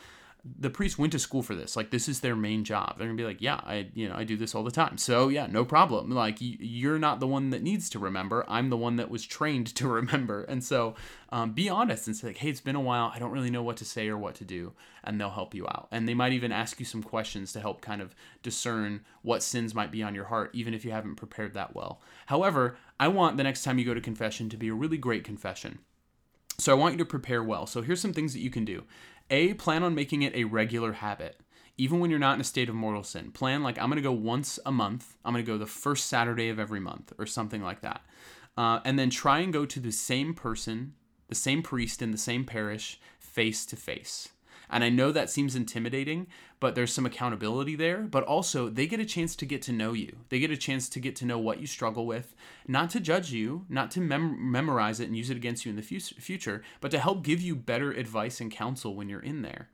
the 0.59 0.69
priest 0.69 0.99
went 0.99 1.11
to 1.11 1.17
school 1.17 1.41
for 1.41 1.55
this. 1.55 1.75
Like 1.75 1.89
this 1.89 2.07
is 2.07 2.19
their 2.19 2.35
main 2.35 2.63
job. 2.63 2.97
They're 2.97 3.07
gonna 3.07 3.17
be 3.17 3.25
like, 3.25 3.41
yeah, 3.41 3.59
I 3.63 3.87
you 3.95 4.07
know 4.07 4.15
I 4.15 4.23
do 4.23 4.37
this 4.37 4.53
all 4.53 4.63
the 4.63 4.71
time. 4.71 4.97
So 4.97 5.27
yeah, 5.27 5.47
no 5.47 5.65
problem. 5.65 6.11
Like 6.11 6.37
you're 6.39 6.99
not 6.99 7.19
the 7.19 7.27
one 7.27 7.49
that 7.49 7.63
needs 7.63 7.89
to 7.91 7.99
remember. 7.99 8.45
I'm 8.47 8.69
the 8.69 8.77
one 8.77 8.97
that 8.97 9.09
was 9.09 9.25
trained 9.25 9.73
to 9.75 9.87
remember. 9.87 10.43
And 10.43 10.63
so 10.63 10.95
um, 11.29 11.53
be 11.53 11.67
honest 11.67 12.05
and 12.05 12.15
say 12.15 12.27
like, 12.27 12.37
hey, 12.37 12.49
it's 12.49 12.61
been 12.61 12.75
a 12.75 12.81
while. 12.81 13.11
I 13.13 13.17
don't 13.17 13.31
really 13.31 13.49
know 13.49 13.63
what 13.63 13.77
to 13.77 13.85
say 13.85 14.07
or 14.07 14.17
what 14.17 14.35
to 14.35 14.45
do, 14.45 14.73
and 15.03 15.19
they'll 15.19 15.31
help 15.31 15.55
you 15.55 15.65
out. 15.67 15.87
And 15.91 16.07
they 16.07 16.13
might 16.13 16.33
even 16.33 16.51
ask 16.51 16.79
you 16.79 16.85
some 16.85 17.01
questions 17.01 17.51
to 17.53 17.59
help 17.59 17.81
kind 17.81 18.01
of 18.01 18.13
discern 18.43 19.01
what 19.23 19.41
sins 19.41 19.73
might 19.73 19.91
be 19.91 20.03
on 20.03 20.13
your 20.13 20.25
heart, 20.25 20.51
even 20.53 20.75
if 20.75 20.85
you 20.85 20.91
haven't 20.91 21.15
prepared 21.15 21.55
that 21.55 21.75
well. 21.75 22.01
However, 22.27 22.77
I 22.99 23.07
want 23.07 23.37
the 23.37 23.43
next 23.43 23.63
time 23.63 23.77
you 23.77 23.85
go 23.85 23.93
to 23.93 24.01
confession 24.01 24.49
to 24.49 24.57
be 24.57 24.69
a 24.69 24.73
really 24.73 24.97
great 24.97 25.23
confession. 25.23 25.79
So 26.57 26.71
I 26.71 26.75
want 26.75 26.93
you 26.93 26.97
to 26.99 27.05
prepare 27.05 27.43
well. 27.43 27.67
So 27.67 27.81
here's 27.81 27.99
some 27.99 28.13
things 28.13 28.33
that 28.33 28.39
you 28.39 28.49
can 28.49 28.63
do. 28.63 28.83
A, 29.29 29.53
plan 29.55 29.83
on 29.83 29.95
making 29.95 30.21
it 30.21 30.35
a 30.35 30.45
regular 30.45 30.93
habit. 30.93 31.39
Even 31.77 31.99
when 31.99 32.09
you're 32.09 32.19
not 32.19 32.35
in 32.35 32.41
a 32.41 32.45
state 32.45 32.69
of 32.69 32.75
mortal 32.75 33.03
sin, 33.03 33.31
plan 33.31 33.61
like 33.61 33.77
I'm 33.77 33.89
going 33.89 33.97
to 33.97 34.01
go 34.01 34.13
once 34.13 34.59
a 34.65 34.71
month. 34.71 35.17
I'm 35.25 35.33
going 35.33 35.43
to 35.43 35.51
go 35.51 35.57
the 35.57 35.65
first 35.65 36.07
Saturday 36.07 36.47
of 36.47 36.59
every 36.59 36.79
month 36.79 37.11
or 37.17 37.25
something 37.25 37.61
like 37.61 37.81
that. 37.81 38.01
Uh, 38.57 38.79
and 38.85 38.97
then 38.97 39.09
try 39.09 39.39
and 39.39 39.51
go 39.51 39.65
to 39.65 39.79
the 39.81 39.91
same 39.91 40.33
person, 40.33 40.93
the 41.27 41.35
same 41.35 41.61
priest 41.61 42.01
in 42.01 42.11
the 42.11 42.17
same 42.17 42.45
parish 42.45 42.99
face 43.19 43.65
to 43.65 43.75
face. 43.75 44.29
And 44.69 44.83
I 44.83 44.89
know 44.89 45.11
that 45.11 45.29
seems 45.29 45.55
intimidating, 45.55 46.27
but 46.59 46.75
there's 46.75 46.93
some 46.93 47.05
accountability 47.05 47.75
there. 47.75 48.01
But 48.01 48.23
also, 48.23 48.69
they 48.69 48.87
get 48.87 48.99
a 48.99 49.05
chance 49.05 49.35
to 49.37 49.45
get 49.45 49.61
to 49.63 49.71
know 49.71 49.93
you. 49.93 50.17
They 50.29 50.39
get 50.39 50.51
a 50.51 50.57
chance 50.57 50.89
to 50.89 50.99
get 50.99 51.15
to 51.17 51.25
know 51.25 51.39
what 51.39 51.59
you 51.59 51.67
struggle 51.67 52.05
with, 52.05 52.35
not 52.67 52.89
to 52.91 52.99
judge 52.99 53.31
you, 53.31 53.65
not 53.69 53.91
to 53.91 54.01
mem- 54.01 54.51
memorize 54.51 54.99
it 54.99 55.07
and 55.07 55.17
use 55.17 55.29
it 55.29 55.37
against 55.37 55.65
you 55.65 55.69
in 55.69 55.75
the 55.75 55.81
fu- 55.81 55.99
future, 55.99 56.63
but 56.81 56.91
to 56.91 56.99
help 56.99 57.23
give 57.23 57.41
you 57.41 57.55
better 57.55 57.91
advice 57.91 58.41
and 58.41 58.51
counsel 58.51 58.95
when 58.95 59.09
you're 59.09 59.19
in 59.19 59.41
there. 59.41 59.69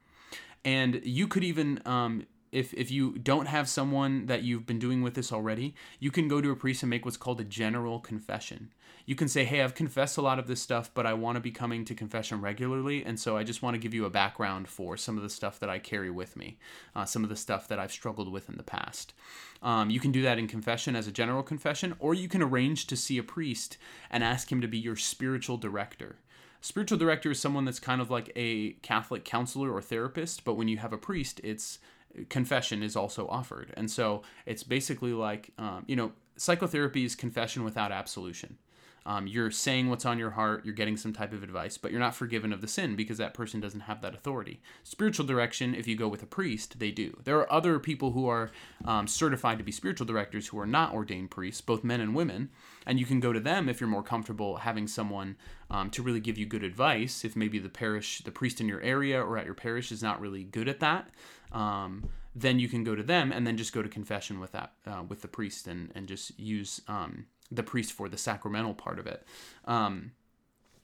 And 0.63 1.01
you 1.04 1.27
could 1.27 1.43
even 1.43 1.82
um, 1.86 2.27
if 2.52 2.74
if 2.74 2.92
you 2.92 3.18
don't 3.18 3.48
have 3.48 3.70
someone 3.70 4.26
that 4.26 4.44
you've 4.44 4.66
been 4.66 4.80
doing 4.80 5.02
with 5.02 5.14
this 5.14 5.32
already, 5.32 5.76
you 6.00 6.12
can 6.12 6.28
go 6.28 6.42
to 6.42 6.52
a 6.52 6.56
priest 6.56 6.84
and 6.84 6.90
make 6.90 7.06
what's 7.06 7.18
called 7.18 7.40
a 7.40 7.46
general 7.46 8.00
confession. 8.00 8.74
You 9.06 9.16
can 9.16 9.28
say, 9.28 9.46
"Hey, 9.46 9.62
I've 9.62 9.74
confessed 9.74 10.18
a 10.18 10.22
lot 10.22 10.38
of 10.38 10.48
this 10.48 10.62
stuff, 10.62 10.92
but 10.94 11.06
I 11.06 11.14
want 11.14 11.36
to 11.36 11.42
be 11.42 11.52
coming 11.52 11.86
to 11.86 11.96
confession 11.96 12.42
regularly, 12.42 13.04
and 13.04 13.20
so 13.20 13.38
I 13.38 13.44
just 13.44 13.62
want 13.62 13.76
to 13.76 13.80
give 13.80 13.94
you 13.94 14.06
a 14.06 14.10
background 14.10 14.68
for 14.68 14.98
some 14.98 15.18
of 15.18 15.24
the 15.24 15.30
stuff 15.30 15.60
that 15.60 15.70
I 15.70 15.80
carry 15.80 16.12
with 16.12 16.36
me, 16.36 16.60
uh, 16.96 17.06
some 17.06 17.24
of 17.24 17.30
the 17.30 17.36
stuff 17.36 17.68
that 17.68 17.80
I've 17.80 17.92
struggled 17.92 18.32
with 18.32 18.50
in 18.50 18.58
the 18.58 18.64
past." 18.64 19.14
Um, 19.62 19.90
you 19.90 20.00
can 20.00 20.12
do 20.12 20.22
that 20.24 20.40
in 20.40 20.48
confession 20.48 20.96
as 20.96 21.08
a 21.08 21.12
general 21.12 21.44
confession, 21.44 21.96
or 22.00 22.14
you 22.14 22.28
can 22.28 22.42
arrange 22.42 22.88
to 22.88 22.98
see 22.98 23.18
a 23.18 23.24
priest 23.24 23.78
and 24.10 24.24
ask 24.24 24.52
him 24.52 24.62
to 24.62 24.68
be 24.68 24.78
your 24.78 24.96
spiritual 24.96 25.58
director 25.58 26.18
spiritual 26.62 26.98
director 26.98 27.32
is 27.32 27.40
someone 27.40 27.66
that's 27.66 27.80
kind 27.80 28.00
of 28.00 28.10
like 28.10 28.32
a 28.36 28.74
Catholic 28.84 29.26
counselor 29.26 29.74
or 29.74 29.82
therapist, 29.82 30.44
but 30.46 30.54
when 30.54 30.68
you 30.68 30.78
have 30.78 30.94
a 30.94 30.98
priest, 30.98 31.42
it's 31.44 31.80
confession 32.30 32.84
is 32.84 32.95
also 32.95 33.28
offered. 33.28 33.74
And 33.76 33.89
so 33.89 34.24
it's 34.45 34.63
basically 34.63 35.13
like, 35.13 35.52
um, 35.58 35.84
you 35.88 35.95
know, 35.95 36.12
psychotherapy 36.38 37.06
is 37.06 37.15
confession 37.15 37.63
without 37.63 37.91
absolution. 37.91 38.58
Um, 39.06 39.26
you're 39.28 39.52
saying 39.52 39.90
what's 39.90 40.06
on 40.06 40.20
your 40.20 40.32
heart, 40.32 40.64
you're 40.64 40.76
getting 40.76 40.98
some 40.98 41.14
type 41.14 41.34
of 41.34 41.44
advice, 41.44 41.78
but 41.78 41.92
you're 41.92 42.00
not 42.00 42.16
forgiven 42.16 42.54
of 42.54 42.62
the 42.62 42.68
sin 42.68 42.96
because 42.96 43.18
that 43.18 43.34
person 43.34 43.60
doesn't 43.60 43.82
have 43.82 44.02
that 44.02 44.14
authority. 44.14 44.62
Spiritual 44.84 45.26
direction, 45.26 45.74
if 45.74 45.88
you 45.88 45.96
go 45.96 46.08
with 46.08 46.22
a 46.22 46.28
priest, 46.28 46.80
they 46.80 46.92
do. 46.92 47.18
There 47.24 47.38
are 47.40 47.52
other 47.52 47.80
people 47.80 48.12
who 48.12 48.28
are 48.28 48.52
um, 48.86 49.08
certified 49.08 49.58
to 49.58 49.64
be 49.64 49.72
spiritual 49.72 50.06
directors 50.06 50.48
who 50.48 50.60
are 50.60 50.68
not 50.68 50.94
ordained 50.94 51.32
priests, 51.32 51.62
both 51.62 51.84
men 51.84 52.02
and 52.02 52.14
women, 52.14 52.50
and 52.86 53.00
you 53.00 53.06
can 53.06 53.20
go 53.20 53.34
to 53.34 53.40
them 53.40 53.68
if 53.68 53.82
you're 53.82 53.90
more 53.90 54.04
comfortable 54.04 54.58
having 54.58 54.88
someone 54.88 55.36
um, 55.70 55.90
to 55.90 56.04
really 56.04 56.20
give 56.20 56.38
you 56.38 56.46
good 56.46 56.64
advice. 56.64 57.26
If 57.26 57.36
maybe 57.36 57.58
the 57.58 57.70
parish, 57.70 58.20
the 58.20 58.32
priest 58.32 58.62
in 58.62 58.68
your 58.68 58.82
area 58.82 59.22
or 59.22 59.38
at 59.38 59.46
your 59.46 59.56
parish 59.56 59.92
is 59.92 60.04
not 60.04 60.22
really 60.22 60.44
good 60.44 60.68
at 60.68 60.80
that. 60.80 61.10
Um, 61.52 62.10
then 62.36 62.60
you 62.60 62.70
can 62.70 62.84
go 62.84 62.96
to 62.96 63.04
them 63.04 63.32
and 63.32 63.46
then 63.46 63.58
just 63.58 63.74
go 63.74 63.82
to 63.82 63.90
confession 63.90 64.40
with 64.40 64.52
that 64.54 64.74
uh, 64.88 65.04
with 65.08 65.22
the 65.22 65.28
priest 65.28 65.68
and 65.68 65.92
and 65.96 66.08
just 66.08 66.38
use 66.40 66.82
um, 66.88 67.26
the 67.52 67.64
priest 67.64 67.92
for 67.92 68.08
the 68.08 68.18
sacramental 68.18 68.74
part 68.74 68.98
of 68.98 69.08
it. 69.08 69.26
Um, 69.66 70.14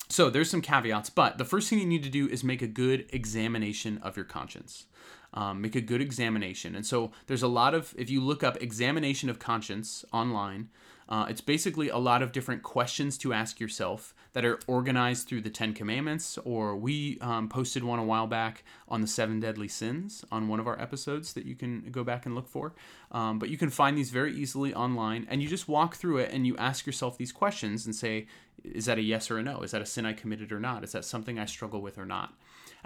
so 0.09 0.29
there's 0.29 0.49
some 0.49 0.61
caveats, 0.61 1.09
but 1.09 1.37
the 1.37 1.45
first 1.45 1.69
thing 1.69 1.79
you 1.79 1.85
need 1.85 2.03
to 2.03 2.09
do 2.09 2.27
is 2.27 2.43
make 2.43 2.61
a 2.61 2.67
good 2.67 3.05
examination 3.11 3.97
of 3.99 4.15
your 4.15 4.25
conscience. 4.25 4.85
Um, 5.33 5.61
make 5.61 5.75
a 5.75 5.81
good 5.81 6.01
examination. 6.01 6.75
And 6.75 6.85
so 6.85 7.11
there's 7.27 7.43
a 7.43 7.47
lot 7.47 7.73
of, 7.73 7.93
if 7.97 8.09
you 8.09 8.21
look 8.21 8.43
up 8.43 8.61
examination 8.61 9.29
of 9.29 9.37
conscience 9.39 10.05
online, 10.11 10.69
uh, 11.09 11.25
it's 11.29 11.41
basically 11.41 11.89
a 11.89 11.97
lot 11.97 12.21
of 12.21 12.31
different 12.31 12.63
questions 12.63 13.17
to 13.17 13.33
ask 13.33 13.59
yourself 13.59 14.13
that 14.33 14.43
are 14.43 14.59
organized 14.67 15.27
through 15.27 15.41
the 15.41 15.49
Ten 15.49 15.73
Commandments, 15.73 16.37
or 16.43 16.75
we 16.75 17.17
um, 17.21 17.47
posted 17.47 17.83
one 17.83 17.99
a 17.99 18.03
while 18.03 18.27
back 18.27 18.63
on 18.87 19.01
the 19.01 19.07
seven 19.07 19.39
deadly 19.39 19.67
sins 19.67 20.25
on 20.31 20.47
one 20.47 20.59
of 20.59 20.67
our 20.67 20.79
episodes 20.81 21.33
that 21.33 21.45
you 21.45 21.55
can 21.55 21.89
go 21.91 22.03
back 22.03 22.25
and 22.25 22.35
look 22.35 22.47
for. 22.47 22.73
Um, 23.11 23.39
but 23.39 23.49
you 23.49 23.57
can 23.57 23.69
find 23.69 23.97
these 23.97 24.09
very 24.09 24.33
easily 24.33 24.73
online, 24.73 25.27
and 25.29 25.41
you 25.41 25.47
just 25.47 25.67
walk 25.67 25.95
through 25.95 26.17
it 26.17 26.31
and 26.33 26.45
you 26.45 26.57
ask 26.57 26.85
yourself 26.85 27.17
these 27.17 27.31
questions 27.31 27.85
and 27.85 27.95
say, 27.95 28.27
is 28.63 28.85
that 28.85 28.97
a 28.97 29.01
yes 29.01 29.31
or 29.31 29.37
a 29.37 29.43
no? 29.43 29.61
Is 29.61 29.71
that 29.71 29.81
a 29.81 29.85
sin 29.85 30.05
I 30.05 30.13
committed 30.13 30.51
or 30.51 30.59
not? 30.59 30.83
Is 30.83 30.91
that 30.91 31.05
something 31.05 31.39
I 31.39 31.45
struggle 31.45 31.81
with 31.81 31.97
or 31.97 32.05
not? 32.05 32.33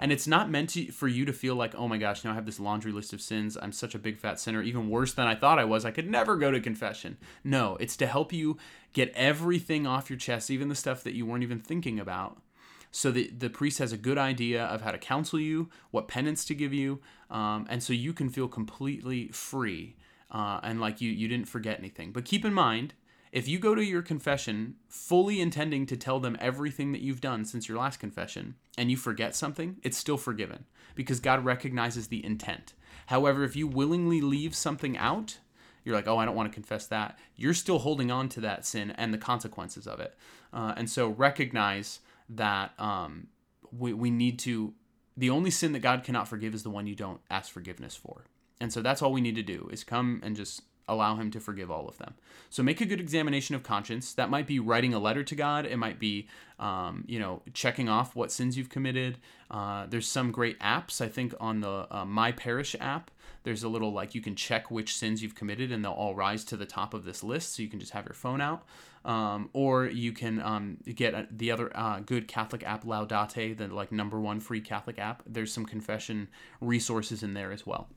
And 0.02 0.10
it's 0.10 0.26
not 0.26 0.50
meant 0.50 0.70
to, 0.70 0.90
for 0.90 1.06
you 1.06 1.24
to 1.26 1.32
feel 1.32 1.54
like, 1.54 1.76
oh 1.76 1.86
my 1.86 1.96
gosh, 1.96 2.24
now 2.24 2.32
I 2.32 2.34
have 2.34 2.44
this 2.44 2.58
laundry 2.58 2.90
list 2.90 3.12
of 3.12 3.20
sins. 3.20 3.56
I'm 3.62 3.70
such 3.70 3.94
a 3.94 4.00
big 4.00 4.18
fat 4.18 4.40
sinner, 4.40 4.60
even 4.60 4.90
worse 4.90 5.14
than 5.14 5.28
I 5.28 5.36
thought 5.36 5.60
I 5.60 5.64
was. 5.64 5.84
I 5.84 5.92
could 5.92 6.10
never 6.10 6.34
go 6.34 6.50
to 6.50 6.58
confession. 6.58 7.18
No, 7.44 7.76
it's 7.78 7.96
to 7.98 8.08
help 8.08 8.32
you 8.32 8.58
get 8.92 9.12
everything 9.14 9.86
off 9.86 10.10
your 10.10 10.18
chest, 10.18 10.50
even 10.50 10.68
the 10.68 10.74
stuff 10.74 11.04
that 11.04 11.14
you 11.14 11.24
weren't 11.24 11.44
even 11.44 11.60
thinking 11.60 12.00
about. 12.00 12.42
So 12.90 13.12
that 13.12 13.38
the 13.38 13.48
priest 13.48 13.78
has 13.78 13.92
a 13.92 13.96
good 13.96 14.18
idea 14.18 14.64
of 14.64 14.80
how 14.80 14.90
to 14.90 14.98
counsel 14.98 15.38
you, 15.38 15.70
what 15.92 16.08
penance 16.08 16.44
to 16.46 16.54
give 16.56 16.74
you, 16.74 16.98
um, 17.30 17.64
and 17.70 17.80
so 17.80 17.92
you 17.92 18.12
can 18.12 18.28
feel 18.28 18.48
completely 18.48 19.28
free 19.28 19.94
uh, 20.32 20.58
and 20.62 20.80
like 20.80 21.00
you 21.00 21.10
you 21.10 21.28
didn't 21.28 21.46
forget 21.48 21.78
anything. 21.78 22.10
But 22.10 22.24
keep 22.24 22.44
in 22.44 22.52
mind, 22.52 22.94
if 23.32 23.48
you 23.48 23.58
go 23.58 23.74
to 23.74 23.82
your 23.82 24.02
confession 24.02 24.76
fully 24.88 25.40
intending 25.40 25.86
to 25.86 25.96
tell 25.96 26.20
them 26.20 26.36
everything 26.38 26.92
that 26.92 27.00
you've 27.00 27.22
done 27.22 27.46
since 27.46 27.66
your 27.66 27.78
last 27.78 27.98
confession 27.98 28.56
and 28.76 28.90
you 28.90 28.96
forget 28.96 29.34
something, 29.34 29.78
it's 29.82 29.96
still 29.96 30.18
forgiven 30.18 30.66
because 30.94 31.18
God 31.18 31.42
recognizes 31.42 32.08
the 32.08 32.24
intent. 32.24 32.74
However, 33.06 33.42
if 33.42 33.56
you 33.56 33.66
willingly 33.66 34.20
leave 34.20 34.54
something 34.54 34.98
out, 34.98 35.38
you're 35.82 35.96
like, 35.96 36.06
oh, 36.06 36.18
I 36.18 36.26
don't 36.26 36.36
want 36.36 36.52
to 36.52 36.54
confess 36.54 36.86
that. 36.88 37.18
You're 37.34 37.54
still 37.54 37.78
holding 37.78 38.10
on 38.10 38.28
to 38.30 38.40
that 38.42 38.66
sin 38.66 38.90
and 38.92 39.14
the 39.14 39.18
consequences 39.18 39.86
of 39.86 39.98
it. 39.98 40.14
Uh, 40.52 40.74
and 40.76 40.88
so 40.88 41.08
recognize 41.08 42.00
that 42.28 42.78
um, 42.78 43.28
we, 43.76 43.94
we 43.94 44.10
need 44.10 44.38
to, 44.40 44.74
the 45.16 45.30
only 45.30 45.50
sin 45.50 45.72
that 45.72 45.80
God 45.80 46.04
cannot 46.04 46.28
forgive 46.28 46.54
is 46.54 46.62
the 46.62 46.70
one 46.70 46.86
you 46.86 46.94
don't 46.94 47.20
ask 47.30 47.50
forgiveness 47.50 47.96
for. 47.96 48.26
And 48.60 48.72
so 48.72 48.82
that's 48.82 49.00
all 49.00 49.10
we 49.10 49.22
need 49.22 49.34
to 49.36 49.42
do 49.42 49.68
is 49.72 49.82
come 49.82 50.20
and 50.22 50.36
just 50.36 50.62
allow 50.88 51.16
him 51.16 51.30
to 51.30 51.40
forgive 51.40 51.70
all 51.70 51.88
of 51.88 51.98
them. 51.98 52.14
So 52.50 52.62
make 52.62 52.80
a 52.80 52.86
good 52.86 53.00
examination 53.00 53.54
of 53.54 53.62
conscience. 53.62 54.14
That 54.14 54.30
might 54.30 54.46
be 54.46 54.58
writing 54.58 54.94
a 54.94 54.98
letter 54.98 55.22
to 55.24 55.34
God. 55.34 55.64
It 55.64 55.76
might 55.76 55.98
be, 55.98 56.28
um, 56.58 57.04
you 57.06 57.18
know, 57.18 57.42
checking 57.54 57.88
off 57.88 58.14
what 58.14 58.32
sins 58.32 58.56
you've 58.56 58.68
committed. 58.68 59.18
Uh, 59.50 59.86
there's 59.86 60.08
some 60.08 60.32
great 60.32 60.58
apps. 60.60 61.00
I 61.00 61.08
think 61.08 61.34
on 61.40 61.60
the 61.60 61.86
uh, 61.90 62.04
My 62.04 62.32
Parish 62.32 62.74
app, 62.80 63.10
there's 63.44 63.62
a 63.62 63.68
little 63.68 63.92
like 63.92 64.14
you 64.14 64.20
can 64.20 64.36
check 64.36 64.70
which 64.70 64.94
sins 64.96 65.22
you've 65.22 65.34
committed, 65.34 65.72
and 65.72 65.84
they'll 65.84 65.92
all 65.92 66.14
rise 66.14 66.44
to 66.44 66.56
the 66.56 66.66
top 66.66 66.94
of 66.94 67.04
this 67.04 67.22
list. 67.22 67.54
So 67.54 67.62
you 67.62 67.68
can 67.68 67.80
just 67.80 67.92
have 67.92 68.04
your 68.06 68.14
phone 68.14 68.40
out. 68.40 68.64
Um, 69.04 69.50
or 69.52 69.86
you 69.86 70.12
can 70.12 70.40
um, 70.40 70.78
get 70.94 71.36
the 71.36 71.50
other 71.50 71.76
uh, 71.76 71.98
good 72.00 72.28
Catholic 72.28 72.62
app, 72.62 72.84
Laudate, 72.84 73.56
the 73.56 73.66
like 73.66 73.90
number 73.90 74.20
one 74.20 74.38
free 74.38 74.60
Catholic 74.60 74.98
app. 74.98 75.24
There's 75.26 75.52
some 75.52 75.66
confession 75.66 76.28
resources 76.60 77.24
in 77.24 77.34
there 77.34 77.50
as 77.50 77.66
well. 77.66 77.88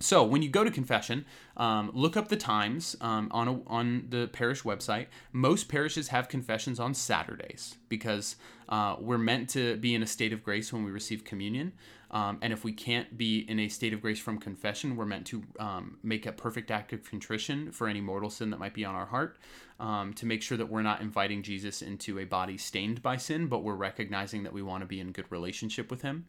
So 0.00 0.22
when 0.22 0.42
you 0.42 0.48
go 0.48 0.62
to 0.62 0.70
confession, 0.70 1.24
um, 1.56 1.90
look 1.92 2.16
up 2.16 2.28
the 2.28 2.36
times 2.36 2.96
um, 3.00 3.28
on 3.32 3.48
a, 3.48 3.60
on 3.66 4.06
the 4.10 4.28
parish 4.28 4.62
website. 4.62 5.06
Most 5.32 5.68
parishes 5.68 6.08
have 6.08 6.28
confessions 6.28 6.78
on 6.78 6.94
Saturdays 6.94 7.76
because 7.88 8.36
uh, 8.68 8.96
we're 9.00 9.18
meant 9.18 9.48
to 9.50 9.76
be 9.76 9.94
in 9.94 10.02
a 10.02 10.06
state 10.06 10.32
of 10.32 10.44
grace 10.44 10.72
when 10.72 10.84
we 10.84 10.90
receive 10.90 11.24
communion. 11.24 11.72
Um, 12.10 12.38
and 12.40 12.52
if 12.52 12.64
we 12.64 12.72
can't 12.72 13.18
be 13.18 13.40
in 13.40 13.58
a 13.58 13.68
state 13.68 13.92
of 13.92 14.00
grace 14.00 14.18
from 14.18 14.38
confession, 14.38 14.96
we're 14.96 15.04
meant 15.04 15.26
to 15.26 15.42
um, 15.58 15.98
make 16.02 16.26
a 16.26 16.32
perfect 16.32 16.70
act 16.70 16.92
of 16.92 17.04
contrition 17.04 17.70
for 17.70 17.86
any 17.86 18.00
mortal 18.00 18.30
sin 18.30 18.50
that 18.50 18.58
might 18.58 18.72
be 18.72 18.84
on 18.84 18.94
our 18.94 19.06
heart 19.06 19.36
um, 19.78 20.14
to 20.14 20.24
make 20.24 20.42
sure 20.42 20.56
that 20.56 20.70
we're 20.70 20.82
not 20.82 21.02
inviting 21.02 21.42
Jesus 21.42 21.82
into 21.82 22.18
a 22.18 22.24
body 22.24 22.56
stained 22.56 23.02
by 23.02 23.16
sin, 23.16 23.46
but 23.46 23.62
we're 23.62 23.74
recognizing 23.74 24.42
that 24.44 24.52
we 24.52 24.62
want 24.62 24.82
to 24.82 24.86
be 24.86 25.00
in 25.00 25.12
good 25.12 25.26
relationship 25.30 25.90
with 25.90 26.00
Him 26.02 26.24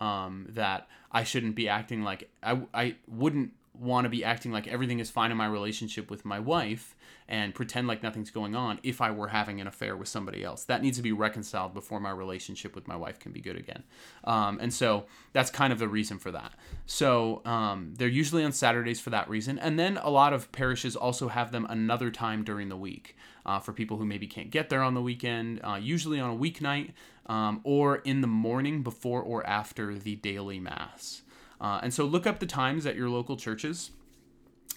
um, 0.00 0.46
that 0.50 0.88
I 1.12 1.24
shouldn't 1.24 1.54
be 1.54 1.68
acting 1.68 2.02
like 2.02 2.30
I, 2.42 2.62
I 2.72 2.96
wouldn't 3.06 3.52
want 3.80 4.04
to 4.04 4.08
be 4.10 4.24
acting 4.24 4.52
like 4.52 4.68
everything 4.68 4.98
is 4.98 5.10
fine 5.10 5.30
in 5.30 5.36
my 5.36 5.46
relationship 5.46 6.10
with 6.10 6.24
my 6.24 6.38
wife 6.38 6.94
and 7.28 7.54
pretend 7.54 7.86
like 7.86 8.02
nothing's 8.02 8.30
going 8.30 8.54
on 8.54 8.78
if 8.82 9.00
I 9.00 9.10
were 9.10 9.28
having 9.28 9.60
an 9.60 9.66
affair 9.66 9.96
with 9.96 10.08
somebody 10.08 10.44
else. 10.44 10.64
That 10.64 10.82
needs 10.82 10.98
to 10.98 11.02
be 11.02 11.12
reconciled 11.12 11.72
before 11.72 12.00
my 12.00 12.10
relationship 12.10 12.74
with 12.74 12.88
my 12.88 12.96
wife 12.96 13.18
can 13.18 13.32
be 13.32 13.40
good 13.40 13.56
again. 13.56 13.84
Um, 14.24 14.58
and 14.60 14.74
so 14.74 15.06
that's 15.32 15.50
kind 15.50 15.72
of 15.72 15.78
the 15.78 15.88
reason 15.88 16.18
for 16.18 16.30
that. 16.32 16.52
So 16.86 17.40
um, 17.46 17.94
they're 17.96 18.08
usually 18.08 18.44
on 18.44 18.52
Saturdays 18.52 19.00
for 19.00 19.10
that 19.10 19.30
reason. 19.30 19.58
And 19.58 19.78
then 19.78 19.96
a 19.98 20.10
lot 20.10 20.32
of 20.32 20.50
parishes 20.52 20.96
also 20.96 21.28
have 21.28 21.52
them 21.52 21.66
another 21.70 22.10
time 22.10 22.44
during 22.44 22.68
the 22.68 22.76
week 22.76 23.16
uh, 23.46 23.60
for 23.60 23.72
people 23.72 23.96
who 23.96 24.04
maybe 24.04 24.26
can't 24.26 24.50
get 24.50 24.68
there 24.68 24.82
on 24.82 24.94
the 24.94 25.02
weekend, 25.02 25.60
uh, 25.64 25.78
usually 25.80 26.20
on 26.20 26.30
a 26.30 26.36
weeknight 26.36 26.90
um, 27.30 27.60
or 27.62 27.98
in 27.98 28.22
the 28.22 28.26
morning 28.26 28.82
before 28.82 29.22
or 29.22 29.46
after 29.46 29.96
the 29.96 30.16
daily 30.16 30.58
mass. 30.58 31.22
Uh, 31.60 31.78
and 31.80 31.94
so 31.94 32.04
look 32.04 32.26
up 32.26 32.40
the 32.40 32.46
times 32.46 32.84
at 32.86 32.96
your 32.96 33.08
local 33.08 33.36
churches. 33.36 33.92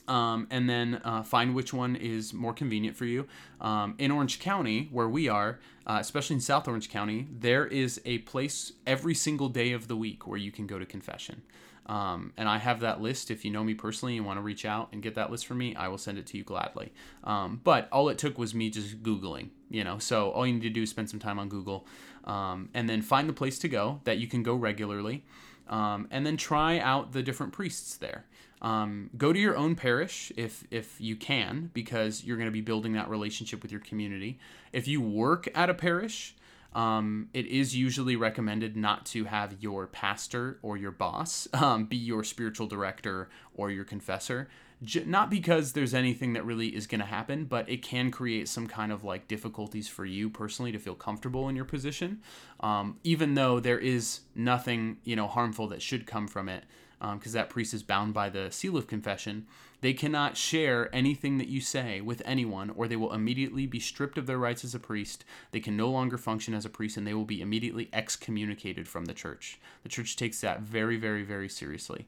Um, 0.08 0.48
and 0.52 0.70
then 0.70 1.02
uh, 1.04 1.24
find 1.24 1.56
which 1.56 1.74
one 1.74 1.96
is 1.96 2.34
more 2.34 2.54
convenient 2.54 2.96
for 2.96 3.06
you. 3.06 3.26
Um, 3.60 3.96
in 3.98 4.12
Orange 4.12 4.40
County, 4.40 4.90
where 4.92 5.08
we 5.08 5.30
are, 5.30 5.60
uh, 5.88 5.98
especially 6.00 6.36
in 6.36 6.42
South 6.42 6.68
Orange 6.68 6.90
County, 6.90 7.28
there 7.32 7.66
is 7.66 8.02
a 8.06 8.20
place 8.20 8.74
every 8.86 9.16
single 9.16 9.50
day 9.50 9.72
of 9.72 9.88
the 9.88 9.96
week 9.96 10.28
where 10.28 10.38
you 10.38 10.52
can 10.52 10.68
go 10.68 10.78
to 10.78 10.86
confession. 10.86 11.42
Um, 11.86 12.32
and 12.38 12.48
I 12.48 12.58
have 12.60 12.80
that 12.80 13.02
list. 13.02 13.30
If 13.30 13.44
you 13.44 13.52
know 13.52 13.64
me 13.64 13.74
personally 13.74 14.18
and 14.18 14.26
want 14.26 14.38
to 14.38 14.42
reach 14.42 14.66
out 14.66 14.90
and 14.94 15.02
get 15.02 15.16
that 15.16 15.32
list 15.32 15.46
for 15.46 15.54
me, 15.54 15.76
I 15.76 15.88
will 15.90 15.98
send 15.98 16.18
it 16.18 16.26
to 16.28 16.38
you 16.38 16.44
gladly. 16.44 16.94
Um, 17.24 17.60
but 17.64 17.90
all 17.92 18.10
it 18.10 18.18
took 18.18 18.38
was 18.38 18.54
me 18.54 18.70
just 18.70 19.04
Googling, 19.04 19.50
you 19.70 19.84
know. 19.84 19.98
So 20.00 20.32
all 20.32 20.48
you 20.48 20.54
need 20.54 20.64
to 20.64 20.70
do 20.70 20.84
is 20.84 20.90
spend 20.90 21.10
some 21.10 21.20
time 21.20 21.40
on 21.40 21.50
Google 21.50 21.86
um, 22.24 22.70
and 22.74 22.88
then 22.88 23.02
find 23.02 23.28
the 23.28 23.34
place 23.34 23.60
to 23.60 23.68
go 23.68 24.00
that 24.06 24.18
you 24.18 24.28
can 24.28 24.44
go 24.44 24.56
regularly. 24.56 25.26
Um, 25.68 26.08
and 26.12 26.26
then 26.26 26.36
try 26.36 26.80
out 26.80 27.14
the 27.14 27.24
different 27.24 27.54
priests 27.54 27.96
there. 27.96 28.26
Um, 28.62 29.10
go 29.18 29.34
to 29.34 29.40
your 29.40 29.58
own 29.58 29.76
parish 29.76 30.32
if 30.38 30.64
if 30.72 31.00
you 31.00 31.16
can, 31.16 31.70
because 31.74 32.24
you're 32.24 32.38
going 32.38 32.48
to 32.48 32.52
be 32.52 32.62
building 32.62 32.94
that 32.94 33.10
relationship 33.10 33.62
with 33.62 33.72
your 33.72 33.82
community. 33.82 34.40
If 34.72 34.88
you 34.88 35.02
work 35.02 35.50
at 35.56 35.70
a 35.70 35.74
parish, 35.74 36.36
um, 36.76 37.30
it 37.34 37.46
is 37.46 37.76
usually 37.76 38.16
recommended 38.16 38.76
not 38.76 39.06
to 39.08 39.26
have 39.26 39.56
your 39.62 39.88
pastor 39.88 40.60
or 40.62 40.78
your 40.78 40.92
boss 40.92 41.48
um, 41.54 41.86
be 41.86 41.98
your 41.98 42.24
spiritual 42.24 42.68
director 42.68 43.30
or 43.56 43.70
your 43.72 43.86
confessor. 43.86 44.50
J- 44.84 45.06
not 45.06 45.30
because 45.30 45.74
there's 45.74 45.94
anything 45.94 46.34
that 46.34 46.46
really 46.46 46.76
is 46.76 46.88
going 46.88 47.00
to 47.00 47.06
happen, 47.06 47.46
but 47.46 47.70
it 47.70 47.82
can 47.82 48.12
create 48.12 48.50
some 48.50 48.68
kind 48.68 48.92
of 48.92 49.04
like 49.04 49.28
difficulties 49.28 49.88
for 49.88 50.06
you 50.06 50.30
personally 50.30 50.72
to 50.72 50.80
feel 50.80 50.96
comfortable 50.96 51.48
in 51.48 51.56
your 51.56 51.66
position. 51.66 52.22
Um, 52.60 52.98
even 53.04 53.36
though 53.36 53.60
there 53.60 53.80
is 53.80 54.22
nothing 54.36 54.98
you 55.04 55.16
know 55.16 55.28
harmful 55.28 55.68
that 55.68 55.82
should 55.82 56.06
come 56.06 56.28
from 56.28 56.50
it, 56.50 56.66
because 57.00 57.36
um, 57.36 57.40
that 57.40 57.50
priest 57.50 57.74
is 57.74 57.84
bound 57.84 58.14
by 58.14 58.30
the 58.30 58.52
seal 58.52 58.78
of 58.78 58.88
confession. 58.88 59.46
They 59.84 59.94
cannot 59.94 60.38
share 60.38 60.90
anything 60.96 61.40
that 61.40 61.50
you 61.50 61.60
say 61.60 62.00
with 62.00 62.22
anyone, 62.24 62.70
or 62.70 62.88
they 62.88 62.96
will 62.96 63.12
immediately 63.12 63.66
be 63.66 63.82
stripped 63.82 64.18
of 64.18 64.28
their 64.28 64.38
rights 64.38 64.64
as 64.64 64.74
a 64.74 64.80
priest. 64.80 65.26
They 65.52 65.60
can 65.60 65.76
no 65.76 65.90
longer 65.90 66.18
function 66.18 66.54
as 66.54 66.64
a 66.64 66.70
priest, 66.70 66.96
and 66.96 67.06
they 67.06 67.14
will 67.14 67.26
be 67.26 67.42
immediately 67.42 67.90
excommunicated 67.92 68.88
from 68.88 69.04
the 69.04 69.14
church. 69.14 69.60
The 69.84 69.90
church 69.90 70.16
takes 70.16 70.40
that 70.40 70.62
very, 70.62 70.96
very, 70.96 71.24
very 71.24 71.50
seriously. 71.50 72.06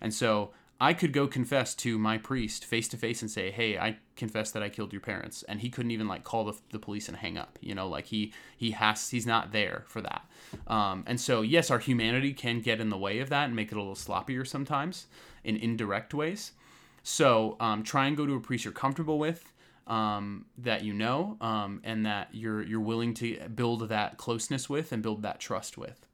And 0.00 0.12
so 0.12 0.50
I 0.80 0.94
could 0.94 1.12
go 1.12 1.28
confess 1.28 1.76
to 1.76 1.96
my 1.96 2.18
priest 2.18 2.64
face 2.64 2.88
to 2.88 2.96
face 2.96 3.22
and 3.22 3.30
say, 3.30 3.52
"Hey, 3.52 3.78
I 3.78 3.98
confess 4.16 4.50
that 4.50 4.64
I 4.64 4.68
killed 4.68 4.92
your 4.92 5.00
parents," 5.00 5.44
and 5.44 5.60
he 5.60 5.70
couldn't 5.70 5.92
even 5.92 6.08
like 6.08 6.24
call 6.24 6.42
the, 6.46 6.58
the 6.72 6.80
police 6.80 7.06
and 7.06 7.16
hang 7.16 7.38
up. 7.38 7.56
You 7.60 7.76
know, 7.76 7.88
like 7.88 8.06
he 8.06 8.32
he 8.56 8.72
has 8.72 9.10
he's 9.10 9.26
not 9.26 9.52
there 9.52 9.84
for 9.86 10.00
that. 10.00 10.28
Um, 10.66 11.04
and 11.06 11.20
so 11.20 11.42
yes, 11.42 11.70
our 11.70 11.78
humanity 11.78 12.32
can 12.32 12.62
get 12.62 12.80
in 12.80 12.88
the 12.88 12.98
way 12.98 13.20
of 13.20 13.28
that 13.28 13.44
and 13.44 13.54
make 13.54 13.70
it 13.70 13.76
a 13.76 13.78
little 13.78 13.94
sloppier 13.94 14.44
sometimes 14.44 15.06
in 15.44 15.56
indirect 15.56 16.14
ways. 16.14 16.50
So 17.02 17.56
um, 17.60 17.82
try 17.82 18.06
and 18.06 18.16
go 18.16 18.26
to 18.26 18.34
a 18.34 18.40
priest 18.40 18.64
you're 18.64 18.72
comfortable 18.72 19.18
with. 19.18 19.52
um, 19.86 20.46
that 20.58 20.84
you 20.84 20.92
know 20.94 21.36
um, 21.40 21.80
and 21.84 22.06
that 22.06 22.28
you're 22.32 22.62
you're 22.62 22.80
willing 22.80 23.14
to 23.14 23.38
build 23.54 23.88
that 23.88 24.16
closeness 24.16 24.68
with 24.68 24.92
and 24.92 25.02
build 25.02 25.22
that 25.22 25.40
trust 25.40 25.76
with. 25.76 26.06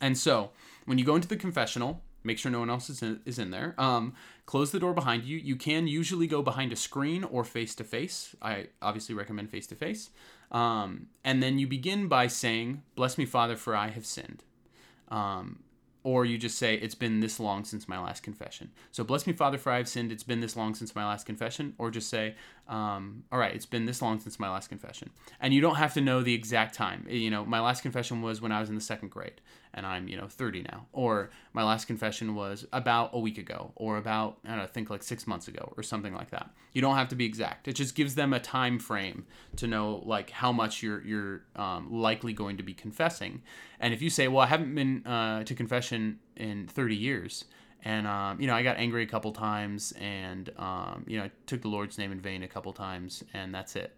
And 0.00 0.16
so 0.18 0.50
when 0.86 0.98
you 0.98 1.04
go 1.04 1.14
into 1.14 1.28
the 1.28 1.36
confessional, 1.36 2.02
make 2.24 2.38
sure 2.38 2.50
no 2.50 2.60
one 2.60 2.70
else 2.70 2.90
is 2.90 3.02
in, 3.02 3.20
is 3.24 3.38
in 3.38 3.50
there. 3.50 3.74
Um, 3.78 4.14
close 4.46 4.72
the 4.72 4.80
door 4.80 4.94
behind 4.94 5.24
you. 5.24 5.38
You 5.38 5.56
can 5.56 5.86
usually 5.86 6.26
go 6.26 6.42
behind 6.42 6.72
a 6.72 6.76
screen 6.76 7.24
or 7.24 7.44
face 7.44 7.74
to 7.76 7.84
face. 7.84 8.34
I 8.42 8.68
obviously 8.80 9.14
recommend 9.14 9.50
face 9.50 9.66
to 9.68 9.74
face. 9.76 10.10
And 11.24 11.42
then 11.42 11.58
you 11.58 11.66
begin 11.66 12.08
by 12.08 12.26
saying, 12.26 12.82
Bless 12.96 13.18
me, 13.18 13.26
Father, 13.26 13.56
for 13.56 13.76
I 13.76 13.88
have 13.88 14.06
sinned. 14.06 14.44
Um, 15.08 15.60
or 16.04 16.24
you 16.24 16.38
just 16.38 16.58
say, 16.58 16.74
It's 16.74 16.94
been 16.94 17.20
this 17.20 17.38
long 17.38 17.64
since 17.64 17.88
my 17.88 17.98
last 17.98 18.22
confession. 18.22 18.70
So, 18.90 19.04
bless 19.04 19.26
me, 19.26 19.32
Father, 19.32 19.58
for 19.58 19.70
I 19.70 19.78
have 19.78 19.88
sinned. 19.88 20.12
It's 20.12 20.22
been 20.22 20.40
this 20.40 20.56
long 20.56 20.74
since 20.74 20.94
my 20.94 21.04
last 21.04 21.26
confession. 21.26 21.74
Or 21.78 21.90
just 21.90 22.08
say, 22.08 22.34
um, 22.68 23.24
All 23.30 23.38
right, 23.38 23.54
it's 23.54 23.66
been 23.66 23.86
this 23.86 24.02
long 24.02 24.20
since 24.20 24.38
my 24.38 24.50
last 24.50 24.68
confession. 24.68 25.10
And 25.40 25.54
you 25.54 25.60
don't 25.60 25.76
have 25.76 25.94
to 25.94 26.00
know 26.00 26.22
the 26.22 26.34
exact 26.34 26.74
time. 26.74 27.06
You 27.08 27.30
know, 27.30 27.44
my 27.44 27.60
last 27.60 27.82
confession 27.82 28.22
was 28.22 28.40
when 28.40 28.52
I 28.52 28.60
was 28.60 28.68
in 28.68 28.74
the 28.74 28.80
second 28.80 29.10
grade 29.10 29.40
and 29.74 29.86
I'm, 29.86 30.08
you 30.08 30.16
know, 30.16 30.28
30 30.28 30.62
now. 30.62 30.86
Or 30.92 31.30
my 31.52 31.62
last 31.62 31.86
confession 31.86 32.34
was 32.34 32.66
about 32.72 33.10
a 33.12 33.18
week 33.18 33.38
ago 33.38 33.72
or 33.76 33.96
about, 33.96 34.38
I 34.44 34.48
don't 34.48 34.58
know, 34.58 34.64
I 34.64 34.66
think 34.66 34.90
like 34.90 35.02
six 35.02 35.26
months 35.26 35.48
ago 35.48 35.72
or 35.76 35.82
something 35.82 36.14
like 36.14 36.30
that. 36.30 36.50
You 36.72 36.80
don't 36.80 36.96
have 36.96 37.08
to 37.08 37.16
be 37.16 37.24
exact. 37.24 37.68
It 37.68 37.74
just 37.74 37.94
gives 37.94 38.14
them 38.14 38.32
a 38.32 38.40
time 38.40 38.78
frame 38.78 39.26
to 39.56 39.66
know 39.66 40.02
like 40.04 40.30
how 40.30 40.52
much 40.52 40.82
you're, 40.82 41.02
you're 41.04 41.42
um, 41.56 41.92
likely 41.92 42.32
going 42.32 42.56
to 42.58 42.62
be 42.62 42.74
confessing. 42.74 43.42
And 43.80 43.92
if 43.92 44.02
you 44.02 44.10
say, 44.10 44.28
well, 44.28 44.42
I 44.42 44.46
haven't 44.46 44.74
been 44.74 45.06
uh, 45.06 45.44
to 45.44 45.54
confession 45.54 46.18
in 46.36 46.66
30 46.68 46.96
years, 46.96 47.44
and 47.84 48.06
um, 48.06 48.40
you 48.40 48.46
know 48.46 48.54
i 48.54 48.62
got 48.62 48.76
angry 48.76 49.02
a 49.02 49.06
couple 49.06 49.32
times 49.32 49.92
and 50.00 50.50
um, 50.56 51.04
you 51.06 51.18
know 51.18 51.24
i 51.24 51.30
took 51.46 51.62
the 51.62 51.68
lord's 51.68 51.98
name 51.98 52.12
in 52.12 52.20
vain 52.20 52.42
a 52.42 52.48
couple 52.48 52.72
times 52.72 53.24
and 53.34 53.54
that's 53.54 53.76
it 53.76 53.92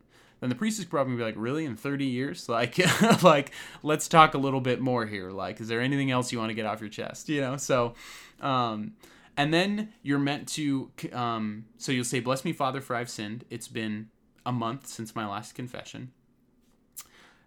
then 0.45 0.51
the 0.51 0.55
priest 0.55 0.79
is 0.79 0.85
probably 0.85 1.13
gonna 1.13 1.25
be 1.25 1.33
like 1.33 1.43
really? 1.43 1.65
In 1.65 1.77
30 1.77 2.05
years? 2.05 2.49
Like 2.55 2.79
like 3.23 3.51
let's 3.83 4.07
talk 4.07 4.35
a 4.35 4.39
little 4.39 4.61
bit 4.61 4.81
more 4.81 5.07
here. 5.07 5.31
Like 5.31 5.61
is 5.61 5.69
there 5.69 5.81
anything 5.81 6.11
else 6.11 6.31
you 6.31 6.39
want 6.39 6.51
to 6.51 6.55
get 6.55 6.67
off 6.67 6.81
your 6.81 6.91
chest? 6.91 7.29
You 7.29 7.41
know? 7.41 7.57
So 7.57 7.95
um, 8.41 8.93
and 9.37 9.53
then 9.53 9.93
you're 10.03 10.19
meant 10.19 10.49
to 10.49 10.91
um, 11.13 11.65
so 11.79 11.91
you'll 11.91 12.05
say 12.05 12.21
bless 12.21 12.45
me 12.45 12.53
father 12.53 12.81
for 12.81 12.95
i've 12.95 13.11
sinned. 13.11 13.45
It's 13.51 13.69
been 13.69 14.11
a 14.47 14.53
month 14.53 14.87
since 14.87 15.17
my 15.17 15.27
last 15.27 15.55
confession. 15.55 16.13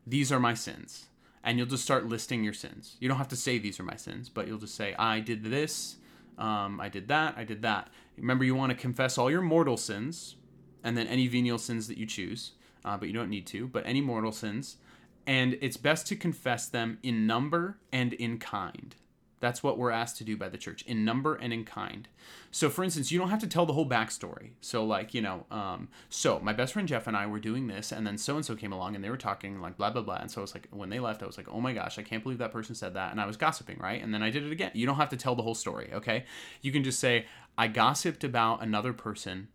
These 0.06 0.32
are 0.32 0.40
my 0.40 0.54
sins. 0.54 1.06
And 1.44 1.58
you'll 1.58 1.68
just 1.68 1.84
start 1.84 2.06
listing 2.06 2.44
your 2.44 2.52
sins. 2.52 2.98
You 3.00 3.08
don't 3.08 3.20
have 3.20 3.30
to 3.30 3.38
say 3.38 3.58
these 3.58 3.80
are 3.80 3.84
my 3.84 3.96
sins 3.96 4.28
but 4.28 4.48
you'll 4.48 4.58
just 4.58 4.76
say 4.76 4.96
i 4.98 5.20
did 5.20 5.44
this 5.44 5.98
um, 6.38 6.80
I 6.80 6.90
did 6.90 7.08
that, 7.08 7.34
I 7.38 7.44
did 7.44 7.64
that. 7.64 7.90
Remember, 8.18 8.44
you 8.44 8.56
want 8.56 8.72
to 8.72 8.78
confess 8.78 9.18
all 9.18 9.32
your 9.32 9.42
mortal 9.42 9.78
sins 9.78 10.36
and 10.84 10.98
then 10.98 11.08
any 11.08 11.28
venial 11.28 11.58
sins 11.58 11.88
that 11.88 11.98
you 11.98 12.06
choose, 12.06 12.52
uh, 12.88 12.96
but 12.96 13.10
you 13.10 13.14
don't 13.14 13.30
need 13.30 13.46
to, 13.48 13.68
but 13.68 13.86
any 13.86 14.00
mortal 14.00 14.32
sins. 14.32 14.78
And 15.26 15.58
it's 15.60 15.76
best 15.76 16.08
to 16.08 16.16
confess 16.16 16.70
them 16.70 17.00
in 17.04 17.28
number 17.28 17.78
and 17.92 18.14
in 18.14 18.40
kind. 18.40 18.96
That's 19.42 19.62
what 19.62 19.78
we're 19.78 19.92
asked 19.92 20.18
to 20.18 20.24
do 20.24 20.38
by 20.38 20.48
the 20.48 20.58
church 20.58 20.84
in 20.84 21.04
number 21.04 21.36
and 21.36 21.52
in 21.52 21.66
kind. 21.66 22.08
So, 22.50 22.70
for 22.70 22.84
instance, 22.84 23.12
you 23.12 23.20
don't 23.20 23.30
have 23.30 23.42
to 23.42 23.48
tell 23.48 23.66
the 23.66 23.74
whole 23.74 23.88
backstory. 23.88 24.52
So, 24.62 24.86
like, 24.86 25.14
you 25.14 25.22
know, 25.22 25.46
um, 25.52 25.90
so 26.10 26.40
my 26.40 26.54
best 26.54 26.74
friend 26.74 26.88
Jeff 26.88 27.08
and 27.08 27.18
I 27.18 27.28
were 27.28 27.40
doing 27.40 27.68
this, 27.68 27.92
and 27.92 28.08
then 28.08 28.18
so 28.18 28.38
and 28.38 28.46
so 28.46 28.56
came 28.56 28.72
along 28.72 28.96
and 28.96 29.04
they 29.04 29.10
were 29.10 29.18
talking, 29.18 29.60
like, 29.60 29.78
blah, 29.78 29.92
blah, 29.92 30.02
blah. 30.02 30.16
And 30.16 30.32
so 30.32 30.40
I 30.40 30.44
was 30.44 30.56
like, 30.56 30.70
when 30.72 30.90
they 30.90 31.00
left, 31.00 31.22
I 31.22 31.28
was 31.28 31.38
like, 31.38 31.50
oh 31.50 31.60
my 31.60 31.74
gosh, 31.74 32.00
I 32.00 32.04
can't 32.04 32.24
believe 32.24 32.40
that 32.40 32.54
person 32.54 32.74
said 32.74 32.94
that. 32.94 33.12
And 33.12 33.20
I 33.20 33.28
was 33.28 33.38
gossiping, 33.38 33.78
right? 33.80 34.02
And 34.02 34.14
then 34.14 34.24
I 34.24 34.32
did 34.32 34.44
it 34.44 34.52
again. 34.52 34.72
You 34.74 34.88
don't 34.88 34.96
have 34.96 35.10
to 35.10 35.18
tell 35.18 35.36
the 35.36 35.44
whole 35.44 35.56
story, 35.56 35.90
okay? 35.94 36.24
You 36.62 36.72
can 36.72 36.84
just 36.86 37.00
say, 37.00 37.26
I 37.58 37.68
gossiped 37.68 38.24
about 38.24 38.64
another 38.64 38.94
person 38.94 39.50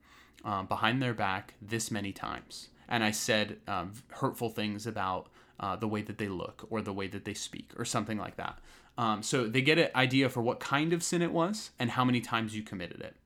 um, 0.45 0.67
behind 0.67 1.03
their 1.03 1.15
back 1.15 1.55
this 1.63 1.91
many 1.91 2.13
times. 2.13 2.69
And 2.89 3.03
I 3.03 3.11
said 3.11 3.59
um, 3.67 3.93
hurtful 4.11 4.51
things 4.51 4.87
about 4.87 5.29
uh, 5.61 5.77
the 5.77 5.89
way 5.89 6.03
that 6.03 6.19
they 6.19 6.29
look 6.29 6.67
or 6.71 6.83
the 6.83 6.93
way 6.93 7.07
that 7.09 7.25
they 7.25 7.35
speak 7.35 7.71
or 7.79 7.85
something 7.85 8.19
like 8.19 8.37
that. 8.37 8.59
Um, 8.99 9.23
so 9.23 9.47
they 9.47 9.63
get 9.63 9.79
an 9.79 9.89
idea 9.95 10.29
for 10.29 10.43
what 10.43 10.61
kind 10.61 10.93
of 10.93 11.03
sin 11.03 11.23
it 11.23 11.33
was 11.33 11.71
and 11.79 11.91
how 11.91 12.05
many 12.05 12.21
times 12.21 12.55
you 12.55 12.63
committed 12.63 13.01
it. 13.01 13.17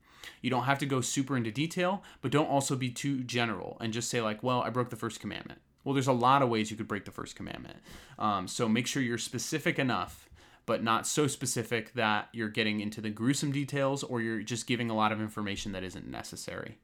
You 0.41 0.49
don't 0.49 0.63
have 0.63 0.79
to 0.79 0.85
go 0.85 1.01
super 1.01 1.35
into 1.35 1.51
detail, 1.51 2.03
but 2.21 2.31
don't 2.31 2.49
also 2.49 2.75
be 2.75 2.89
too 2.89 3.23
general 3.23 3.77
and 3.81 3.91
just 3.91 4.09
say, 4.09 4.21
like, 4.21 4.43
well, 4.43 4.61
I 4.61 4.69
broke 4.69 4.89
the 4.89 4.95
first 4.95 5.19
commandment. 5.19 5.61
Well, 5.83 5.93
there's 5.93 6.07
a 6.07 6.13
lot 6.13 6.41
of 6.41 6.49
ways 6.49 6.69
you 6.69 6.77
could 6.77 6.87
break 6.87 7.05
the 7.05 7.11
first 7.11 7.35
commandment. 7.35 7.77
Um, 8.19 8.47
so 8.47 8.67
make 8.67 8.87
sure 8.87 9.01
you're 9.01 9.17
specific 9.17 9.79
enough, 9.79 10.29
but 10.65 10.83
not 10.83 11.07
so 11.07 11.27
specific 11.27 11.93
that 11.93 12.27
you're 12.33 12.49
getting 12.49 12.81
into 12.81 12.99
the 12.99 13.09
gruesome 13.09 13.51
details 13.51 14.03
or 14.03 14.21
you're 14.21 14.41
just 14.41 14.67
giving 14.67 14.89
a 14.89 14.95
lot 14.95 15.11
of 15.11 15.21
information 15.21 15.71
that 15.71 15.83
isn't 15.83 16.07
necessary. 16.07 16.77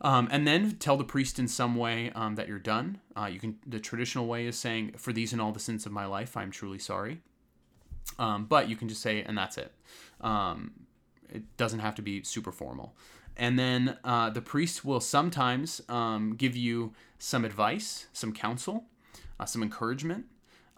Um, 0.00 0.28
and 0.30 0.46
then 0.46 0.76
tell 0.78 0.96
the 0.96 1.04
priest 1.04 1.38
in 1.38 1.48
some 1.48 1.74
way 1.74 2.12
um, 2.14 2.36
that 2.36 2.46
you're 2.46 2.58
done. 2.58 3.00
Uh, 3.16 3.26
you 3.26 3.40
can. 3.40 3.58
The 3.66 3.80
traditional 3.80 4.26
way 4.26 4.46
is 4.46 4.56
saying, 4.56 4.92
"For 4.96 5.12
these 5.12 5.32
and 5.32 5.42
all 5.42 5.50
the 5.50 5.58
sins 5.58 5.86
of 5.86 5.92
my 5.92 6.06
life, 6.06 6.36
I'm 6.36 6.52
truly 6.52 6.78
sorry." 6.78 7.20
Um, 8.18 8.44
but 8.44 8.68
you 8.68 8.76
can 8.76 8.88
just 8.88 9.02
say, 9.02 9.22
and 9.22 9.36
that's 9.36 9.58
it. 9.58 9.72
Um, 10.20 10.72
it 11.28 11.56
doesn't 11.56 11.80
have 11.80 11.94
to 11.96 12.02
be 12.02 12.22
super 12.22 12.52
formal. 12.52 12.94
And 13.36 13.58
then 13.58 13.98
uh, 14.02 14.30
the 14.30 14.40
priest 14.40 14.84
will 14.84 15.00
sometimes 15.00 15.80
um, 15.88 16.34
give 16.36 16.56
you 16.56 16.92
some 17.18 17.44
advice, 17.44 18.06
some 18.12 18.32
counsel, 18.32 18.84
uh, 19.38 19.44
some 19.44 19.62
encouragement. 19.62 20.26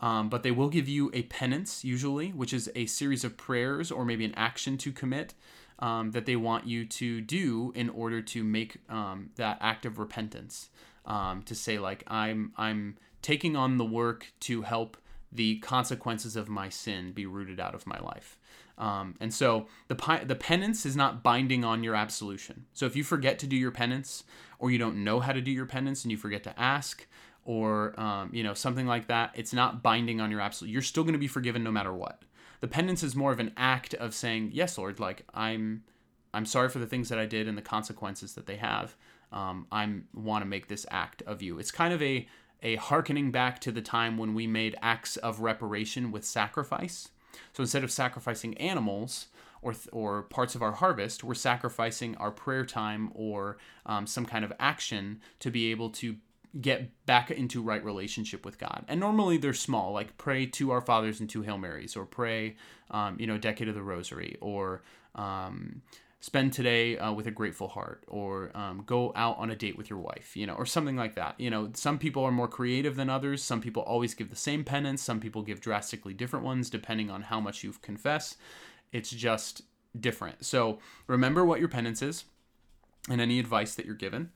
Um, 0.00 0.30
but 0.30 0.42
they 0.42 0.50
will 0.50 0.70
give 0.70 0.88
you 0.88 1.10
a 1.12 1.22
penance, 1.24 1.84
usually, 1.84 2.30
which 2.30 2.54
is 2.54 2.70
a 2.74 2.86
series 2.86 3.22
of 3.22 3.36
prayers 3.36 3.90
or 3.90 4.04
maybe 4.06 4.24
an 4.24 4.34
action 4.34 4.78
to 4.78 4.92
commit 4.92 5.34
um, 5.80 6.12
that 6.12 6.26
they 6.26 6.36
want 6.36 6.66
you 6.66 6.84
to 6.84 7.20
do 7.20 7.72
in 7.74 7.88
order 7.90 8.22
to 8.22 8.44
make 8.44 8.78
um, 8.88 9.30
that 9.36 9.58
act 9.60 9.86
of 9.86 9.98
repentance. 9.98 10.70
to 11.06 11.54
say, 11.54 11.78
like, 11.78 12.04
I'm 12.06 12.52
I'm 12.56 12.96
taking 13.22 13.56
on 13.56 13.78
the 13.78 13.84
work 13.84 14.32
to 14.40 14.62
help 14.62 14.96
the 15.32 15.58
consequences 15.58 16.36
of 16.36 16.48
my 16.48 16.68
sin 16.68 17.12
be 17.12 17.26
rooted 17.26 17.60
out 17.60 17.74
of 17.74 17.86
my 17.86 17.98
life. 18.00 18.38
Um, 18.78 19.14
and 19.20 19.32
so 19.32 19.66
the 19.88 20.22
the 20.24 20.34
penance 20.34 20.86
is 20.86 20.96
not 20.96 21.22
binding 21.22 21.64
on 21.64 21.84
your 21.84 21.94
absolution. 21.94 22.64
So 22.72 22.86
if 22.86 22.96
you 22.96 23.04
forget 23.04 23.38
to 23.40 23.46
do 23.46 23.56
your 23.56 23.70
penance, 23.70 24.24
or 24.58 24.70
you 24.70 24.78
don't 24.78 25.04
know 25.04 25.20
how 25.20 25.32
to 25.32 25.40
do 25.42 25.50
your 25.50 25.66
penance, 25.66 26.02
and 26.02 26.10
you 26.10 26.16
forget 26.16 26.42
to 26.44 26.58
ask, 26.58 27.06
or 27.44 27.98
um, 28.00 28.30
you 28.32 28.42
know 28.42 28.54
something 28.54 28.86
like 28.86 29.06
that, 29.08 29.32
it's 29.34 29.52
not 29.52 29.82
binding 29.82 30.20
on 30.20 30.30
your 30.30 30.40
absolute. 30.40 30.72
You're 30.72 30.82
still 30.82 31.04
going 31.04 31.12
to 31.12 31.18
be 31.18 31.28
forgiven 31.28 31.62
no 31.62 31.70
matter 31.70 31.92
what. 31.92 32.22
The 32.60 32.68
penance 32.68 33.02
is 33.02 33.16
more 33.16 33.32
of 33.32 33.40
an 33.40 33.52
act 33.56 33.94
of 33.94 34.14
saying, 34.14 34.50
"Yes, 34.52 34.76
Lord, 34.78 35.00
like 35.00 35.24
I'm, 35.34 35.84
I'm 36.34 36.46
sorry 36.46 36.68
for 36.68 36.78
the 36.78 36.86
things 36.86 37.08
that 37.08 37.18
I 37.18 37.26
did 37.26 37.48
and 37.48 37.56
the 37.56 37.62
consequences 37.62 38.34
that 38.34 38.46
they 38.46 38.56
have. 38.56 38.96
Um, 39.32 39.66
I 39.70 39.88
want 40.12 40.42
to 40.42 40.48
make 40.48 40.68
this 40.68 40.86
act 40.90 41.22
of 41.22 41.42
you." 41.42 41.58
It's 41.58 41.70
kind 41.70 41.94
of 41.94 42.02
a 42.02 42.28
a 42.62 42.76
hearkening 42.76 43.30
back 43.30 43.58
to 43.60 43.72
the 43.72 43.80
time 43.80 44.18
when 44.18 44.34
we 44.34 44.46
made 44.46 44.76
acts 44.82 45.16
of 45.16 45.40
reparation 45.40 46.12
with 46.12 46.24
sacrifice. 46.24 47.08
So 47.52 47.62
instead 47.62 47.84
of 47.84 47.90
sacrificing 47.90 48.56
animals 48.58 49.28
or, 49.62 49.74
or 49.92 50.22
parts 50.22 50.54
of 50.54 50.62
our 50.62 50.72
harvest, 50.72 51.24
we're 51.24 51.34
sacrificing 51.34 52.16
our 52.16 52.30
prayer 52.30 52.64
time 52.64 53.10
or 53.14 53.58
um, 53.86 54.06
some 54.06 54.26
kind 54.26 54.44
of 54.44 54.52
action 54.58 55.20
to 55.40 55.50
be 55.50 55.70
able 55.70 55.90
to 55.90 56.16
get 56.58 57.06
back 57.06 57.30
into 57.30 57.62
right 57.62 57.84
relationship 57.84 58.44
with 58.44 58.58
God. 58.58 58.84
And 58.88 58.98
normally 58.98 59.36
they're 59.36 59.54
small, 59.54 59.92
like 59.92 60.16
pray 60.16 60.46
two 60.46 60.70
our 60.70 60.80
fathers 60.80 61.20
and 61.20 61.28
two 61.28 61.42
Hail 61.42 61.58
Marys, 61.58 61.96
or 61.96 62.04
pray, 62.06 62.56
um, 62.90 63.16
you 63.18 63.26
know, 63.26 63.38
decade 63.38 63.68
of 63.68 63.74
the 63.74 63.82
Rosary, 63.82 64.36
or 64.40 64.82
um, 65.14 65.82
spend 66.20 66.52
today 66.52 66.98
uh, 66.98 67.12
with 67.12 67.26
a 67.26 67.30
grateful 67.30 67.68
heart 67.68 68.04
or 68.06 68.50
um, 68.54 68.82
go 68.84 69.10
out 69.16 69.38
on 69.38 69.50
a 69.50 69.56
date 69.56 69.78
with 69.78 69.88
your 69.88 69.98
wife 69.98 70.36
you 70.36 70.46
know 70.46 70.54
or 70.54 70.66
something 70.66 70.96
like 70.96 71.14
that. 71.14 71.34
You 71.38 71.50
know 71.50 71.70
some 71.74 71.98
people 71.98 72.22
are 72.24 72.30
more 72.30 72.48
creative 72.48 72.96
than 72.96 73.10
others. 73.10 73.42
Some 73.42 73.60
people 73.60 73.82
always 73.82 74.14
give 74.14 74.30
the 74.30 74.36
same 74.36 74.62
penance. 74.62 75.02
Some 75.02 75.18
people 75.18 75.42
give 75.42 75.60
drastically 75.60 76.14
different 76.14 76.44
ones 76.44 76.70
depending 76.70 77.10
on 77.10 77.22
how 77.22 77.40
much 77.40 77.64
you've 77.64 77.82
confessed. 77.82 78.36
It's 78.92 79.10
just 79.10 79.62
different. 79.98 80.44
So 80.44 80.78
remember 81.06 81.44
what 81.44 81.58
your 81.58 81.68
penance 81.68 82.02
is 82.02 82.24
and 83.08 83.20
any 83.20 83.38
advice 83.38 83.74
that 83.74 83.86
you're 83.86 83.94
given 83.94 84.30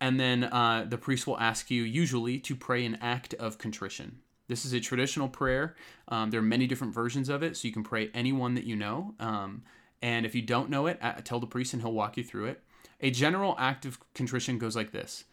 and 0.00 0.20
then 0.20 0.44
uh, 0.44 0.84
the 0.88 0.98
priest 0.98 1.26
will 1.26 1.38
ask 1.38 1.70
you 1.70 1.82
usually 1.82 2.38
to 2.40 2.54
pray 2.54 2.84
an 2.84 2.98
act 3.00 3.34
of 3.34 3.58
contrition 3.58 4.20
this 4.48 4.64
is 4.64 4.72
a 4.72 4.80
traditional 4.80 5.28
prayer. 5.28 5.74
Um, 6.08 6.30
there 6.30 6.40
are 6.40 6.44
many 6.44 6.66
different 6.66 6.94
versions 6.94 7.28
of 7.28 7.42
it, 7.42 7.56
so 7.56 7.66
you 7.66 7.74
can 7.74 7.82
pray 7.82 8.10
any 8.14 8.32
one 8.32 8.54
that 8.54 8.64
you 8.64 8.76
know. 8.76 9.14
Um, 9.18 9.62
and 10.02 10.24
if 10.24 10.34
you 10.34 10.42
don't 10.42 10.70
know 10.70 10.86
it, 10.86 11.00
tell 11.24 11.40
the 11.40 11.46
priest 11.46 11.72
and 11.72 11.82
he'll 11.82 11.92
walk 11.92 12.16
you 12.16 12.24
through 12.24 12.46
it. 12.46 12.62
A 13.00 13.10
general 13.10 13.56
act 13.58 13.84
of 13.84 13.98
contrition 14.14 14.58
goes 14.58 14.76
like 14.76 14.92
this 14.92 15.24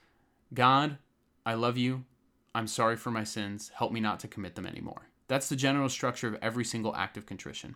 God, 0.53 0.97
I 1.45 1.53
love 1.53 1.77
you. 1.77 2.05
I'm 2.55 2.67
sorry 2.67 2.95
for 2.95 3.11
my 3.11 3.23
sins. 3.23 3.71
Help 3.75 3.91
me 3.91 3.99
not 3.99 4.19
to 4.21 4.27
commit 4.27 4.55
them 4.55 4.65
anymore. 4.65 5.09
That's 5.27 5.49
the 5.49 5.55
general 5.55 5.89
structure 5.89 6.27
of 6.27 6.37
every 6.41 6.65
single 6.65 6.95
act 6.95 7.17
of 7.17 7.25
contrition. 7.25 7.75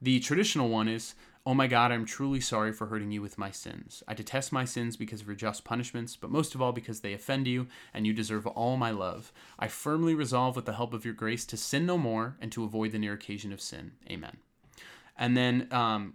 The 0.00 0.20
traditional 0.20 0.68
one 0.68 0.88
is, 0.88 1.14
Oh 1.46 1.52
my 1.52 1.66
God, 1.66 1.92
I'm 1.92 2.06
truly 2.06 2.40
sorry 2.40 2.72
for 2.72 2.86
hurting 2.86 3.10
you 3.10 3.20
with 3.20 3.36
my 3.36 3.50
sins. 3.50 4.02
I 4.08 4.14
detest 4.14 4.50
my 4.50 4.64
sins 4.64 4.96
because 4.96 5.20
of 5.20 5.26
your 5.26 5.36
just 5.36 5.62
punishments, 5.62 6.16
but 6.16 6.30
most 6.30 6.54
of 6.54 6.62
all 6.62 6.72
because 6.72 7.00
they 7.00 7.12
offend 7.12 7.46
you 7.46 7.66
and 7.92 8.06
you 8.06 8.14
deserve 8.14 8.46
all 8.46 8.78
my 8.78 8.90
love. 8.90 9.30
I 9.58 9.68
firmly 9.68 10.14
resolve 10.14 10.56
with 10.56 10.64
the 10.64 10.72
help 10.72 10.94
of 10.94 11.04
your 11.04 11.12
grace 11.12 11.44
to 11.46 11.58
sin 11.58 11.84
no 11.84 11.98
more 11.98 12.36
and 12.40 12.50
to 12.52 12.64
avoid 12.64 12.92
the 12.92 12.98
near 12.98 13.12
occasion 13.12 13.52
of 13.52 13.60
sin. 13.60 13.92
Amen 14.10 14.38
and 15.16 15.36
then 15.36 15.68
um, 15.70 16.14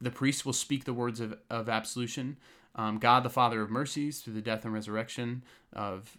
the 0.00 0.10
priest 0.10 0.44
will 0.44 0.52
speak 0.52 0.84
the 0.84 0.92
words 0.92 1.20
of, 1.20 1.36
of 1.50 1.68
absolution 1.68 2.36
um, 2.76 2.98
God 2.98 3.22
the 3.22 3.30
Father 3.30 3.62
of 3.62 3.70
mercies 3.70 4.20
through 4.20 4.34
the 4.34 4.42
death 4.42 4.64
and 4.64 4.74
resurrection 4.74 5.44
of 5.72 6.16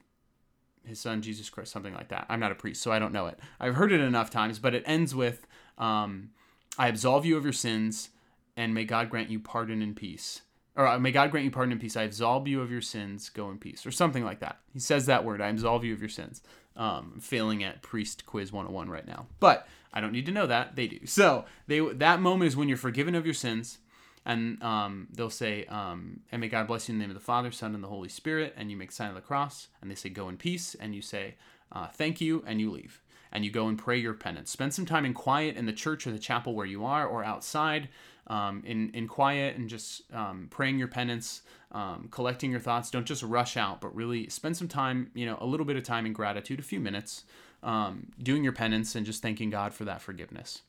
his 0.85 0.99
son 0.99 1.21
Jesus 1.21 1.49
Christ, 1.49 1.71
something 1.71 1.93
like 1.93 2.09
that. 2.09 2.27
I'm 2.29 2.39
not 2.39 2.51
a 2.51 2.55
priest, 2.55 2.81
so 2.81 2.91
I 2.91 2.99
don't 2.99 3.11
know 3.11 3.27
it. 3.27 3.39
I've 3.59 3.75
heard 3.75 3.91
it 3.91 3.99
enough 3.99 4.29
times, 4.29 4.59
but 4.59 4.73
it 4.73 4.83
ends 4.85 5.13
with, 5.13 5.47
um, 5.77 6.29
"I 6.77 6.87
absolve 6.87 7.25
you 7.25 7.35
of 7.35 7.43
your 7.43 7.53
sins, 7.53 8.09
and 8.57 8.73
may 8.73 8.85
God 8.85 9.09
grant 9.09 9.29
you 9.29 9.39
pardon 9.39 9.81
and 9.81 9.95
peace." 9.95 10.41
Or 10.77 10.87
uh, 10.87 10.99
may 10.99 11.11
God 11.11 11.31
grant 11.31 11.45
you 11.45 11.51
pardon 11.51 11.71
and 11.71 11.81
peace. 11.81 11.95
I 11.95 12.03
absolve 12.03 12.47
you 12.47 12.61
of 12.61 12.69
your 12.69 12.81
sins. 12.81 13.29
Go 13.29 13.49
in 13.49 13.57
peace, 13.57 13.85
or 13.85 13.91
something 13.91 14.25
like 14.25 14.39
that. 14.39 14.59
He 14.73 14.79
says 14.79 15.05
that 15.05 15.23
word. 15.23 15.41
I 15.41 15.47
absolve 15.47 15.83
you 15.83 15.93
of 15.93 16.01
your 16.01 16.09
sins. 16.09 16.41
Um, 16.75 17.19
failing 17.21 17.63
at 17.63 17.81
priest 17.81 18.25
quiz 18.25 18.51
101 18.51 18.89
right 18.89 19.07
now, 19.07 19.27
but 19.39 19.65
I 19.93 20.01
don't 20.01 20.11
need 20.11 20.25
to 20.25 20.33
know 20.33 20.47
that. 20.47 20.75
They 20.75 20.87
do. 20.87 20.99
So 21.05 21.45
they 21.67 21.79
that 21.79 22.19
moment 22.19 22.49
is 22.49 22.57
when 22.57 22.67
you're 22.67 22.77
forgiven 22.77 23.15
of 23.15 23.25
your 23.25 23.33
sins 23.33 23.77
and 24.25 24.61
um, 24.63 25.07
they'll 25.13 25.29
say, 25.29 25.65
um, 25.65 26.21
"And 26.31 26.41
may 26.41 26.49
God 26.49 26.67
bless 26.67 26.89
you 26.89 26.93
in 26.93 26.99
the 26.99 27.03
name 27.03 27.11
of 27.11 27.15
the 27.15 27.25
Father, 27.25 27.51
Son, 27.51 27.75
and 27.75 27.83
the 27.83 27.87
Holy 27.87 28.09
Spirit." 28.09 28.53
And 28.57 28.71
you 28.71 28.77
make 28.77 28.91
sign 28.91 29.09
of 29.09 29.15
the 29.15 29.21
cross, 29.21 29.67
and 29.81 29.89
they 29.89 29.95
say, 29.95 30.09
"Go 30.09 30.29
in 30.29 30.37
peace," 30.37 30.75
and 30.75 30.95
you 30.95 31.01
say, 31.01 31.35
uh, 31.71 31.87
"Thank 31.87 32.19
you," 32.19 32.43
and 32.47 32.59
you 32.59 32.71
leave, 32.71 33.01
and 33.31 33.45
you 33.45 33.51
go 33.51 33.67
and 33.67 33.77
pray 33.77 33.97
your 33.97 34.15
penance. 34.15 34.49
Spend 34.49 34.73
some 34.73 34.85
time 34.85 35.05
in 35.05 35.13
quiet 35.13 35.55
in 35.55 35.67
the 35.67 35.73
church 35.73 36.07
or 36.07 36.11
the 36.11 36.19
chapel 36.19 36.55
where 36.55 36.65
you 36.65 36.83
are, 36.83 37.05
or 37.05 37.23
outside, 37.23 37.87
um, 38.27 38.63
in 38.65 38.89
in 38.91 39.07
quiet 39.07 39.55
and 39.57 39.69
just 39.69 40.01
um, 40.13 40.47
praying 40.49 40.79
your 40.79 40.87
penance, 40.87 41.41
um, 41.71 42.07
collecting 42.11 42.51
your 42.51 42.59
thoughts. 42.59 42.89
Don't 42.89 43.05
just 43.05 43.23
rush 43.23 43.57
out, 43.57 43.81
but 43.81 43.95
really 43.95 44.29
spend 44.29 44.57
some 44.57 44.67
time, 44.67 45.11
you 45.13 45.25
know, 45.25 45.37
a 45.39 45.45
little 45.45 45.65
bit 45.65 45.77
of 45.77 45.83
time 45.83 46.05
in 46.05 46.13
gratitude, 46.13 46.59
a 46.59 46.63
few 46.63 46.79
minutes, 46.79 47.23
um, 47.63 48.07
doing 48.21 48.43
your 48.43 48.53
penance 48.53 48.95
and 48.95 49.05
just 49.05 49.21
thanking 49.21 49.49
God 49.49 49.73
for 49.73 49.85
that 49.85 50.01
forgiveness. 50.01 50.61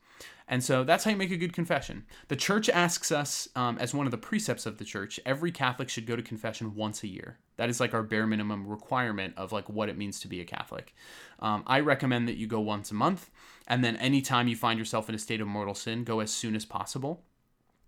And 0.48 0.62
so 0.62 0.84
that's 0.84 1.02
how 1.04 1.10
you 1.10 1.16
make 1.16 1.32
a 1.32 1.36
good 1.36 1.52
confession. 1.52 2.04
The 2.28 2.36
church 2.36 2.68
asks 2.68 3.10
us, 3.10 3.48
um, 3.56 3.78
as 3.78 3.92
one 3.92 4.06
of 4.06 4.12
the 4.12 4.18
precepts 4.18 4.64
of 4.64 4.78
the 4.78 4.84
church, 4.84 5.18
every 5.26 5.50
Catholic 5.50 5.88
should 5.88 6.06
go 6.06 6.14
to 6.14 6.22
confession 6.22 6.76
once 6.76 7.02
a 7.02 7.08
year. 7.08 7.38
That 7.56 7.68
is 7.68 7.80
like 7.80 7.94
our 7.94 8.04
bare 8.04 8.26
minimum 8.26 8.66
requirement 8.66 9.34
of 9.36 9.50
like 9.50 9.68
what 9.68 9.88
it 9.88 9.98
means 9.98 10.20
to 10.20 10.28
be 10.28 10.40
a 10.40 10.44
Catholic. 10.44 10.94
Um, 11.40 11.64
I 11.66 11.80
recommend 11.80 12.28
that 12.28 12.36
you 12.36 12.46
go 12.46 12.60
once 12.60 12.92
a 12.92 12.94
month, 12.94 13.28
and 13.66 13.82
then 13.82 13.96
anytime 13.96 14.46
you 14.46 14.54
find 14.54 14.78
yourself 14.78 15.08
in 15.08 15.14
a 15.14 15.18
state 15.18 15.40
of 15.40 15.48
mortal 15.48 15.74
sin, 15.74 16.04
go 16.04 16.20
as 16.20 16.30
soon 16.30 16.54
as 16.54 16.64
possible 16.64 17.24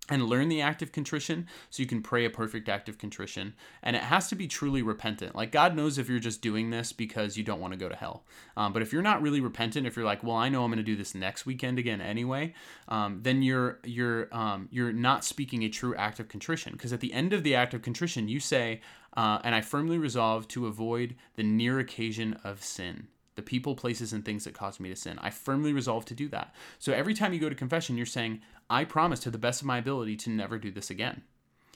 and 0.09 0.23
learn 0.23 0.49
the 0.49 0.61
act 0.61 0.81
of 0.81 0.91
contrition 0.91 1.47
so 1.69 1.81
you 1.81 1.87
can 1.87 2.01
pray 2.01 2.25
a 2.25 2.29
perfect 2.29 2.67
act 2.67 2.89
of 2.89 2.97
contrition. 2.97 3.53
And 3.83 3.95
it 3.95 4.03
has 4.03 4.27
to 4.29 4.35
be 4.35 4.47
truly 4.47 4.81
repentant. 4.81 5.35
Like, 5.35 5.51
God 5.51 5.75
knows 5.75 5.97
if 5.97 6.09
you're 6.09 6.19
just 6.19 6.41
doing 6.41 6.69
this 6.69 6.91
because 6.91 7.37
you 7.37 7.43
don't 7.43 7.59
want 7.59 7.73
to 7.73 7.79
go 7.79 7.89
to 7.89 7.95
hell. 7.95 8.23
Um, 8.57 8.73
but 8.73 8.81
if 8.81 8.91
you're 8.91 9.01
not 9.01 9.21
really 9.21 9.41
repentant, 9.41 9.85
if 9.85 9.95
you're 9.95 10.05
like, 10.05 10.23
well, 10.23 10.35
I 10.35 10.49
know 10.49 10.63
I'm 10.63 10.71
going 10.71 10.77
to 10.77 10.83
do 10.83 10.95
this 10.95 11.15
next 11.15 11.45
weekend 11.45 11.79
again 11.79 12.01
anyway, 12.01 12.53
um, 12.87 13.19
then 13.21 13.41
you're 13.41 13.79
you're 13.83 14.27
um, 14.31 14.67
you're 14.71 14.93
not 14.93 15.23
speaking 15.23 15.63
a 15.63 15.69
true 15.69 15.95
act 15.95 16.19
of 16.19 16.27
contrition. 16.27 16.73
Because 16.73 16.93
at 16.93 16.99
the 16.99 17.13
end 17.13 17.33
of 17.33 17.43
the 17.43 17.55
act 17.55 17.73
of 17.73 17.81
contrition, 17.81 18.27
you 18.27 18.39
say, 18.39 18.81
uh, 19.15 19.39
"And 19.43 19.53
I 19.53 19.61
firmly 19.61 19.97
resolve 19.97 20.47
to 20.49 20.67
avoid 20.67 21.15
the 21.35 21.43
near 21.43 21.79
occasion 21.79 22.39
of 22.43 22.63
sin." 22.63 23.07
The 23.39 23.43
people, 23.43 23.73
places, 23.73 24.11
and 24.11 24.25
things 24.25 24.43
that 24.43 24.53
caused 24.53 24.81
me 24.81 24.89
to 24.89 24.95
sin. 24.97 25.17
I 25.21 25.29
firmly 25.29 25.71
resolve 25.71 26.03
to 26.05 26.13
do 26.13 26.27
that. 26.27 26.53
So 26.77 26.91
every 26.91 27.13
time 27.13 27.31
you 27.31 27.39
go 27.39 27.47
to 27.47 27.55
confession, 27.55 27.95
you're 27.95 28.05
saying, 28.05 28.41
I 28.69 28.83
promise 28.83 29.21
to 29.21 29.31
the 29.31 29.37
best 29.37 29.61
of 29.61 29.67
my 29.67 29.77
ability 29.77 30.17
to 30.17 30.29
never 30.29 30.57
do 30.57 30.71
this 30.71 30.89
again. 30.89 31.21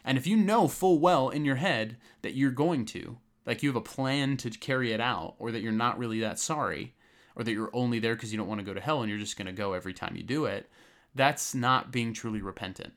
And 0.04 0.18
if 0.18 0.28
you 0.28 0.36
know 0.36 0.68
full 0.68 1.00
well 1.00 1.30
in 1.30 1.46
your 1.46 1.56
head 1.56 1.96
that 2.22 2.36
you're 2.36 2.52
going 2.52 2.84
to, 2.88 3.18
like 3.46 3.64
you 3.64 3.70
have 3.70 3.78
a 3.78 3.82
plan 3.82 4.36
to 4.38 4.50
carry 4.50 4.92
it 4.92 5.00
out, 5.00 5.36
or 5.40 5.54
that 5.54 5.62
you're 5.62 5.72
not 5.72 5.98
really 5.98 6.20
that 6.20 6.38
sorry, 6.38 6.96
or 7.38 7.46
that 7.46 7.54
you're 7.54 7.72
only 7.74 8.00
there 8.00 8.16
because 8.16 8.34
you 8.34 8.38
don't 8.38 8.50
want 8.50 8.60
to 8.60 8.66
go 8.66 8.74
to 8.74 8.82
hell 8.82 9.02
and 9.02 9.10
you're 9.10 9.18
just 9.18 9.38
going 9.38 9.48
to 9.48 9.54
go 9.54 9.72
every 9.72 9.94
time 9.94 10.18
you 10.18 10.24
do 10.24 10.44
it, 10.44 10.70
that's 11.16 11.56
not 11.56 11.94
being 11.94 12.14
truly 12.14 12.42
repentant. 12.42 12.92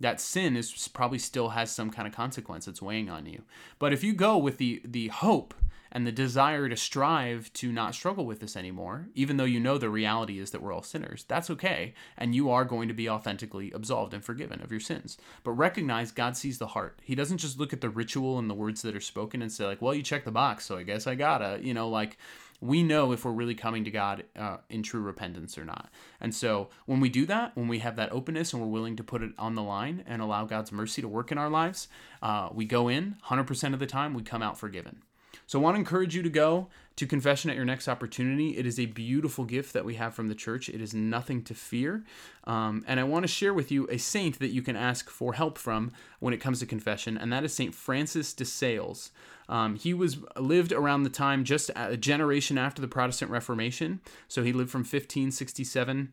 That 0.00 0.22
sin 0.22 0.56
is 0.56 0.88
probably 0.88 1.18
still 1.18 1.50
has 1.50 1.70
some 1.70 1.90
kind 1.90 2.08
of 2.08 2.14
consequence 2.14 2.64
that's 2.64 2.80
weighing 2.80 3.10
on 3.10 3.26
you. 3.26 3.42
But 3.78 3.92
if 3.92 4.02
you 4.02 4.14
go 4.14 4.38
with 4.38 4.56
the 4.56 4.80
the 4.86 5.08
hope 5.08 5.52
and 5.96 6.06
the 6.06 6.12
desire 6.12 6.68
to 6.68 6.76
strive 6.76 7.50
to 7.54 7.72
not 7.72 7.94
struggle 7.94 8.26
with 8.26 8.40
this 8.40 8.54
anymore, 8.54 9.08
even 9.14 9.38
though 9.38 9.44
you 9.44 9.58
know 9.58 9.78
the 9.78 9.88
reality 9.88 10.38
is 10.38 10.50
that 10.50 10.60
we're 10.60 10.74
all 10.74 10.82
sinners. 10.82 11.24
That's 11.26 11.48
okay. 11.48 11.94
And 12.18 12.34
you 12.34 12.50
are 12.50 12.66
going 12.66 12.88
to 12.88 12.92
be 12.92 13.08
authentically 13.08 13.72
absolved 13.72 14.12
and 14.12 14.22
forgiven 14.22 14.60
of 14.60 14.70
your 14.70 14.78
sins. 14.78 15.16
But 15.42 15.52
recognize 15.52 16.12
God 16.12 16.36
sees 16.36 16.58
the 16.58 16.66
heart. 16.66 17.00
He 17.02 17.14
doesn't 17.14 17.38
just 17.38 17.58
look 17.58 17.72
at 17.72 17.80
the 17.80 17.88
ritual 17.88 18.38
and 18.38 18.50
the 18.50 18.54
words 18.54 18.82
that 18.82 18.94
are 18.94 19.00
spoken 19.00 19.40
and 19.40 19.50
say, 19.50 19.64
like, 19.64 19.80
well, 19.80 19.94
you 19.94 20.02
check 20.02 20.26
the 20.26 20.30
box, 20.30 20.66
so 20.66 20.76
I 20.76 20.82
guess 20.82 21.06
I 21.06 21.14
gotta, 21.14 21.60
you 21.62 21.72
know, 21.72 21.88
like, 21.88 22.18
we 22.60 22.82
know 22.82 23.12
if 23.12 23.24
we're 23.24 23.32
really 23.32 23.54
coming 23.54 23.84
to 23.84 23.90
God 23.90 24.24
uh, 24.38 24.58
in 24.68 24.82
true 24.82 25.00
repentance 25.00 25.56
or 25.56 25.64
not. 25.64 25.88
And 26.20 26.34
so 26.34 26.68
when 26.84 27.00
we 27.00 27.08
do 27.08 27.24
that, 27.26 27.56
when 27.56 27.68
we 27.68 27.78
have 27.78 27.96
that 27.96 28.12
openness 28.12 28.52
and 28.52 28.60
we're 28.60 28.68
willing 28.68 28.96
to 28.96 29.04
put 29.04 29.22
it 29.22 29.32
on 29.38 29.54
the 29.54 29.62
line 29.62 30.04
and 30.06 30.20
allow 30.20 30.44
God's 30.44 30.72
mercy 30.72 31.00
to 31.00 31.08
work 31.08 31.32
in 31.32 31.38
our 31.38 31.50
lives, 31.50 31.88
uh, 32.22 32.50
we 32.52 32.66
go 32.66 32.88
in 32.88 33.16
100% 33.28 33.72
of 33.72 33.78
the 33.78 33.86
time, 33.86 34.12
we 34.12 34.22
come 34.22 34.42
out 34.42 34.58
forgiven. 34.58 35.02
So 35.46 35.58
I 35.58 35.62
want 35.62 35.76
to 35.76 35.78
encourage 35.78 36.14
you 36.14 36.22
to 36.22 36.28
go 36.28 36.68
to 36.96 37.06
confession 37.06 37.50
at 37.50 37.56
your 37.56 37.64
next 37.64 37.88
opportunity. 37.88 38.56
It 38.56 38.66
is 38.66 38.80
a 38.80 38.86
beautiful 38.86 39.44
gift 39.44 39.72
that 39.74 39.84
we 39.84 39.94
have 39.94 40.14
from 40.14 40.28
the 40.28 40.34
church. 40.34 40.68
It 40.68 40.80
is 40.80 40.94
nothing 40.94 41.42
to 41.44 41.54
fear. 41.54 42.04
Um, 42.44 42.84
and 42.88 42.98
I 42.98 43.04
want 43.04 43.24
to 43.24 43.28
share 43.28 43.54
with 43.54 43.70
you 43.70 43.86
a 43.90 43.98
saint 43.98 44.38
that 44.38 44.48
you 44.48 44.62
can 44.62 44.76
ask 44.76 45.08
for 45.08 45.34
help 45.34 45.58
from 45.58 45.92
when 46.20 46.34
it 46.34 46.38
comes 46.38 46.60
to 46.60 46.66
confession, 46.66 47.16
and 47.16 47.32
that 47.32 47.44
is 47.44 47.54
Saint 47.54 47.74
Francis 47.74 48.32
de 48.32 48.44
Sales. 48.44 49.10
Um, 49.48 49.76
he 49.76 49.94
was 49.94 50.18
lived 50.36 50.72
around 50.72 51.04
the 51.04 51.10
time 51.10 51.44
just 51.44 51.70
a 51.76 51.96
generation 51.96 52.58
after 52.58 52.82
the 52.82 52.88
Protestant 52.88 53.30
Reformation. 53.30 54.00
So 54.26 54.42
he 54.42 54.52
lived 54.52 54.70
from 54.70 54.80
1567 54.80 56.12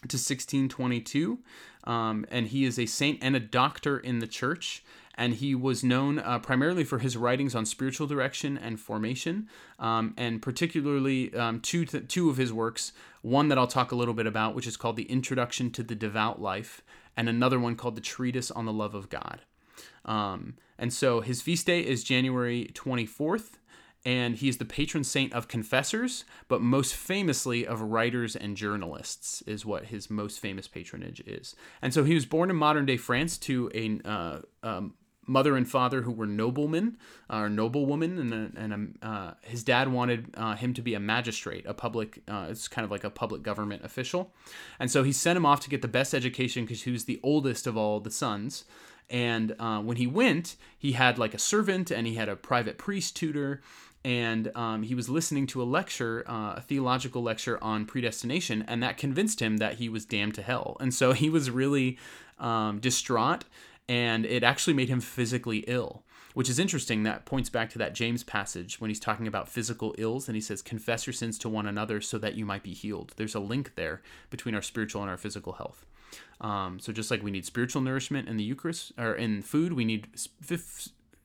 to 0.00 0.16
1622. 0.16 1.38
Um, 1.84 2.26
and 2.30 2.48
he 2.48 2.64
is 2.64 2.78
a 2.78 2.86
saint 2.86 3.18
and 3.22 3.34
a 3.34 3.40
doctor 3.40 3.98
in 3.98 4.18
the 4.18 4.26
church 4.26 4.84
and 5.18 5.34
he 5.34 5.52
was 5.52 5.82
known 5.82 6.20
uh, 6.20 6.38
primarily 6.38 6.84
for 6.84 7.00
his 7.00 7.16
writings 7.16 7.54
on 7.56 7.66
spiritual 7.66 8.06
direction 8.06 8.56
and 8.56 8.78
formation, 8.78 9.48
um, 9.80 10.14
and 10.16 10.40
particularly 10.40 11.34
um, 11.34 11.60
two 11.60 11.84
th- 11.84 12.06
two 12.06 12.30
of 12.30 12.36
his 12.36 12.52
works. 12.52 12.92
One 13.20 13.48
that 13.48 13.58
I'll 13.58 13.66
talk 13.66 13.90
a 13.90 13.96
little 13.96 14.14
bit 14.14 14.28
about, 14.28 14.54
which 14.54 14.68
is 14.68 14.76
called 14.76 14.96
the 14.96 15.10
Introduction 15.10 15.72
to 15.72 15.82
the 15.82 15.96
Devout 15.96 16.40
Life, 16.40 16.82
and 17.16 17.28
another 17.28 17.58
one 17.58 17.74
called 17.74 17.96
the 17.96 18.00
Treatise 18.00 18.52
on 18.52 18.64
the 18.64 18.72
Love 18.72 18.94
of 18.94 19.10
God. 19.10 19.40
Um, 20.04 20.54
and 20.78 20.92
so 20.92 21.20
his 21.20 21.42
feast 21.42 21.66
day 21.66 21.80
is 21.80 22.04
January 22.04 22.70
24th, 22.72 23.58
and 24.04 24.36
he 24.36 24.48
is 24.48 24.58
the 24.58 24.64
patron 24.64 25.02
saint 25.02 25.32
of 25.32 25.48
confessors, 25.48 26.24
but 26.46 26.62
most 26.62 26.94
famously 26.94 27.66
of 27.66 27.82
writers 27.82 28.36
and 28.36 28.56
journalists, 28.56 29.42
is 29.42 29.66
what 29.66 29.86
his 29.86 30.08
most 30.08 30.38
famous 30.38 30.68
patronage 30.68 31.20
is. 31.26 31.56
And 31.82 31.92
so 31.92 32.04
he 32.04 32.14
was 32.14 32.24
born 32.24 32.50
in 32.50 32.56
modern 32.56 32.86
day 32.86 32.96
France 32.96 33.36
to 33.38 33.68
a 33.74 34.08
uh, 34.08 34.38
um, 34.62 34.94
mother 35.28 35.56
and 35.56 35.68
father 35.68 36.02
who 36.02 36.12
were 36.12 36.26
noblemen 36.26 36.96
uh, 37.30 37.36
or 37.36 37.48
noblewomen, 37.48 38.18
and, 38.18 38.34
a, 38.34 38.60
and 38.60 38.96
a, 39.02 39.06
uh, 39.06 39.34
his 39.42 39.62
dad 39.62 39.92
wanted 39.92 40.34
uh, 40.36 40.54
him 40.56 40.74
to 40.74 40.82
be 40.82 40.94
a 40.94 41.00
magistrate, 41.00 41.64
a 41.66 41.74
public. 41.74 42.22
Uh, 42.26 42.46
it's 42.48 42.68
kind 42.68 42.84
of 42.84 42.90
like 42.90 43.04
a 43.04 43.10
public 43.10 43.42
government 43.42 43.84
official, 43.84 44.32
and 44.78 44.90
so 44.90 45.02
he 45.02 45.12
sent 45.12 45.36
him 45.36 45.46
off 45.46 45.60
to 45.60 45.70
get 45.70 45.82
the 45.82 45.88
best 45.88 46.14
education 46.14 46.64
because 46.64 46.82
he 46.82 46.90
was 46.90 47.04
the 47.04 47.20
oldest 47.22 47.66
of 47.66 47.76
all 47.76 48.00
the 48.00 48.10
sons. 48.10 48.64
And 49.10 49.54
uh, 49.58 49.80
when 49.80 49.96
he 49.96 50.06
went, 50.06 50.56
he 50.78 50.92
had 50.92 51.18
like 51.18 51.32
a 51.32 51.38
servant 51.38 51.90
and 51.90 52.06
he 52.06 52.16
had 52.16 52.28
a 52.28 52.36
private 52.36 52.76
priest 52.76 53.16
tutor 53.16 53.62
and 54.04 54.50
um, 54.54 54.82
he 54.84 54.94
was 54.94 55.08
listening 55.08 55.46
to 55.48 55.62
a 55.62 55.64
lecture, 55.64 56.24
uh, 56.28 56.54
a 56.56 56.60
theological 56.60 57.22
lecture 57.22 57.62
on 57.62 57.84
predestination, 57.84 58.64
and 58.68 58.82
that 58.82 58.96
convinced 58.96 59.40
him 59.40 59.56
that 59.58 59.74
he 59.74 59.88
was 59.88 60.04
damned 60.04 60.34
to 60.36 60.42
hell. 60.42 60.76
And 60.80 60.94
so 60.94 61.12
he 61.12 61.28
was 61.28 61.50
really 61.50 61.98
um, 62.38 62.78
distraught 62.78 63.44
and 63.88 64.26
it 64.26 64.42
actually 64.42 64.74
made 64.74 64.88
him 64.88 65.00
physically 65.00 65.64
ill 65.66 66.02
which 66.34 66.50
is 66.50 66.58
interesting 66.58 67.02
that 67.02 67.24
points 67.24 67.48
back 67.48 67.70
to 67.70 67.78
that 67.78 67.94
james 67.94 68.22
passage 68.22 68.80
when 68.80 68.90
he's 68.90 69.00
talking 69.00 69.26
about 69.26 69.48
physical 69.48 69.94
ills 69.98 70.28
and 70.28 70.36
he 70.36 70.40
says 70.40 70.62
confess 70.62 71.06
your 71.06 71.14
sins 71.14 71.38
to 71.38 71.48
one 71.48 71.66
another 71.66 72.00
so 72.00 72.18
that 72.18 72.34
you 72.34 72.44
might 72.44 72.62
be 72.62 72.72
healed. 72.72 73.12
There's 73.16 73.34
a 73.34 73.40
link 73.40 73.74
there 73.74 74.02
between 74.30 74.54
our 74.54 74.62
spiritual 74.62 75.02
and 75.02 75.10
our 75.10 75.16
physical 75.16 75.54
health. 75.54 75.84
Um, 76.40 76.78
so 76.78 76.92
just 76.92 77.10
like 77.10 77.22
we 77.22 77.30
need 77.30 77.44
spiritual 77.44 77.82
nourishment 77.82 78.28
in 78.28 78.36
the 78.36 78.44
eucharist 78.44 78.92
or 78.96 79.14
in 79.14 79.42
food 79.42 79.72
we 79.72 79.84
need 79.84 80.08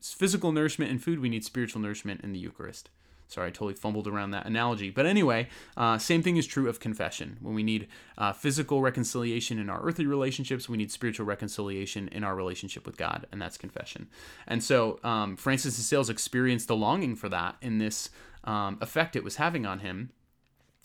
physical 0.02 0.52
nourishment 0.52 0.92
in 0.92 1.00
food 1.00 1.20
we 1.20 1.30
need 1.30 1.46
spiritual 1.46 1.82
nourishment 1.82 2.22
in 2.22 2.34
the 2.34 2.40
eucharist 2.40 2.90
Sorry, 3.34 3.48
I 3.48 3.52
totally 3.52 3.74
fumbled 3.74 4.08
around 4.08 4.32
that 4.32 4.46
analogy. 4.46 4.92
But 4.92 5.06
anyway, 5.06 5.48
uh, 5.76 5.98
same 5.98 6.22
thing 6.22 6.38
is 6.38 6.46
true 6.46 6.70
of 6.70 6.80
confession. 6.80 7.38
When 7.42 7.56
we 7.56 7.64
need 7.64 7.88
uh, 8.18 8.32
physical 8.32 8.82
reconciliation 8.82 9.58
in 9.58 9.70
our 9.70 9.82
earthly 9.82 10.06
relationships, 10.06 10.70
we 10.70 10.78
need 10.78 10.92
spiritual 10.92 11.26
reconciliation 11.26 12.08
in 12.10 12.24
our 12.24 12.36
relationship 12.36 12.86
with 12.86 12.96
God, 12.96 13.26
and 13.32 13.42
that's 13.42 13.58
confession. 13.58 14.08
And 14.46 14.64
so 14.64 15.00
um, 15.04 15.36
Francis 15.36 15.76
de 15.76 15.82
Sales 15.82 16.10
experienced 16.10 16.68
the 16.68 16.76
longing 16.76 17.16
for 17.16 17.28
that 17.30 17.56
in 17.62 17.80
this 17.80 18.10
um, 18.44 18.78
effect 18.82 19.16
it 19.16 19.24
was 19.24 19.38
having 19.38 19.66
on 19.66 19.80
him. 19.80 20.12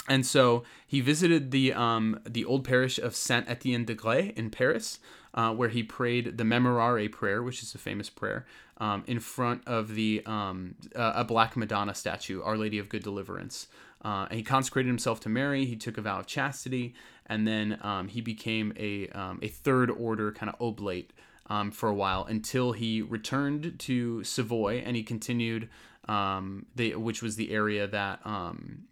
And 0.08 0.24
so 0.24 0.64
he 0.86 1.00
visited 1.00 1.50
the 1.50 1.74
um, 1.74 2.20
the 2.24 2.44
old 2.44 2.64
parish 2.64 2.98
of 2.98 3.14
Saint 3.14 3.48
Etienne 3.48 3.84
de 3.84 3.94
Grès 3.94 4.32
in 4.36 4.50
Paris, 4.50 4.98
uh, 5.34 5.52
where 5.52 5.68
he 5.68 5.82
prayed 5.82 6.38
the 6.38 6.44
Memorare 6.44 7.12
prayer, 7.12 7.42
which 7.42 7.62
is 7.62 7.74
a 7.74 7.78
famous 7.78 8.08
prayer, 8.08 8.46
um, 8.78 9.04
in 9.06 9.20
front 9.20 9.62
of 9.66 9.94
the 9.94 10.22
um, 10.24 10.74
uh, 10.96 11.12
a 11.14 11.24
Black 11.24 11.56
Madonna 11.56 11.94
statue, 11.94 12.42
Our 12.42 12.56
Lady 12.56 12.78
of 12.78 12.88
Good 12.88 13.02
Deliverance. 13.02 13.68
Uh, 14.02 14.26
and 14.30 14.38
he 14.38 14.42
consecrated 14.42 14.88
himself 14.88 15.20
to 15.20 15.28
Mary. 15.28 15.64
He 15.66 15.76
took 15.76 15.98
a 15.98 16.02
vow 16.02 16.20
of 16.20 16.26
chastity, 16.26 16.94
and 17.26 17.46
then 17.46 17.78
um, 17.82 18.08
he 18.08 18.20
became 18.20 18.72
a 18.76 19.08
um, 19.08 19.40
a 19.42 19.48
third 19.48 19.90
order 19.90 20.32
kind 20.32 20.48
of 20.48 20.56
oblate 20.60 21.12
um, 21.48 21.70
for 21.70 21.88
a 21.88 21.94
while 21.94 22.24
until 22.24 22.72
he 22.72 23.02
returned 23.02 23.78
to 23.80 24.24
Savoy 24.24 24.78
and 24.78 24.96
he 24.96 25.02
continued 25.02 25.68
which 26.76 27.22
was 27.22 27.36
the 27.36 27.50
area 27.50 27.86
that 27.86 28.18
um, 28.24 28.87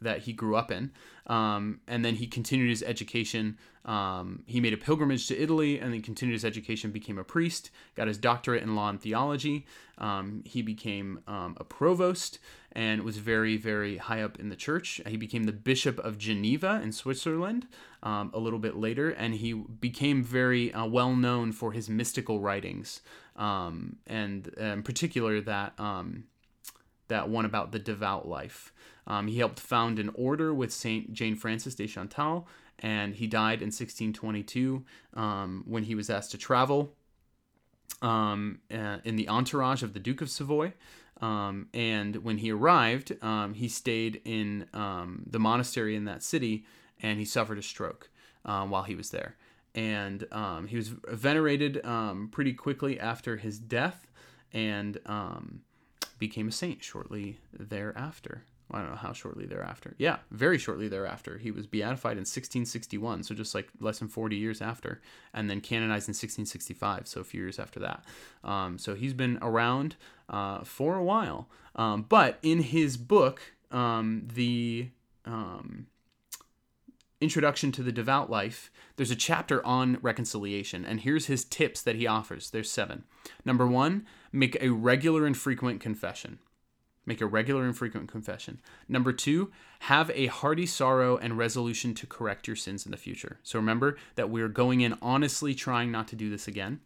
that 0.00 0.20
he 0.20 0.32
grew 0.32 0.56
up 0.56 0.70
in. 0.70 0.90
Um, 1.26 1.80
and 1.86 2.04
then 2.04 2.16
he 2.16 2.26
continued 2.26 2.70
his 2.70 2.82
education. 2.82 3.58
Um, 3.84 4.42
he 4.46 4.60
made 4.60 4.72
a 4.72 4.76
pilgrimage 4.76 5.28
to 5.28 5.40
Italy 5.40 5.78
and 5.78 5.92
then 5.92 6.02
continued 6.02 6.34
his 6.34 6.44
education, 6.44 6.90
became 6.90 7.18
a 7.18 7.24
priest, 7.24 7.70
got 7.94 8.08
his 8.08 8.18
doctorate 8.18 8.62
in 8.62 8.74
law 8.74 8.88
and 8.88 9.00
theology. 9.00 9.66
Um, 9.98 10.42
he 10.44 10.60
became 10.62 11.20
um, 11.26 11.56
a 11.58 11.64
provost 11.64 12.38
and 12.72 13.02
was 13.02 13.18
very, 13.18 13.56
very 13.56 13.98
high 13.98 14.22
up 14.22 14.38
in 14.40 14.48
the 14.48 14.56
church. 14.56 15.00
He 15.06 15.16
became 15.16 15.44
the 15.44 15.52
Bishop 15.52 15.98
of 16.00 16.18
Geneva 16.18 16.80
in 16.82 16.92
Switzerland 16.92 17.66
um, 18.02 18.30
a 18.34 18.38
little 18.38 18.58
bit 18.58 18.76
later, 18.76 19.10
and 19.10 19.34
he 19.34 19.52
became 19.52 20.22
very 20.22 20.72
uh, 20.72 20.86
well 20.86 21.14
known 21.14 21.52
for 21.52 21.72
his 21.72 21.88
mystical 21.88 22.40
writings, 22.40 23.00
um, 23.36 23.96
and 24.06 24.48
in 24.48 24.82
particular 24.82 25.40
that 25.40 25.74
that 27.08 27.28
one 27.28 27.44
about 27.44 27.72
the 27.72 27.78
devout 27.78 28.26
life. 28.26 28.72
Um, 29.10 29.26
he 29.26 29.38
helped 29.38 29.58
found 29.58 29.98
an 29.98 30.12
order 30.14 30.54
with 30.54 30.72
Saint 30.72 31.12
Jane 31.12 31.34
Frances 31.34 31.74
de 31.74 31.88
Chantal, 31.88 32.46
and 32.78 33.16
he 33.16 33.26
died 33.26 33.60
in 33.60 33.66
1622 33.66 34.84
um, 35.14 35.64
when 35.66 35.82
he 35.82 35.96
was 35.96 36.08
asked 36.08 36.30
to 36.30 36.38
travel 36.38 36.94
um, 38.02 38.60
uh, 38.72 38.98
in 39.02 39.16
the 39.16 39.28
entourage 39.28 39.82
of 39.82 39.94
the 39.94 39.98
Duke 39.98 40.20
of 40.22 40.30
Savoy. 40.30 40.74
Um, 41.20 41.66
and 41.74 42.22
when 42.22 42.38
he 42.38 42.52
arrived, 42.52 43.12
um, 43.20 43.54
he 43.54 43.66
stayed 43.66 44.22
in 44.24 44.66
um, 44.72 45.24
the 45.26 45.40
monastery 45.40 45.96
in 45.96 46.04
that 46.04 46.22
city, 46.22 46.64
and 47.02 47.18
he 47.18 47.24
suffered 47.24 47.58
a 47.58 47.62
stroke 47.62 48.10
while 48.44 48.84
he 48.84 48.94
was 48.94 49.10
there. 49.10 49.34
And 49.74 50.24
he 50.68 50.76
was 50.76 50.86
venerated 51.08 51.82
pretty 52.30 52.52
quickly 52.52 53.00
after 53.00 53.38
his 53.38 53.58
death, 53.58 54.06
and 54.52 54.98
became 56.20 56.46
a 56.46 56.52
saint 56.52 56.84
shortly 56.84 57.40
thereafter. 57.52 58.44
I 58.72 58.80
don't 58.80 58.90
know 58.90 58.96
how 58.96 59.12
shortly 59.12 59.46
thereafter. 59.46 59.94
Yeah, 59.98 60.18
very 60.30 60.58
shortly 60.58 60.88
thereafter. 60.88 61.38
He 61.38 61.50
was 61.50 61.66
beatified 61.66 62.12
in 62.12 62.22
1661, 62.22 63.24
so 63.24 63.34
just 63.34 63.54
like 63.54 63.68
less 63.80 63.98
than 63.98 64.08
40 64.08 64.36
years 64.36 64.62
after, 64.62 65.00
and 65.34 65.50
then 65.50 65.60
canonized 65.60 66.08
in 66.08 66.12
1665, 66.12 67.08
so 67.08 67.20
a 67.20 67.24
few 67.24 67.40
years 67.40 67.58
after 67.58 67.80
that. 67.80 68.04
Um, 68.44 68.78
so 68.78 68.94
he's 68.94 69.14
been 69.14 69.38
around 69.42 69.96
uh, 70.28 70.64
for 70.64 70.96
a 70.96 71.04
while. 71.04 71.48
Um, 71.76 72.06
but 72.08 72.38
in 72.42 72.62
his 72.62 72.96
book, 72.96 73.40
um, 73.70 74.28
the 74.34 74.88
um, 75.24 75.86
Introduction 77.20 77.70
to 77.72 77.82
the 77.82 77.92
Devout 77.92 78.30
Life, 78.30 78.70
there's 78.96 79.10
a 79.10 79.16
chapter 79.16 79.64
on 79.66 79.98
reconciliation, 80.00 80.86
and 80.86 81.00
here's 81.00 81.26
his 81.26 81.44
tips 81.44 81.82
that 81.82 81.96
he 81.96 82.06
offers. 82.06 82.48
There's 82.48 82.70
seven. 82.70 83.04
Number 83.44 83.66
one, 83.66 84.06
make 84.32 84.56
a 84.62 84.70
regular 84.70 85.26
and 85.26 85.36
frequent 85.36 85.80
confession. 85.80 86.38
Make 87.06 87.20
a 87.20 87.26
regular 87.26 87.64
and 87.64 87.76
frequent 87.76 88.08
confession. 88.08 88.60
Number 88.88 89.12
two, 89.12 89.50
have 89.80 90.10
a 90.10 90.26
hearty 90.26 90.66
sorrow 90.66 91.16
and 91.16 91.38
resolution 91.38 91.94
to 91.94 92.06
correct 92.06 92.46
your 92.46 92.56
sins 92.56 92.84
in 92.84 92.92
the 92.92 92.98
future. 92.98 93.38
So 93.42 93.58
remember 93.58 93.96
that 94.16 94.30
we're 94.30 94.48
going 94.48 94.82
in 94.82 94.96
honestly 95.00 95.54
trying 95.54 95.90
not 95.90 96.08
to 96.08 96.16
do 96.16 96.28
this 96.28 96.46
again. 96.46 96.80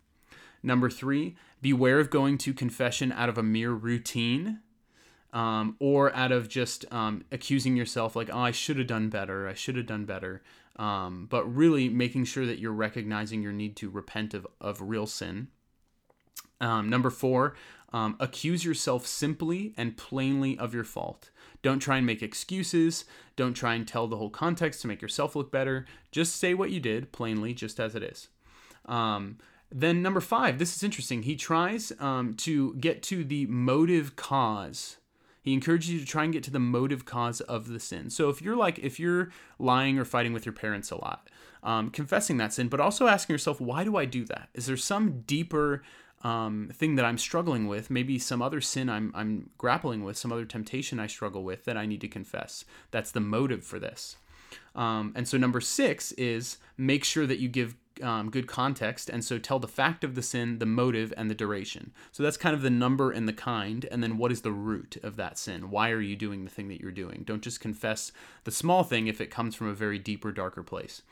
Number 0.63 0.89
three, 0.89 1.37
beware 1.61 1.99
of 1.99 2.11
going 2.11 2.39
to 2.39 2.55
confession 2.55 3.13
out 3.13 3.29
of 3.29 3.37
a 3.37 3.43
mere 3.43 3.73
routine 3.73 4.61
um, 5.35 5.77
or 5.81 6.15
out 6.15 6.33
of 6.33 6.49
just 6.49 6.91
um, 6.93 7.25
accusing 7.33 7.77
yourself, 7.77 8.15
like, 8.15 8.31
oh, 8.33 8.39
I 8.39 8.53
should 8.53 8.79
have 8.79 8.87
done 8.87 9.11
better, 9.11 9.49
I 9.49 9.55
should 9.55 9.77
have 9.77 9.87
done 9.87 10.05
better. 10.05 10.43
Um, 10.77 11.27
but 11.29 11.45
really 11.45 11.89
making 11.89 12.25
sure 12.25 12.47
that 12.47 12.59
you're 12.59 12.73
recognizing 12.73 13.43
your 13.43 13.53
need 13.53 13.77
to 13.77 13.91
repent 13.91 14.33
of, 14.33 14.47
of 14.61 14.81
real 14.81 15.07
sin. 15.07 15.49
Um, 16.61 16.89
number 16.89 17.11
four, 17.11 17.55
um, 17.95 18.17
accuse 18.19 18.65
yourself 18.65 19.07
simply 19.07 19.73
and 19.77 19.97
plainly 19.97 20.59
of 20.59 20.75
your 20.75 20.83
fault. 20.83 21.31
Don't 21.63 21.79
try 21.79 21.97
and 21.99 22.05
make 22.05 22.25
excuses. 22.25 23.05
Don't 23.37 23.55
try 23.55 23.75
and 23.75 23.87
tell 23.87 24.09
the 24.09 24.17
whole 24.17 24.31
context 24.31 24.83
to 24.83 24.89
make 24.89 25.01
yourself 25.01 25.37
look 25.37 25.53
better. 25.53 25.87
Just 26.11 26.35
say 26.35 26.55
what 26.55 26.73
you 26.73 26.81
did 26.81 27.13
plainly, 27.13 27.55
just 27.55 27.79
as 27.79 27.95
it 27.95 28.03
is. 28.03 28.29
Um, 28.87 29.39
then, 29.71 30.03
number 30.03 30.21
five, 30.21 30.59
this 30.59 30.75
is 30.75 30.83
interesting. 30.83 31.23
He 31.23 31.37
tries 31.37 31.93
um, 32.01 32.35
to 32.39 32.75
get 32.75 33.01
to 33.05 33.23
the 33.23 33.47
motive 33.47 34.17
cause. 34.17 34.97
He 35.41 35.53
encourages 35.53 35.91
you 35.91 36.01
to 36.01 36.07
try 36.07 36.25
and 36.25 36.33
get 36.33 36.43
to 36.45 36.51
the 36.51 36.59
motive 36.59 37.05
cause 37.05 37.41
of 37.43 37.69
the 37.69 37.79
sin. 37.79 38.11
So, 38.11 38.29
if 38.29 38.43
you're 38.43 38.57
like, 38.57 38.81
if 38.81 38.99
you're 38.99 39.31
lying 39.61 40.01
or 40.01 40.05
fighting 40.05 40.33
with 40.33 40.45
your 40.45 40.53
parents 40.53 40.91
a 40.91 40.97
lot, 40.97 41.31
um, 41.63 41.91
confessing 41.91 42.39
that 42.39 42.53
sin, 42.53 42.67
but 42.67 42.81
also 42.81 43.07
asking 43.07 43.35
yourself, 43.35 43.61
why 43.61 43.85
do 43.85 43.97
I 43.97 44.05
do 44.05 44.25
that? 44.25 44.49
Is 44.53 44.67
there 44.67 44.77
some 44.77 45.21
deeper 45.21 45.83
um, 46.25 46.71
thing 46.73 46.97
that 46.97 47.05
I'm 47.05 47.19
struggling 47.19 47.69
with, 47.69 47.91
maybe 47.91 48.19
some 48.19 48.43
other 48.43 48.61
sin 48.61 48.89
I'm, 48.89 49.13
I'm 49.15 49.51
grappling 49.59 50.03
with, 50.03 50.17
some 50.17 50.33
other 50.33 50.47
temptation 50.47 50.99
I 50.99 51.07
struggle 51.07 51.45
with 51.45 51.67
that 51.67 51.77
I 51.77 51.85
need 51.85 52.01
to 52.01 52.09
confess. 52.09 52.65
That's 52.91 53.11
the 53.11 53.21
motive 53.21 53.63
for 53.63 53.79
this. 53.79 54.17
Um, 54.75 55.13
and 55.15 55.29
so, 55.29 55.37
number 55.37 55.61
six 55.61 56.13
is 56.13 56.59
make 56.77 57.05
sure 57.05 57.27
that 57.27 57.39
you 57.39 57.49
give 57.49 57.77
um, 58.03 58.31
good 58.31 58.47
context. 58.47 59.09
And 59.09 59.25
so, 59.25 59.39
tell 59.39 59.59
the 59.59 59.69
fact 59.69 60.03
of 60.03 60.15
the 60.15 60.23
sin, 60.23 60.59
the 60.59 60.67
motive, 60.67 61.13
and 61.17 61.31
the 61.31 61.35
duration. 61.35 61.93
So, 62.13 62.23
that's 62.23 62.37
kind 62.37 62.55
of 62.55 62.63
the 62.63 62.71
number 62.71 63.11
and 63.11 63.29
the 63.29 63.33
kind. 63.33 63.87
And 63.91 64.03
then, 64.03 64.17
what 64.17 64.33
is 64.33 64.43
the 64.43 64.53
root 64.53 64.97
of 65.03 65.17
that 65.17 65.39
sin? 65.39 65.71
Why 65.71 65.91
are 65.91 66.01
you 66.01 66.17
doing 66.17 66.45
the 66.45 66.51
thing 66.51 66.69
that 66.69 66.81
you're 66.81 66.91
doing? 66.91 67.23
Don't 67.25 67.43
just 67.43 67.61
confess 67.61 68.11
the 68.45 68.51
small 68.51 68.83
thing 68.83 69.07
if 69.07 69.21
it 69.21 69.31
comes 69.31 69.55
from 69.55 69.69
a 69.69 69.75
very 69.75 69.99
deeper, 69.99 70.33
darker 70.33 70.63
place. 70.63 71.03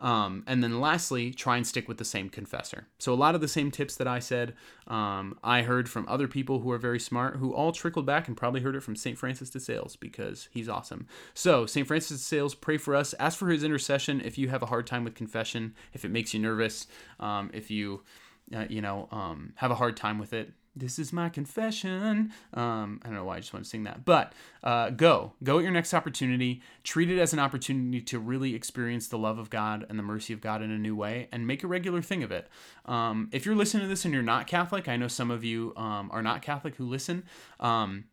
Um, 0.00 0.44
and 0.46 0.62
then 0.62 0.80
lastly, 0.80 1.32
try 1.32 1.56
and 1.56 1.66
stick 1.66 1.88
with 1.88 1.98
the 1.98 2.04
same 2.04 2.28
confessor. 2.28 2.86
So 2.98 3.12
a 3.12 3.16
lot 3.16 3.34
of 3.34 3.40
the 3.40 3.48
same 3.48 3.70
tips 3.70 3.96
that 3.96 4.06
I 4.06 4.20
said, 4.20 4.54
um, 4.86 5.38
I 5.42 5.62
heard 5.62 5.88
from 5.88 6.06
other 6.08 6.28
people 6.28 6.60
who 6.60 6.70
are 6.70 6.78
very 6.78 7.00
smart, 7.00 7.36
who 7.36 7.52
all 7.52 7.72
trickled 7.72 8.06
back 8.06 8.28
and 8.28 8.36
probably 8.36 8.60
heard 8.60 8.76
it 8.76 8.82
from 8.82 8.96
St. 8.96 9.18
Francis 9.18 9.50
de 9.50 9.58
Sales 9.58 9.96
because 9.96 10.48
he's 10.52 10.68
awesome. 10.68 11.06
So 11.34 11.66
St. 11.66 11.86
Francis 11.86 12.18
de 12.18 12.24
Sales, 12.24 12.54
pray 12.54 12.76
for 12.76 12.94
us. 12.94 13.14
Ask 13.18 13.38
for 13.38 13.48
his 13.48 13.64
intercession 13.64 14.20
if 14.20 14.38
you 14.38 14.48
have 14.48 14.62
a 14.62 14.66
hard 14.66 14.86
time 14.86 15.04
with 15.04 15.14
confession, 15.14 15.74
if 15.92 16.04
it 16.04 16.10
makes 16.10 16.32
you 16.32 16.40
nervous, 16.40 16.86
um, 17.18 17.50
if 17.52 17.70
you, 17.70 18.02
uh, 18.54 18.66
you 18.68 18.80
know, 18.80 19.08
um, 19.10 19.52
have 19.56 19.70
a 19.70 19.76
hard 19.76 19.96
time 19.96 20.18
with 20.18 20.32
it 20.32 20.52
this 20.78 20.98
is 20.98 21.12
my 21.12 21.28
confession. 21.28 22.32
Um, 22.54 23.00
I 23.02 23.08
don't 23.08 23.14
know 23.14 23.24
why 23.24 23.36
I 23.36 23.40
just 23.40 23.52
want 23.52 23.64
to 23.64 23.70
sing 23.70 23.84
that, 23.84 24.04
but 24.04 24.32
uh, 24.62 24.90
go, 24.90 25.32
go 25.42 25.58
at 25.58 25.62
your 25.62 25.72
next 25.72 25.94
opportunity. 25.94 26.62
Treat 26.84 27.10
it 27.10 27.18
as 27.18 27.32
an 27.32 27.38
opportunity 27.38 28.00
to 28.00 28.18
really 28.18 28.54
experience 28.54 29.08
the 29.08 29.18
love 29.18 29.38
of 29.38 29.50
God 29.50 29.86
and 29.88 29.98
the 29.98 30.02
mercy 30.02 30.32
of 30.32 30.40
God 30.40 30.62
in 30.62 30.70
a 30.70 30.78
new 30.78 30.96
way, 30.96 31.28
and 31.32 31.46
make 31.46 31.62
a 31.62 31.66
regular 31.66 32.02
thing 32.02 32.22
of 32.22 32.32
it. 32.32 32.48
Um, 32.86 33.28
if 33.32 33.44
you're 33.44 33.54
listening 33.54 33.82
to 33.82 33.88
this 33.88 34.04
and 34.04 34.14
you're 34.14 34.22
not 34.22 34.46
Catholic, 34.46 34.88
I 34.88 34.96
know 34.96 35.08
some 35.08 35.30
of 35.30 35.44
you 35.44 35.72
um, 35.76 36.10
are 36.12 36.22
not 36.22 36.42
Catholic 36.42 36.76
who 36.76 36.86
listen. 36.86 37.24
Um, 37.60 38.04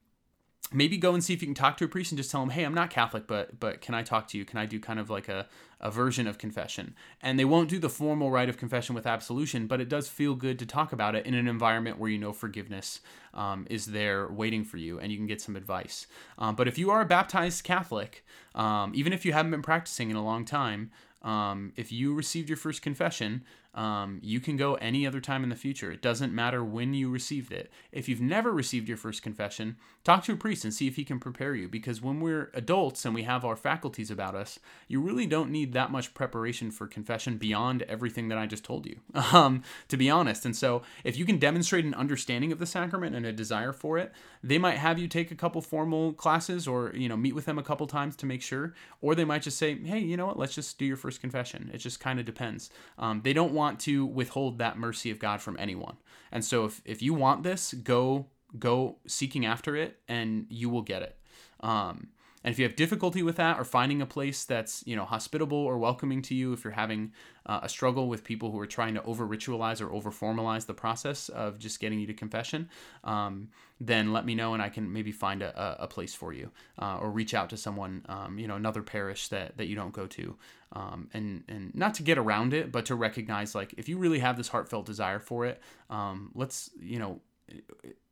maybe 0.73 0.97
go 0.97 1.13
and 1.13 1.23
see 1.23 1.33
if 1.33 1.41
you 1.41 1.47
can 1.47 1.55
talk 1.55 1.77
to 1.77 1.85
a 1.85 1.87
priest 1.87 2.11
and 2.11 2.17
just 2.17 2.31
tell 2.31 2.41
them, 2.41 2.49
"Hey, 2.49 2.63
I'm 2.63 2.73
not 2.73 2.89
Catholic, 2.89 3.27
but 3.27 3.59
but 3.59 3.81
can 3.81 3.93
I 3.93 4.03
talk 4.03 4.27
to 4.29 4.37
you? 4.37 4.45
Can 4.45 4.57
I 4.57 4.65
do 4.65 4.79
kind 4.79 4.99
of 4.99 5.09
like 5.09 5.29
a 5.29 5.47
a 5.79 5.91
version 5.91 6.27
of 6.27 6.37
confession?" 6.37 6.95
And 7.21 7.39
they 7.39 7.45
won't 7.45 7.69
do 7.69 7.79
the 7.79 7.89
formal 7.89 8.31
rite 8.31 8.49
of 8.49 8.57
confession 8.57 8.95
with 8.95 9.05
absolution, 9.05 9.67
but 9.67 9.81
it 9.81 9.89
does 9.89 10.07
feel 10.07 10.35
good 10.35 10.59
to 10.59 10.65
talk 10.65 10.91
about 10.91 11.15
it 11.15 11.25
in 11.25 11.33
an 11.33 11.47
environment 11.47 11.97
where 11.97 12.09
you 12.09 12.17
know 12.17 12.33
forgiveness 12.33 13.01
um, 13.33 13.67
is 13.69 13.87
there 13.87 14.27
waiting 14.27 14.63
for 14.63 14.77
you, 14.77 14.99
and 14.99 15.11
you 15.11 15.17
can 15.17 15.27
get 15.27 15.41
some 15.41 15.55
advice. 15.55 16.07
Um, 16.37 16.55
but 16.55 16.67
if 16.67 16.77
you 16.77 16.89
are 16.91 17.01
a 17.01 17.05
baptized 17.05 17.63
Catholic, 17.63 18.25
um, 18.55 18.91
even 18.95 19.13
if 19.13 19.25
you 19.25 19.33
haven't 19.33 19.51
been 19.51 19.61
practicing 19.61 20.09
in 20.09 20.15
a 20.15 20.23
long 20.23 20.45
time, 20.45 20.91
um, 21.21 21.73
if 21.75 21.91
you 21.91 22.13
received 22.13 22.49
your 22.49 22.57
first 22.57 22.83
confession, 22.83 23.43
um, 23.75 24.19
you 24.23 24.39
can 24.39 24.55
go 24.55 24.75
any 24.75 25.05
other 25.05 25.19
time 25.19 25.43
in 25.43 25.49
the 25.49 25.55
future. 25.55 25.91
It 25.91 26.01
doesn't 26.01 26.33
matter 26.33 26.63
when 26.63 26.93
you 26.93 27.09
received 27.09 27.51
it. 27.51 27.69
If 27.91 28.07
you've 28.07 28.21
never 28.21 28.51
received 28.51 28.87
your 28.87 28.97
first 28.97 29.21
confession, 29.21 29.75
talk 30.05 30.23
to 30.23 30.33
a 30.33 30.37
priest 30.37 30.63
and 30.63 30.73
see 30.73 30.87
if 30.87 30.95
he 30.95 31.03
can 31.03 31.19
prepare 31.19 31.53
you. 31.53 31.67
Because 31.67 32.01
when 32.01 32.21
we're 32.21 32.51
adults 32.53 33.03
and 33.03 33.13
we 33.13 33.23
have 33.23 33.43
our 33.43 33.57
faculties 33.57 34.09
about 34.09 34.33
us, 34.33 34.59
you 34.87 35.01
really 35.01 35.27
don't 35.27 35.51
need 35.51 35.73
that 35.73 35.91
much 35.91 36.13
preparation 36.13 36.71
for 36.71 36.87
confession 36.87 37.37
beyond 37.37 37.81
everything 37.83 38.29
that 38.29 38.37
I 38.37 38.45
just 38.45 38.63
told 38.63 38.85
you, 38.85 38.97
um, 39.33 39.61
to 39.89 39.97
be 39.97 40.09
honest. 40.09 40.45
And 40.45 40.55
so, 40.55 40.81
if 41.03 41.17
you 41.17 41.25
can 41.25 41.37
demonstrate 41.37 41.83
an 41.83 41.93
understanding 41.93 42.53
of 42.53 42.59
the 42.59 42.65
sacrament 42.65 43.13
and 43.13 43.25
a 43.25 43.33
desire 43.33 43.73
for 43.73 43.97
it, 43.97 44.13
they 44.41 44.57
might 44.57 44.77
have 44.77 44.99
you 44.99 45.09
take 45.09 45.31
a 45.31 45.35
couple 45.35 45.59
formal 45.59 46.13
classes 46.13 46.65
or 46.67 46.93
you 46.95 47.09
know 47.09 47.17
meet 47.17 47.35
with 47.35 47.45
them 47.45 47.59
a 47.59 47.63
couple 47.63 47.87
times 47.87 48.15
to 48.17 48.25
make 48.25 48.41
sure, 48.41 48.73
or 49.01 49.15
they 49.15 49.25
might 49.25 49.41
just 49.41 49.57
say, 49.57 49.77
hey, 49.77 49.99
you 49.99 50.15
know 50.15 50.27
what, 50.27 50.39
let's 50.39 50.55
just 50.55 50.77
do 50.77 50.85
your 50.85 50.97
first 50.97 51.19
confession. 51.19 51.69
It 51.73 51.79
just 51.79 51.99
kind 51.99 52.19
of 52.19 52.25
depends. 52.25 52.69
Um, 52.97 53.21
they 53.23 53.33
don't 53.33 53.51
want 53.51 53.64
want 53.65 53.79
to 53.79 54.05
withhold 54.05 54.59
that 54.59 54.77
mercy 54.77 55.09
of 55.11 55.17
God 55.19 55.41
from 55.41 55.57
anyone. 55.59 55.97
And 56.31 56.45
so 56.45 56.65
if, 56.65 56.81
if 56.85 57.01
you 57.01 57.13
want 57.13 57.43
this, 57.43 57.73
go 57.73 58.27
go 58.57 58.97
seeking 59.07 59.45
after 59.45 59.75
it 59.75 59.99
and 60.07 60.45
you 60.49 60.69
will 60.69 60.81
get 60.81 61.01
it. 61.01 61.17
Um, 61.59 62.07
And 62.45 62.51
if 62.51 62.59
you 62.59 62.63
have 62.65 62.75
difficulty 62.75 63.23
with 63.23 63.37
that 63.37 63.57
or 63.57 63.63
finding 63.63 64.03
a 64.03 64.05
place 64.05 64.43
that's 64.43 64.83
you 64.85 64.95
know 64.95 65.03
hospitable 65.03 65.57
or 65.57 65.79
welcoming 65.79 66.21
to 66.21 66.35
you, 66.35 66.53
if 66.53 66.63
you're 66.63 66.73
having 66.73 67.11
uh, 67.47 67.61
a 67.63 67.67
struggle 67.67 68.07
with 68.07 68.23
people 68.23 68.51
who 68.51 68.59
are 68.59 68.67
trying 68.67 68.93
to 68.93 69.03
over 69.03 69.27
ritualize 69.27 69.81
or 69.81 69.91
over 69.91 70.11
formalize 70.11 70.67
the 70.67 70.73
process 70.73 71.27
of 71.29 71.57
just 71.57 71.79
getting 71.79 71.99
you 71.99 72.05
to 72.05 72.13
confession, 72.13 72.69
um, 73.03 73.49
then 73.81 74.13
let 74.13 74.27
me 74.27 74.35
know 74.35 74.53
and 74.53 74.61
I 74.61 74.69
can 74.69 74.93
maybe 74.93 75.11
find 75.11 75.41
a, 75.41 75.77
a 75.79 75.87
place 75.87 76.13
for 76.13 76.33
you 76.33 76.51
uh, 76.77 76.99
or 77.01 77.09
reach 77.09 77.33
out 77.33 77.49
to 77.49 77.57
someone, 77.57 78.05
um, 78.07 78.37
you 78.37 78.47
know, 78.47 78.55
another 78.55 78.83
parish 78.83 79.27
that, 79.29 79.57
that 79.57 79.65
you 79.65 79.75
don't 79.75 79.91
go 79.91 80.05
to. 80.05 80.35
Um, 80.71 81.09
and, 81.15 81.43
and 81.47 81.73
not 81.73 81.95
to 81.95 82.03
get 82.03 82.19
around 82.19 82.53
it, 82.53 82.71
but 82.71 82.85
to 82.85 82.95
recognize 82.95 83.55
like 83.55 83.73
if 83.75 83.89
you 83.89 83.97
really 83.97 84.19
have 84.19 84.37
this 84.37 84.49
heartfelt 84.49 84.85
desire 84.85 85.19
for 85.19 85.47
it, 85.47 85.61
um, 85.89 86.31
let's, 86.35 86.69
you 86.79 86.99
know, 86.99 87.21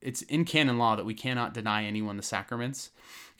it's 0.01 0.21
in 0.23 0.45
canon 0.45 0.77
law 0.77 0.95
that 0.95 1.05
we 1.05 1.13
cannot 1.13 1.53
deny 1.53 1.85
anyone 1.85 2.17
the 2.17 2.23
sacraments 2.23 2.91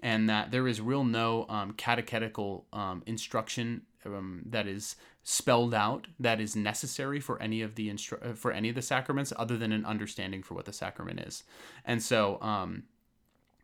and 0.01 0.29
that 0.29 0.51
there 0.51 0.67
is 0.67 0.81
real 0.81 1.03
no 1.03 1.45
um, 1.49 1.73
catechetical 1.73 2.65
um, 2.73 3.03
instruction 3.05 3.81
um, 4.05 4.41
that 4.45 4.67
is 4.67 4.95
spelled 5.23 5.73
out 5.73 6.07
that 6.19 6.41
is 6.41 6.55
necessary 6.55 7.19
for 7.19 7.41
any 7.41 7.61
of 7.61 7.75
the 7.75 7.89
instru- 7.89 8.31
uh, 8.31 8.33
for 8.33 8.51
any 8.51 8.69
of 8.69 8.75
the 8.75 8.81
sacraments 8.81 9.31
other 9.37 9.57
than 9.57 9.71
an 9.71 9.85
understanding 9.85 10.43
for 10.43 10.53
what 10.53 10.65
the 10.65 10.73
sacrament 10.73 11.19
is 11.19 11.43
and 11.85 12.01
so 12.01 12.41
um, 12.41 12.83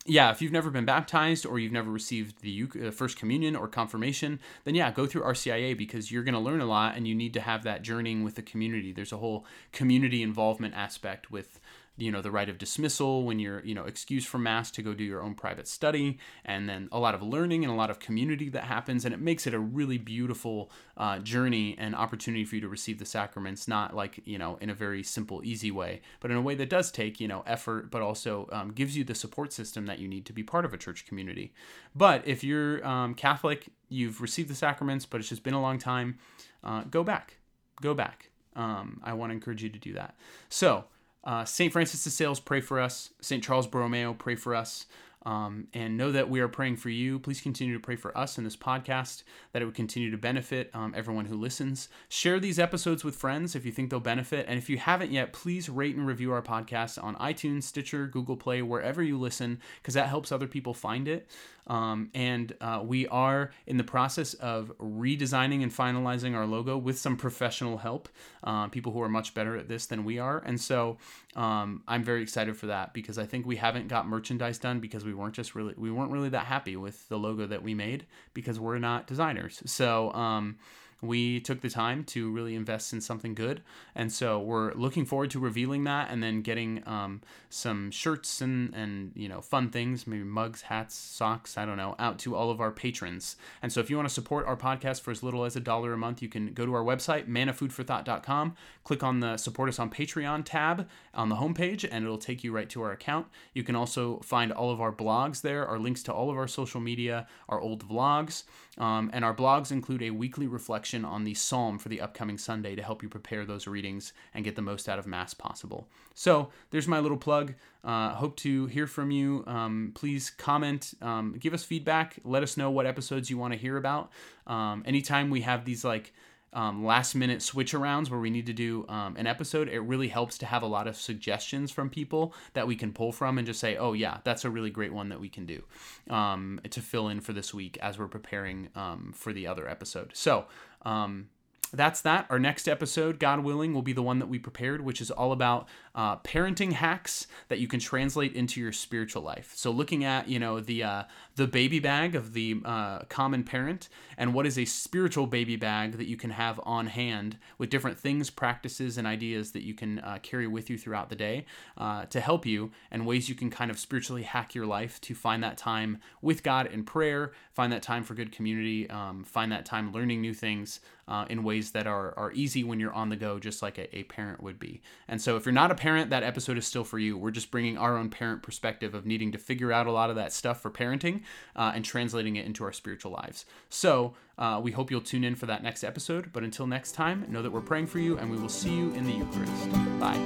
yeah, 0.06 0.32
if 0.32 0.42
you've 0.42 0.52
never 0.52 0.70
been 0.70 0.86
baptized 0.86 1.46
or 1.46 1.60
you've 1.60 1.72
never 1.72 1.92
received 1.92 2.42
the 2.42 2.68
uh, 2.88 2.92
first 2.92 3.18
communion 3.18 3.56
or 3.56 3.68
confirmation, 3.68 4.40
then 4.64 4.74
yeah, 4.76 4.92
go 4.92 5.06
through 5.06 5.22
RCIA 5.22 5.78
because 5.78 6.12
you're 6.12 6.24
going 6.24 6.34
to 6.34 6.40
learn 6.40 6.62
a 6.62 6.66
lot 6.66 6.96
and 6.96 7.08
you 7.08 7.14
need 7.14 7.34
to 7.34 7.42
have 7.42 7.64
that 7.64 7.82
journeying 7.82 8.24
with 8.24 8.36
the 8.36 8.42
community. 8.42 8.92
There's 8.92 9.12
a 9.12 9.18
whole 9.18 9.46
community 9.72 10.24
involvement 10.24 10.74
aspect 10.74 11.32
with 11.32 11.60
you 11.98 12.12
know 12.12 12.22
the 12.22 12.32
rite 12.32 12.50
of 12.50 12.58
dismissal 12.58 13.24
when 13.24 13.40
you're 13.40 13.64
you 13.66 13.76
know 13.76 13.84
excused 13.84 14.28
from 14.28 14.44
mass 14.44 14.72
to 14.72 14.82
go 14.82 14.94
do 14.94 15.04
your 15.04 15.22
own 15.22 15.36
private 15.36 15.68
study. 15.68 16.18
And 16.46 16.68
then 16.70 16.90
a 16.92 17.00
lot 17.00 17.16
of 17.16 17.22
learning 17.22 17.64
and 17.64 17.72
a 17.72 17.76
lot 17.76 17.90
of 17.90 18.00
community 18.00 18.50
that 18.50 18.64
happens. 18.66 19.06
And 19.06 19.14
it 19.14 19.20
makes 19.20 19.46
it 19.48 19.54
a 19.54 19.60
really 19.60 19.98
beautiful 19.98 20.72
uh, 20.98 21.20
journey 21.20 21.76
and 21.78 21.96
opportunity 21.96 22.46
for 22.46 22.56
you 22.56 22.62
to 22.62 22.68
receive 22.68 23.00
the 23.00 23.06
sacraments 23.06 23.68
not 23.68 23.96
like 23.96 24.22
you 24.26 24.38
know 24.38 24.58
in 24.62 24.70
a 24.70 24.74
very 24.74 25.04
simple 25.04 25.42
easy 25.44 25.72
way 25.72 26.02
but 26.20 26.32
in 26.32 26.38
a 26.38 26.42
way 26.42 26.56
that 26.56 26.70
does 26.70 26.92
take 26.92 27.20
you 27.20 27.28
know 27.28 27.44
effort 27.46 27.90
but 27.90 28.02
also 28.02 28.48
um, 28.52 28.72
gives 28.72 28.98
you 28.98 29.04
the 29.04 29.16
support 29.16 29.54
system 29.54 29.86
that 29.86 30.00
you 30.00 30.08
need 30.08 30.26
to 30.26 30.34
be 30.34 30.44
part 30.44 30.66
of 30.66 30.74
a 30.74 30.78
church 30.78 31.06
community. 31.06 31.54
But 31.96 32.28
if 32.28 32.44
you're 32.44 32.86
um, 32.86 33.14
catholic 33.14 33.68
you've 33.88 34.22
received 34.22 34.50
the 34.50 34.56
sacraments 34.56 35.06
but 35.06 35.20
it's 35.20 35.30
just 35.30 35.44
been 35.44 35.54
a 35.54 35.62
long 35.62 35.80
time 35.80 36.18
uh, 36.64 36.84
go 36.90 37.04
back. 37.04 37.38
Go 37.82 37.94
back. 37.94 38.30
Um, 38.56 39.00
i 39.04 39.14
want 39.14 39.30
to 39.30 39.34
encourage 39.34 39.64
you 39.64 39.70
to 39.70 39.80
do 39.80 39.94
that. 39.94 40.16
So 40.50 40.86
uh, 41.24 41.46
St. 41.46 41.72
Francis 41.72 42.04
de 42.04 42.10
Sales, 42.10 42.40
pray 42.40 42.62
for 42.62 42.80
us. 42.80 43.12
St. 43.22 43.44
Charles 43.44 43.68
Borromeo, 43.68 44.14
pray 44.14 44.36
for 44.36 44.56
us. 44.56 44.86
Um, 45.26 45.68
and 45.74 45.98
know 45.98 46.14
that 46.14 46.30
we 46.30 46.40
are 46.40 46.48
praying 46.48 46.78
for 46.78 46.90
you. 46.90 47.20
Please 47.20 47.42
continue 47.42 47.74
to 47.74 47.80
pray 47.80 47.98
for 47.98 48.18
us 48.18 48.38
in 48.38 48.46
this 48.46 48.56
podcast, 48.56 49.24
that 49.52 49.62
it 49.62 49.66
would 49.66 49.76
continue 49.76 50.10
to 50.12 50.18
benefit 50.18 50.70
um, 50.74 50.94
everyone 50.96 51.26
who 51.26 51.36
listens. 51.36 51.90
Share 52.08 52.40
these 52.40 52.58
episodes 52.58 53.04
with 53.04 53.18
friends 53.18 53.54
if 53.54 53.66
you 53.66 53.72
think 53.74 53.90
they'll 53.90 54.00
benefit. 54.00 54.46
And 54.48 54.58
if 54.58 54.70
you 54.70 54.78
haven't 54.78 55.12
yet, 55.12 55.34
please 55.34 55.68
rate 55.68 55.98
and 55.98 56.08
review 56.08 56.32
our 56.32 56.42
podcast 56.42 57.04
on 57.04 57.16
iTunes, 57.18 57.64
Stitcher, 57.64 58.08
Google 58.08 58.38
Play, 58.38 58.62
wherever 58.62 59.04
you 59.04 59.20
listen, 59.20 59.60
because 59.82 59.94
that 59.96 60.08
helps 60.08 60.32
other 60.32 60.48
people 60.48 60.74
find 60.74 61.08
it. 61.08 61.28
Um, 61.70 62.10
and 62.16 62.54
uh, 62.62 62.82
we 62.84 63.08
are 63.08 63.52
in 63.68 63.78
the 63.78 63.84
process 63.84 64.34
of 64.36 64.72
redesigning 64.80 65.62
and 65.62 65.72
finalizing 65.72 66.36
our 66.36 66.48
logo 66.48 66.78
with 66.78 66.98
some 66.98 67.16
professional 67.16 67.78
help, 67.78 68.10
uh, 68.44 68.68
people 68.70 68.92
who 68.92 69.02
are 69.02 69.10
much 69.10 69.36
better 69.36 69.56
at 69.56 69.68
this 69.68 69.86
than 69.86 70.04
we 70.04 70.18
are. 70.18 70.40
And 70.40 70.60
so 70.60 70.98
um, 71.36 71.84
I'm 71.88 72.04
very 72.04 72.24
excited 72.24 72.58
for 72.58 72.68
that 72.68 72.94
because 72.94 73.20
I 73.20 73.26
think 73.26 73.46
we 73.46 73.58
haven't 73.58 73.88
got 73.88 74.08
merchandise 74.08 74.58
done 74.58 74.80
because 74.80 75.06
we 75.06 75.09
weren't 75.14 75.36
just 75.36 75.56
really 75.56 75.74
we 75.78 75.92
weren't 75.92 76.12
really 76.12 76.30
that 76.30 76.46
happy 76.46 76.76
with 76.76 77.08
the 77.10 77.18
logo 77.18 77.48
that 77.48 77.64
we 77.64 77.74
made 77.74 78.06
because 78.34 78.60
we're 78.60 78.80
not 78.80 79.08
designers. 79.08 79.62
So 79.66 80.12
um, 80.14 80.58
we 81.02 81.40
took 81.40 81.62
the 81.62 81.70
time 81.70 82.04
to 82.04 82.32
really 82.32 82.56
invest 82.56 82.92
in 82.94 83.02
something 83.02 83.34
good. 83.34 83.62
And 83.96 84.12
so 84.12 84.40
we're 84.40 84.74
looking 84.74 85.06
forward 85.06 85.32
to 85.32 85.40
revealing 85.40 85.84
that 85.86 86.10
and 86.12 86.22
then 86.22 86.42
getting 86.42 86.84
um, 86.86 87.22
some 87.50 87.92
shirts 87.92 88.42
and, 88.42 88.74
and, 88.76 89.12
you 89.16 89.30
know, 89.30 89.42
fun 89.42 89.70
things, 89.70 90.06
maybe 90.06 90.24
mugs, 90.24 90.64
hats, 90.64 90.96
socks, 90.96 91.58
I 91.58 91.66
don't 91.66 91.78
know, 91.78 91.96
out 92.00 92.20
to 92.20 92.36
all 92.36 92.52
of 92.52 92.60
our 92.60 92.72
patrons. 92.72 93.38
And 93.62 93.72
so 93.72 93.80
if 93.80 93.90
you 93.90 93.96
want 93.96 94.10
to 94.10 94.14
support 94.14 94.46
our 94.46 94.58
podcast 94.58 95.02
for 95.02 95.12
as 95.12 95.24
little 95.24 95.46
as 95.46 95.56
a 95.56 95.62
dollar 95.62 95.94
a 95.94 95.98
month, 95.98 96.22
you 96.22 96.30
can 96.30 96.54
go 96.54 96.66
to 96.66 96.74
our 96.74 96.84
website, 96.84 97.28
manafoodforthought.com, 97.28 98.56
click 98.84 99.04
on 99.04 99.22
the 99.22 99.38
support 99.38 99.70
us 99.70 99.80
on 99.80 99.90
Patreon 99.90 100.44
tab 100.44 100.88
on 101.14 101.30
the 101.30 101.36
homepage, 101.36 101.88
and 101.90 102.04
it'll 102.04 102.18
take 102.18 102.44
you 102.44 102.52
right 102.52 102.70
to 102.70 102.82
our 102.82 102.92
account. 102.92 103.28
You 103.54 103.64
can 103.64 103.76
also 103.76 104.20
find 104.20 104.52
all 104.52 104.72
of 104.72 104.82
our 104.82 104.92
blogs 104.92 105.42
there, 105.42 105.66
our 105.66 105.80
links 105.80 106.04
to 106.04 106.14
all 106.14 106.30
of 106.30 106.38
our 106.38 106.48
social 106.48 106.82
media, 106.82 107.28
our 107.48 107.62
old 107.62 107.88
vlogs. 107.88 108.44
Um, 108.78 109.10
and 109.14 109.26
our 109.26 109.36
blogs 109.36 109.72
include 109.72 110.02
a 110.04 110.12
weekly 110.12 110.48
reflection 110.48 110.89
on 110.94 111.24
the 111.24 111.34
psalm 111.34 111.78
for 111.78 111.90
the 111.90 112.02
upcoming 112.02 112.38
Sunday 112.38 112.76
to 112.76 112.84
help 112.84 113.04
you 113.04 113.10
prepare 113.10 113.46
those 113.46 113.68
readings 113.68 114.14
and 114.34 114.44
get 114.44 114.56
the 114.56 114.62
most 114.62 114.90
out 114.90 115.00
of 115.00 115.08
Mass 115.08 115.34
possible. 115.34 115.88
So 116.14 116.50
there's 116.72 116.88
my 116.88 117.00
little 117.00 117.18
plug. 117.18 117.54
Uh, 117.84 118.10
hope 118.16 118.36
to 118.38 118.66
hear 118.68 118.88
from 118.88 119.12
you. 119.12 119.44
Um, 119.48 119.92
please 119.96 120.30
comment, 120.30 120.94
um, 121.02 121.36
give 121.40 121.54
us 121.54 121.64
feedback, 121.64 122.18
let 122.24 122.44
us 122.44 122.58
know 122.58 122.70
what 122.72 122.86
episodes 122.86 123.30
you 123.30 123.38
want 123.38 123.54
to 123.54 123.60
hear 123.60 123.78
about. 123.78 124.12
Um, 124.48 124.84
anytime 124.86 125.30
we 125.30 125.42
have 125.42 125.64
these 125.66 125.86
like 125.86 126.14
um, 126.54 126.84
last 126.84 127.16
minute 127.16 127.42
switch 127.42 127.74
arounds 127.74 128.10
where 128.10 128.20
we 128.20 128.30
need 128.30 128.46
to 128.48 128.54
do 128.54 128.86
um, 128.90 129.16
an 129.18 129.28
episode, 129.28 129.70
it 129.70 129.80
really 129.80 130.08
helps 130.08 130.38
to 130.40 130.46
have 130.46 130.64
a 130.64 130.68
lot 130.68 130.88
of 130.88 130.96
suggestions 130.96 131.72
from 131.72 131.90
people 131.90 132.34
that 132.54 132.68
we 132.68 132.76
can 132.76 132.92
pull 132.92 133.12
from 133.12 133.38
and 133.38 133.46
just 133.46 133.60
say, 133.60 133.78
oh, 133.78 133.94
yeah, 133.94 134.18
that's 134.24 134.46
a 134.46 134.50
really 134.50 134.70
great 134.70 134.94
one 134.94 135.10
that 135.10 135.20
we 135.20 135.30
can 135.30 135.46
do 135.46 135.64
um, 136.10 136.60
to 136.70 136.82
fill 136.82 137.10
in 137.10 137.22
for 137.22 137.34
this 137.34 137.54
week 137.54 137.78
as 137.82 138.00
we're 138.00 138.08
preparing 138.08 138.70
um, 138.76 139.12
for 139.16 139.34
the 139.34 139.48
other 139.48 139.68
episode. 139.68 140.12
So, 140.14 140.46
um, 140.84 141.30
that's 141.72 142.02
that. 142.02 142.26
Our 142.30 142.40
next 142.40 142.68
episode, 142.68 143.20
God 143.20 143.44
willing, 143.44 143.74
will 143.74 143.82
be 143.82 143.94
the 143.94 144.02
one 144.02 144.20
that 144.20 144.28
we 144.28 144.40
prepared, 144.40 144.82
which 144.82 145.02
is 145.02 145.12
all 145.12 145.32
about 145.32 145.68
uh, 145.96 146.18
parenting 146.18 146.74
hacks 146.74 147.28
that 147.48 147.60
you 147.60 147.68
can 147.68 147.80
translate 147.80 148.34
into 148.34 148.62
your 148.62 148.72
spiritual 148.72 149.22
life. 149.22 149.52
So, 149.56 149.72
looking 149.72 150.04
at 150.04 150.28
you 150.28 150.40
know 150.40 150.60
the 150.60 150.84
uh, 150.84 151.04
the 151.36 151.48
baby 151.48 151.80
bag 151.80 152.16
of 152.16 152.34
the 152.34 152.62
uh, 152.64 153.00
common 153.10 153.44
parent, 153.44 153.90
and 154.18 154.34
what 154.34 154.46
is 154.46 154.58
a 154.58 154.66
spiritual 154.66 155.28
baby 155.28 155.56
bag 155.56 155.98
that 155.98 156.08
you 156.08 156.18
can 156.18 156.32
have 156.32 156.60
on 156.64 156.88
hand 156.88 157.38
with 157.58 157.70
different 157.70 158.00
things, 158.00 158.30
practices, 158.30 158.98
and 158.98 159.06
ideas 159.06 159.52
that 159.52 159.64
you 159.64 159.74
can 159.74 160.00
uh, 160.00 160.20
carry 160.22 160.48
with 160.48 160.70
you 160.70 160.78
throughout 160.78 161.10
the 161.10 161.16
day 161.16 161.46
uh, 161.78 162.06
to 162.06 162.20
help 162.20 162.46
you, 162.46 162.72
and 162.92 163.06
ways 163.06 163.30
you 163.30 163.36
can 163.36 163.50
kind 163.50 163.72
of 163.72 163.80
spiritually 163.80 164.24
hack 164.24 164.56
your 164.56 164.66
life 164.66 165.00
to 165.02 165.14
find 165.16 165.44
that 165.44 165.58
time 165.58 166.00
with 166.22 166.44
God 166.44 166.68
in 166.68 166.84
prayer, 166.84 167.32
find 167.54 167.72
that 167.74 167.84
time 167.84 168.04
for 168.04 168.14
good 168.14 168.32
community, 168.32 168.90
um, 168.90 169.24
find 169.24 169.52
that 169.52 169.66
time 169.66 169.92
learning 169.92 170.22
new 170.22 170.34
things 170.34 170.80
uh, 171.10 171.26
in 171.30 171.44
ways 171.44 171.72
that 171.72 171.88
are, 171.88 172.14
are 172.18 172.32
easy 172.34 172.64
when 172.64 172.80
you're 172.80 172.94
on 172.94 173.10
the 173.10 173.16
go, 173.16 173.40
just 173.40 173.62
like 173.64 173.78
a, 173.80 173.98
a 173.98 174.04
parent 174.04 174.42
would 174.42 174.60
be. 174.60 174.82
And 175.08 175.20
so, 175.22 175.36
if 175.36 175.46
you're 175.46 175.52
not 175.52 175.72
a 175.72 175.76
parent, 175.76 176.12
that 176.12 176.24
episode 176.24 176.58
is 176.58 176.68
still 176.68 176.84
for 176.84 177.00
you. 177.00 177.18
We're 177.18 177.32
just 177.32 177.50
bringing 177.50 177.78
our 177.78 177.98
own 177.98 178.10
parent 178.10 178.44
perspective 178.44 178.94
of 178.94 179.06
needing 179.06 179.32
to 179.32 179.40
figure 179.40 179.74
out 179.74 179.88
a 179.88 179.92
lot 179.92 180.12
of 180.12 180.16
that 180.16 180.32
stuff 180.32 180.62
for 180.62 180.70
parenting 180.70 181.24
uh, 181.56 181.72
and 181.74 181.84
translating 181.84 182.36
it 182.36 182.46
into 182.46 182.64
our 182.64 182.72
spiritual 182.72 183.12
lives. 183.12 183.46
So, 183.70 184.14
uh, 184.38 184.62
we 184.64 184.72
hope 184.72 184.92
you'll 184.92 185.02
tune 185.02 185.24
in 185.24 185.36
for 185.36 185.48
that 185.48 185.64
next 185.64 185.84
episode. 185.84 186.32
But 186.32 186.44
until 186.44 186.68
next 186.68 186.92
time, 186.92 187.26
know 187.28 187.42
that 187.42 187.52
we're 187.52 187.62
praying 187.62 187.88
for 187.88 187.98
you, 188.00 188.18
and 188.20 188.30
we 188.30 188.38
will 188.38 188.48
see 188.48 188.74
you 188.74 188.94
in 188.94 189.06
the 189.06 189.14
Eucharist. 189.14 189.72
Bye. 190.00 190.20